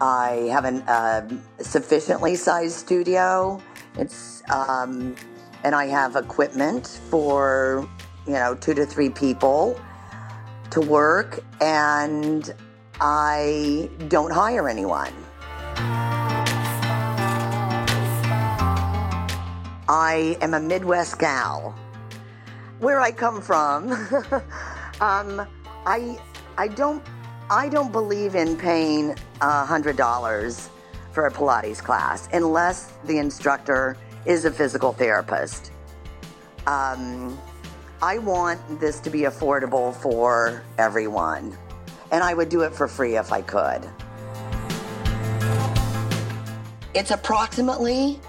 I 0.01 0.49
have 0.51 0.65
a 0.65 0.83
uh, 0.91 1.29
sufficiently 1.63 2.37
sized 2.37 2.75
studio. 2.75 3.61
It's 3.99 4.43
um, 4.51 5.15
and 5.63 5.75
I 5.75 5.89
have 5.89 6.17
equipment 6.17 7.03
for 7.11 7.87
you 8.27 8.33
know 8.33 8.55
two 8.55 8.73
to 8.73 8.87
three 8.87 9.11
people 9.11 9.79
to 10.71 10.81
work, 10.81 11.45
and 11.61 12.55
I 12.99 13.91
don't 14.09 14.33
hire 14.33 14.71
anyone. 14.71 15.13
I 19.87 20.39
am 20.41 20.55
a 20.55 20.61
Midwest 20.61 21.19
gal. 21.19 21.79
Where 22.81 23.01
I 23.01 23.11
come 23.11 23.43
from, 23.43 23.91
um, 25.01 25.47
I 25.85 26.21
I 26.57 26.69
don't 26.69 27.03
I 27.51 27.69
don't 27.69 27.91
believe 27.91 28.37
in 28.37 28.57
paying 28.57 29.17
hundred 29.41 29.97
dollars 29.97 30.71
for 31.11 31.27
a 31.27 31.31
Pilates 31.33 31.83
class 31.83 32.29
unless 32.33 32.93
the 33.05 33.19
instructor 33.19 33.97
is 34.27 34.45
a 34.45 34.51
physical 34.53 34.93
therapist. 34.93 35.73
Um, 36.69 37.37
I 38.01 38.19
want 38.19 38.61
this 38.79 39.01
to 39.01 39.11
be 39.11 39.23
affordable 39.23 39.93
for 39.97 40.63
everyone, 40.79 41.57
and 42.13 42.23
I 42.23 42.33
would 42.33 42.49
do 42.49 42.61
it 42.61 42.73
for 42.73 42.87
free 42.87 43.17
if 43.17 43.33
I 43.33 43.43
could. 43.43 43.89
It's 46.95 47.11
approximately 47.11 48.21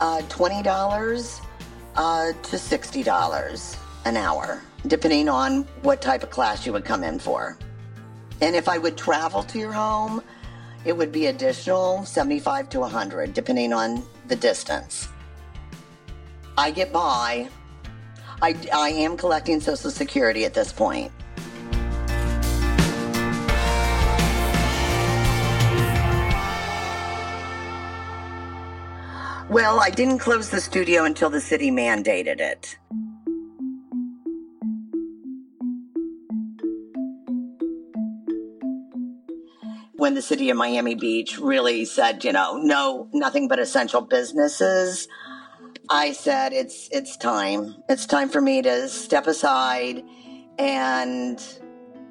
uh, 0.00 0.20
$20 0.28 1.40
uh, 1.96 2.32
to 2.32 2.56
$60 2.56 3.83
an 4.04 4.16
hour, 4.16 4.62
depending 4.86 5.28
on 5.28 5.62
what 5.82 6.00
type 6.00 6.22
of 6.22 6.30
class 6.30 6.66
you 6.66 6.72
would 6.72 6.84
come 6.84 7.02
in 7.02 7.18
for. 7.18 7.58
And 8.40 8.54
if 8.54 8.68
I 8.68 8.78
would 8.78 8.96
travel 8.96 9.42
to 9.44 9.58
your 9.58 9.72
home, 9.72 10.22
it 10.84 10.96
would 10.96 11.12
be 11.12 11.26
additional 11.26 12.04
75 12.04 12.68
to 12.70 12.80
100, 12.80 13.32
depending 13.32 13.72
on 13.72 14.02
the 14.28 14.36
distance. 14.36 15.08
I 16.58 16.70
get 16.70 16.92
by 16.92 17.48
I, 18.42 18.54
I 18.74 18.88
am 18.90 19.16
collecting 19.16 19.60
Social 19.60 19.90
Security 19.90 20.44
at 20.44 20.54
this 20.54 20.72
point. 20.72 21.10
Well, 29.48 29.78
I 29.78 29.90
didn't 29.90 30.18
close 30.18 30.50
the 30.50 30.60
studio 30.60 31.04
until 31.04 31.30
the 31.30 31.40
city 31.40 31.70
mandated 31.70 32.40
it. 32.40 32.76
When 40.04 40.12
the 40.12 40.20
city 40.20 40.50
of 40.50 40.58
Miami 40.58 40.94
Beach 40.94 41.38
really 41.38 41.86
said, 41.86 42.24
you 42.24 42.32
know, 42.32 42.58
no, 42.58 43.08
nothing 43.14 43.48
but 43.48 43.58
essential 43.58 44.02
businesses, 44.02 45.08
I 45.88 46.12
said 46.12 46.52
it's 46.52 46.90
it's 46.92 47.16
time. 47.16 47.76
It's 47.88 48.04
time 48.04 48.28
for 48.28 48.42
me 48.42 48.60
to 48.60 48.86
step 48.90 49.26
aside 49.26 50.04
and 50.58 51.42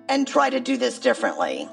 and 0.10 0.28
try 0.28 0.50
to 0.50 0.60
do 0.60 0.76
this 0.76 0.98
differently. 0.98 1.70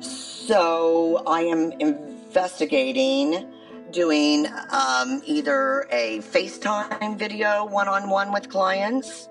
So 0.00 1.22
I 1.26 1.40
am 1.40 1.72
investigating 1.80 3.50
doing 3.92 4.46
um, 4.68 5.22
either 5.24 5.86
a 5.90 6.18
FaceTime 6.18 7.16
video 7.16 7.64
one 7.64 7.88
on 7.88 8.10
one 8.10 8.30
with 8.30 8.50
clients. 8.50 9.30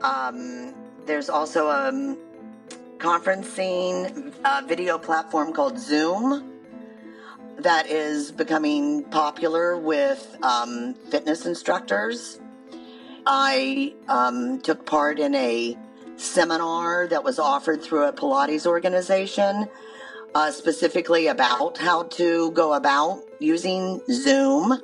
Um, 0.00 0.74
there's 1.06 1.30
also 1.30 1.68
a 1.68 2.16
conferencing 3.02 4.32
uh, 4.44 4.62
video 4.64 4.96
platform 4.96 5.52
called 5.52 5.76
Zoom 5.76 6.52
that 7.58 7.88
is 7.88 8.30
becoming 8.30 9.02
popular 9.02 9.76
with 9.76 10.36
um, 10.44 10.94
fitness 11.10 11.44
instructors. 11.44 12.38
I 13.26 13.94
um, 14.06 14.60
took 14.60 14.86
part 14.86 15.18
in 15.18 15.34
a 15.34 15.76
seminar 16.14 17.08
that 17.08 17.24
was 17.24 17.40
offered 17.40 17.82
through 17.82 18.04
a 18.04 18.12
Pilates 18.12 18.66
organization, 18.66 19.66
uh, 20.36 20.52
specifically 20.52 21.26
about 21.26 21.78
how 21.78 22.04
to 22.04 22.52
go 22.52 22.72
about 22.72 23.20
using 23.40 24.00
Zoom. 24.12 24.80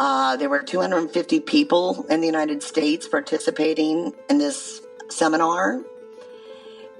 Uh, 0.00 0.36
there 0.36 0.48
were 0.48 0.62
250 0.62 1.38
people 1.38 2.04
in 2.10 2.20
the 2.20 2.26
United 2.26 2.64
States 2.64 3.06
participating 3.06 4.12
in 4.28 4.38
this 4.38 4.82
seminar, 5.08 5.84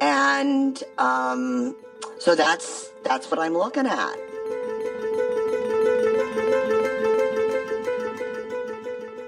and 0.00 0.82
um, 0.98 1.76
so 2.18 2.34
that's 2.34 2.90
that's 3.04 3.30
what 3.30 3.38
I'm 3.38 3.54
looking 3.54 3.86
at. 3.86 4.16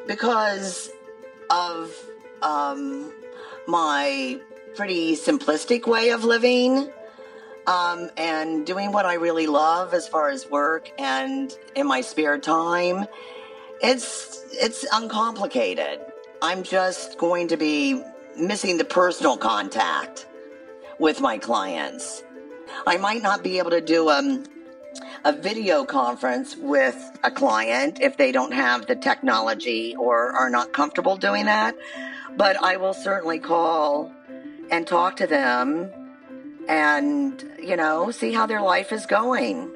because 0.06 0.90
of 1.50 1.92
um, 2.42 3.12
my 3.66 4.38
pretty 4.74 5.16
simplistic 5.16 5.86
way 5.86 6.10
of 6.10 6.24
living 6.24 6.90
um, 7.66 8.10
and 8.16 8.66
doing 8.66 8.92
what 8.92 9.06
I 9.06 9.14
really 9.14 9.46
love 9.46 9.94
as 9.94 10.06
far 10.06 10.28
as 10.28 10.48
work 10.50 10.90
and 10.98 11.56
in 11.74 11.86
my 11.86 12.00
spare 12.00 12.38
time. 12.38 13.06
It's 13.82 14.44
it's 14.52 14.86
uncomplicated. 14.92 16.00
I'm 16.42 16.62
just 16.62 17.18
going 17.18 17.48
to 17.48 17.56
be 17.56 18.02
missing 18.36 18.78
the 18.78 18.84
personal 18.84 19.36
contact 19.36 20.26
with 20.98 21.20
my 21.20 21.38
clients. 21.38 22.22
I 22.86 22.96
might 22.96 23.22
not 23.22 23.42
be 23.42 23.58
able 23.58 23.70
to 23.70 23.80
do 23.80 24.10
um, 24.10 24.44
a 25.24 25.32
video 25.32 25.84
conference 25.84 26.56
with 26.56 26.96
a 27.22 27.30
client 27.30 28.00
if 28.00 28.16
they 28.16 28.32
don't 28.32 28.52
have 28.52 28.86
the 28.86 28.96
technology 28.96 29.94
or 29.96 30.32
are 30.32 30.50
not 30.50 30.72
comfortable 30.72 31.16
doing 31.16 31.46
that. 31.46 31.76
But 32.36 32.62
I 32.62 32.76
will 32.76 32.94
certainly 32.94 33.38
call 33.38 34.12
and 34.70 34.86
talk 34.86 35.16
to 35.16 35.26
them 35.26 35.90
and, 36.68 37.42
you 37.62 37.76
know, 37.76 38.10
see 38.10 38.32
how 38.32 38.46
their 38.46 38.62
life 38.62 38.92
is 38.92 39.06
going. 39.06 39.70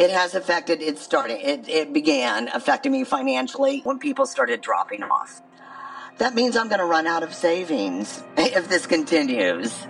It 0.00 0.10
has 0.10 0.34
affected 0.34 0.80
it 0.80 0.98
starting 0.98 1.38
it, 1.42 1.68
it 1.68 1.92
began 1.92 2.48
affecting 2.54 2.90
me 2.90 3.04
financially 3.04 3.82
when 3.84 3.98
people 3.98 4.24
started 4.24 4.62
dropping 4.62 5.02
off. 5.02 5.42
That 6.16 6.34
means 6.34 6.56
i'm 6.56 6.68
going 6.68 6.80
to 6.80 6.86
run 6.86 7.06
out 7.06 7.22
of 7.22 7.34
savings 7.34 8.24
if 8.38 8.68
this 8.68 8.86
continues. 8.86 9.86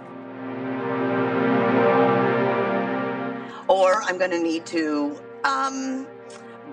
Or 3.69 4.03
i'm 4.03 4.19
going 4.19 4.33
to 4.33 4.43
need 4.43 4.67
to 4.67 5.17
um, 5.45 6.09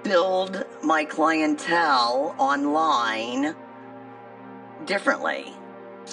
build 0.03 0.65
my 0.83 1.05
clientele 1.05 2.35
online 2.39 3.55
differently. 4.85 5.53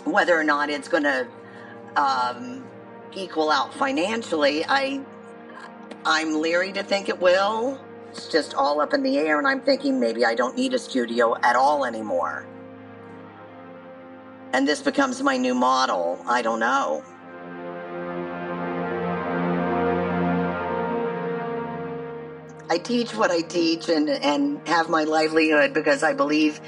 Whether 0.05 0.39
or 0.39 0.45
not 0.45 0.69
it's 0.69 0.89
going 0.89 1.05
to 1.05 1.27
um, 1.97 2.67
equal 3.15 3.51
out 3.51 3.73
financially 3.73 4.65
i 4.69 5.01
I'm 6.05 6.41
leery 6.41 6.73
to 6.73 6.83
think 6.83 7.09
it 7.09 7.21
will. 7.21 7.81
It's 8.11 8.29
just 8.29 8.55
all 8.55 8.81
up 8.81 8.95
in 8.95 9.03
the 9.03 9.19
air, 9.19 9.39
and 9.39 9.47
I'm 9.47 9.61
thinking 9.61 9.99
maybe 9.99 10.25
I 10.25 10.35
don't 10.35 10.57
need 10.57 10.75
a 10.75 10.79
studio 10.79 11.37
at 11.43 11.57
all 11.57 11.85
anymore. 11.85 12.47
And 14.53 14.69
this 14.69 14.81
becomes 14.83 15.21
my 15.23 15.37
new 15.37 15.55
model. 15.55 16.23
I 16.29 16.43
don't 16.43 16.61
know. 16.61 17.03
I 22.71 22.79
teach 22.79 23.15
what 23.15 23.31
I 23.31 23.41
teach 23.43 23.89
and, 23.89 24.09
and 24.09 24.67
have 24.67 24.89
my 24.89 25.05
livelihood 25.05 25.75
because 25.75 26.03
I 26.03 26.13
believe 26.15 26.61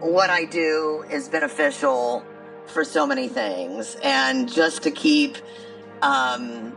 what 0.00 0.30
I 0.30 0.44
do 0.44 1.04
is 1.10 1.28
beneficial 1.28 2.24
for 2.66 2.84
so 2.84 3.06
many 3.06 3.28
things. 3.28 3.96
And 4.02 4.52
just 4.52 4.82
to 4.82 4.90
keep 4.90 5.38
um, 6.02 6.76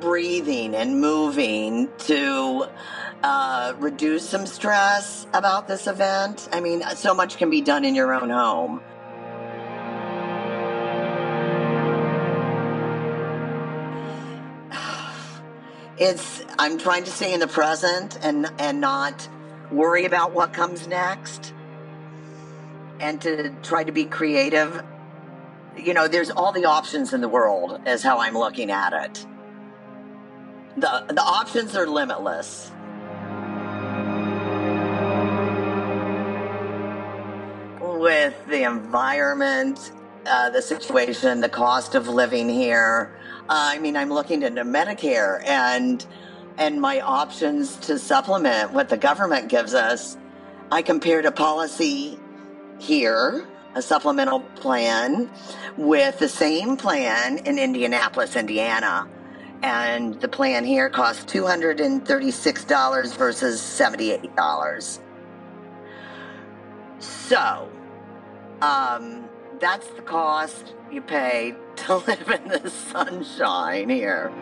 breathing 0.00 0.74
and 0.74 1.00
moving 1.00 1.88
to 1.98 2.66
uh, 3.22 3.74
reduce 3.78 4.28
some 4.28 4.46
stress 4.46 5.26
about 5.32 5.68
this 5.68 5.86
event. 5.86 6.48
I 6.52 6.60
mean, 6.60 6.82
so 6.94 7.14
much 7.14 7.36
can 7.36 7.50
be 7.50 7.60
done 7.60 7.84
in 7.84 7.94
your 7.94 8.12
own 8.12 8.30
home. 8.30 8.80
It's 16.00 16.44
I'm 16.60 16.78
trying 16.78 17.02
to 17.04 17.10
stay 17.10 17.34
in 17.34 17.40
the 17.40 17.48
present 17.48 18.18
and 18.22 18.48
and 18.60 18.80
not 18.80 19.28
worry 19.72 20.04
about 20.04 20.30
what 20.32 20.52
comes 20.52 20.86
next 20.86 21.52
and 23.00 23.20
to 23.22 23.50
try 23.64 23.82
to 23.82 23.90
be 23.90 24.04
creative. 24.04 24.84
You 25.76 25.94
know, 25.94 26.06
there's 26.06 26.30
all 26.30 26.52
the 26.52 26.66
options 26.66 27.12
in 27.12 27.20
the 27.20 27.28
world 27.28 27.80
is 27.84 28.04
how 28.04 28.18
I'm 28.18 28.34
looking 28.34 28.70
at 28.70 28.92
it 28.92 29.26
the 30.80 31.04
the 31.08 31.22
options 31.22 31.76
are 31.76 31.86
limitless. 31.86 32.70
With 37.80 38.34
the 38.46 38.62
environment, 38.62 39.92
uh, 40.24 40.50
the 40.50 40.62
situation, 40.62 41.40
the 41.40 41.48
cost 41.48 41.94
of 41.94 42.08
living 42.08 42.48
here, 42.48 43.12
uh, 43.48 43.74
I 43.74 43.78
mean, 43.78 43.96
I'm 43.96 44.10
looking 44.10 44.42
into 44.42 44.62
Medicare 44.62 45.44
and 45.46 46.04
and 46.56 46.80
my 46.80 47.00
options 47.00 47.76
to 47.76 47.98
supplement 47.98 48.72
what 48.72 48.88
the 48.88 48.96
government 48.96 49.48
gives 49.48 49.74
us. 49.74 50.16
I 50.70 50.82
compared 50.82 51.24
a 51.24 51.32
policy 51.32 52.18
here, 52.78 53.46
a 53.74 53.82
supplemental 53.82 54.40
plan, 54.56 55.30
with 55.76 56.18
the 56.18 56.28
same 56.28 56.76
plan 56.76 57.38
in 57.38 57.58
Indianapolis, 57.58 58.36
Indiana 58.36 59.08
and 59.62 60.20
the 60.20 60.28
plan 60.28 60.64
here 60.64 60.88
costs 60.88 61.24
$236 61.32 63.16
versus 63.16 63.60
$78. 63.60 65.00
So, 67.00 67.68
um, 68.62 69.28
that's 69.60 69.88
the 69.88 70.02
cost 70.02 70.74
you 70.90 71.00
pay 71.00 71.54
to 71.76 71.96
live 72.06 72.30
in 72.30 72.48
the 72.48 72.70
sunshine 72.70 73.88
here. 73.88 74.32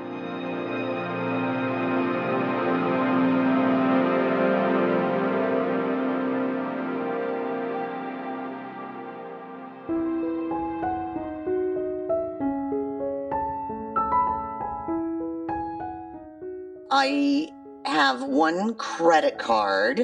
I 16.99 17.51
have 17.85 18.23
one 18.23 18.75
credit 18.77 19.39
card. 19.39 20.01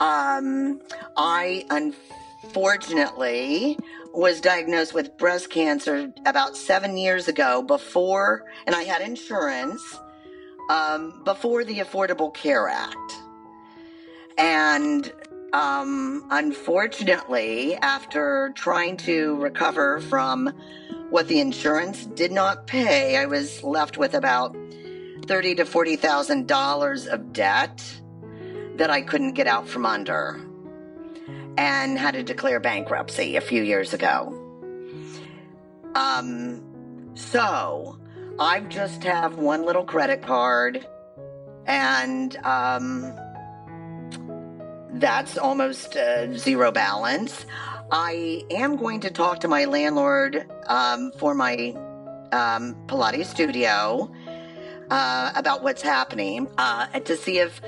Um, 0.00 0.80
I 1.18 1.66
unfortunately 1.68 3.78
was 4.14 4.40
diagnosed 4.40 4.94
with 4.94 5.18
breast 5.18 5.50
cancer 5.50 6.10
about 6.24 6.56
seven 6.56 6.96
years 6.96 7.28
ago 7.28 7.60
before, 7.60 8.46
and 8.66 8.74
I 8.74 8.84
had 8.84 9.02
insurance 9.02 9.82
um, 10.70 11.20
before 11.26 11.62
the 11.62 11.80
Affordable 11.80 12.32
Care 12.32 12.68
Act. 12.68 13.12
And 14.38 15.12
um, 15.52 16.26
unfortunately, 16.30 17.76
after 17.76 18.54
trying 18.56 18.96
to 18.96 19.36
recover 19.36 20.00
from 20.00 20.54
what 21.10 21.28
the 21.28 21.38
insurance 21.38 22.06
did 22.06 22.32
not 22.32 22.66
pay, 22.66 23.18
I 23.18 23.26
was 23.26 23.62
left 23.62 23.98
with 23.98 24.14
about 24.14 24.56
thirty 25.26 25.54
to 25.56 25.64
forty 25.64 25.96
thousand 25.96 26.46
dollars 26.46 27.06
of 27.06 27.32
debt 27.32 27.82
that 28.76 28.90
I 28.90 29.02
couldn't 29.02 29.32
get 29.32 29.46
out 29.46 29.68
from 29.68 29.86
under, 29.86 30.40
and 31.56 31.98
had 31.98 32.14
to 32.14 32.22
declare 32.22 32.60
bankruptcy 32.60 33.36
a 33.36 33.40
few 33.40 33.62
years 33.62 33.92
ago. 33.92 34.38
Um, 35.94 37.12
so 37.14 37.98
I 38.38 38.60
just 38.60 39.04
have 39.04 39.36
one 39.36 39.64
little 39.64 39.84
credit 39.84 40.22
card, 40.22 40.86
and 41.66 42.34
um, 42.44 43.14
that's 44.94 45.36
almost 45.36 45.96
uh, 45.96 46.32
zero 46.36 46.72
balance. 46.72 47.44
I 47.90 48.44
am 48.50 48.76
going 48.76 49.00
to 49.00 49.10
talk 49.10 49.40
to 49.40 49.48
my 49.48 49.66
landlord 49.66 50.50
um, 50.66 51.12
for 51.18 51.34
my 51.34 51.74
um, 52.32 52.74
Pilates 52.86 53.26
studio 53.26 54.10
uh, 54.90 55.32
about 55.34 55.62
what's 55.62 55.82
happening 55.82 56.48
uh, 56.58 56.86
to 57.00 57.16
see 57.16 57.38
if 57.38 57.60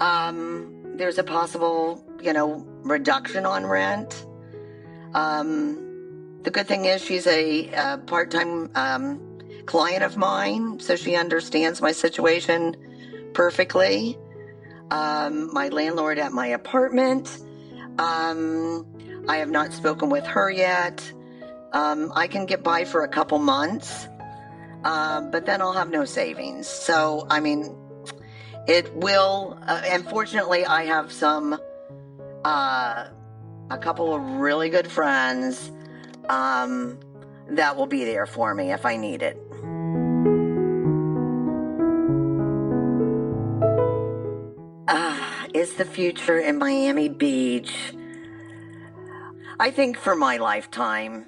um, 0.00 0.96
there's 0.96 1.18
a 1.18 1.24
possible, 1.24 2.04
you 2.22 2.32
know, 2.32 2.66
reduction 2.82 3.46
on 3.46 3.66
rent. 3.66 4.26
Um, 5.14 6.38
the 6.42 6.50
good 6.50 6.66
thing 6.66 6.84
is 6.86 7.02
she's 7.02 7.26
a, 7.26 7.68
a 7.68 7.98
part-time 7.98 8.70
um, 8.74 9.20
client 9.66 10.02
of 10.02 10.16
mine, 10.16 10.80
so 10.80 10.96
she 10.96 11.16
understands 11.16 11.82
my 11.82 11.92
situation 11.92 12.76
perfectly. 13.34 14.18
Um, 14.90 15.52
my 15.52 15.68
landlord 15.68 16.18
at 16.18 16.32
my 16.32 16.48
apartment. 16.48 17.38
Um, 17.98 18.86
I 19.28 19.36
have 19.36 19.50
not 19.50 19.72
spoken 19.72 20.10
with 20.10 20.26
her 20.26 20.50
yet. 20.50 21.12
Um, 21.72 22.10
I 22.14 22.26
can 22.26 22.46
get 22.46 22.64
by 22.64 22.84
for 22.84 23.04
a 23.04 23.08
couple 23.08 23.38
months, 23.38 24.08
uh, 24.84 25.20
but 25.20 25.46
then 25.46 25.60
I'll 25.60 25.72
have 25.72 25.90
no 25.90 26.04
savings. 26.04 26.66
So, 26.66 27.26
I 27.28 27.40
mean, 27.40 27.76
it 28.66 28.94
will. 28.94 29.58
Uh, 29.66 29.82
unfortunately, 29.86 30.64
I 30.64 30.84
have 30.84 31.12
some, 31.12 31.58
uh, 32.44 33.06
a 33.70 33.78
couple 33.78 34.14
of 34.14 34.22
really 34.22 34.68
good 34.68 34.86
friends 34.86 35.70
um, 36.28 36.98
that 37.48 37.76
will 37.76 37.86
be 37.86 38.04
there 38.04 38.26
for 38.26 38.54
me 38.54 38.72
if 38.72 38.86
I 38.86 38.96
need 38.96 39.22
it. 39.22 39.38
Ah, 44.88 45.46
is 45.54 45.74
the 45.74 45.84
future 45.84 46.38
in 46.38 46.58
Miami 46.58 47.08
Beach? 47.08 47.94
I 49.58 49.70
think 49.70 49.98
for 49.98 50.16
my 50.16 50.38
lifetime. 50.38 51.26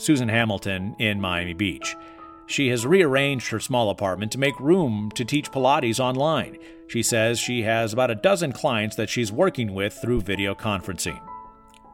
Susan 0.00 0.28
Hamilton 0.28 0.96
in 0.98 1.20
Miami 1.20 1.54
Beach. 1.54 1.96
She 2.46 2.68
has 2.68 2.86
rearranged 2.86 3.48
her 3.48 3.60
small 3.60 3.90
apartment 3.90 4.32
to 4.32 4.38
make 4.38 4.58
room 4.58 5.10
to 5.14 5.24
teach 5.24 5.52
Pilates 5.52 6.00
online. 6.00 6.56
She 6.88 7.02
says 7.02 7.38
she 7.38 7.62
has 7.62 7.92
about 7.92 8.10
a 8.10 8.16
dozen 8.16 8.52
clients 8.52 8.96
that 8.96 9.10
she's 9.10 9.30
working 9.30 9.74
with 9.74 9.94
through 9.94 10.22
video 10.22 10.54
conferencing. 10.54 11.20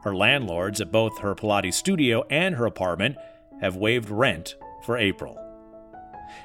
Her 0.03 0.15
landlords 0.15 0.81
at 0.81 0.91
both 0.91 1.19
her 1.19 1.35
Pilates 1.35 1.75
studio 1.75 2.23
and 2.29 2.55
her 2.55 2.65
apartment 2.65 3.17
have 3.61 3.75
waived 3.75 4.09
rent 4.09 4.55
for 4.83 4.97
April. 4.97 5.43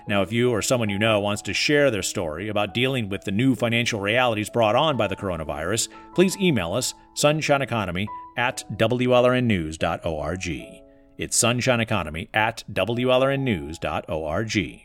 Now, 0.09 0.23
if 0.23 0.33
you 0.33 0.51
or 0.51 0.63
someone 0.63 0.91
you 0.91 0.99
know 0.99 1.21
wants 1.21 1.43
to 1.43 1.55
share 1.55 1.91
their 1.91 2.03
story 2.03 2.49
about 2.49 2.75
dealing 2.75 3.09
with 3.09 3.23
the 3.23 3.31
new 3.31 3.55
financial 3.55 4.01
realities 4.01 4.51
brought 4.51 4.75
on 4.75 4.97
by 4.97 5.07
the 5.07 5.17
coronavirus, 5.17 5.89
please 6.15 6.37
email 6.39 6.73
us 6.73 6.95
sunshineeconomy 7.17 8.07
at 8.37 8.65
WLRNnews.org. 8.77 10.82
It's 11.23 11.37
Sunshine 11.37 11.79
Economy 11.79 12.29
at 12.35 12.65
WLRNnews.org. 12.73 14.83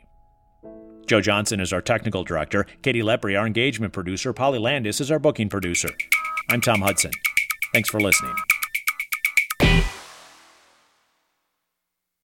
Joe 1.07 1.21
Johnson 1.21 1.59
is 1.59 1.73
our 1.73 1.81
technical 1.81 2.23
director, 2.23 2.67
Katie 2.83 3.01
Lepre, 3.01 3.39
our 3.39 3.47
engagement 3.47 3.91
producer, 3.91 4.33
Polly 4.33 4.59
Landis 4.59 5.01
is 5.01 5.09
our 5.09 5.17
booking 5.17 5.49
producer. 5.49 5.89
I'm 6.51 6.61
Tom 6.61 6.81
Hudson. 6.81 7.09
Thanks 7.73 7.89
for 7.89 7.99
listening. 7.99 8.35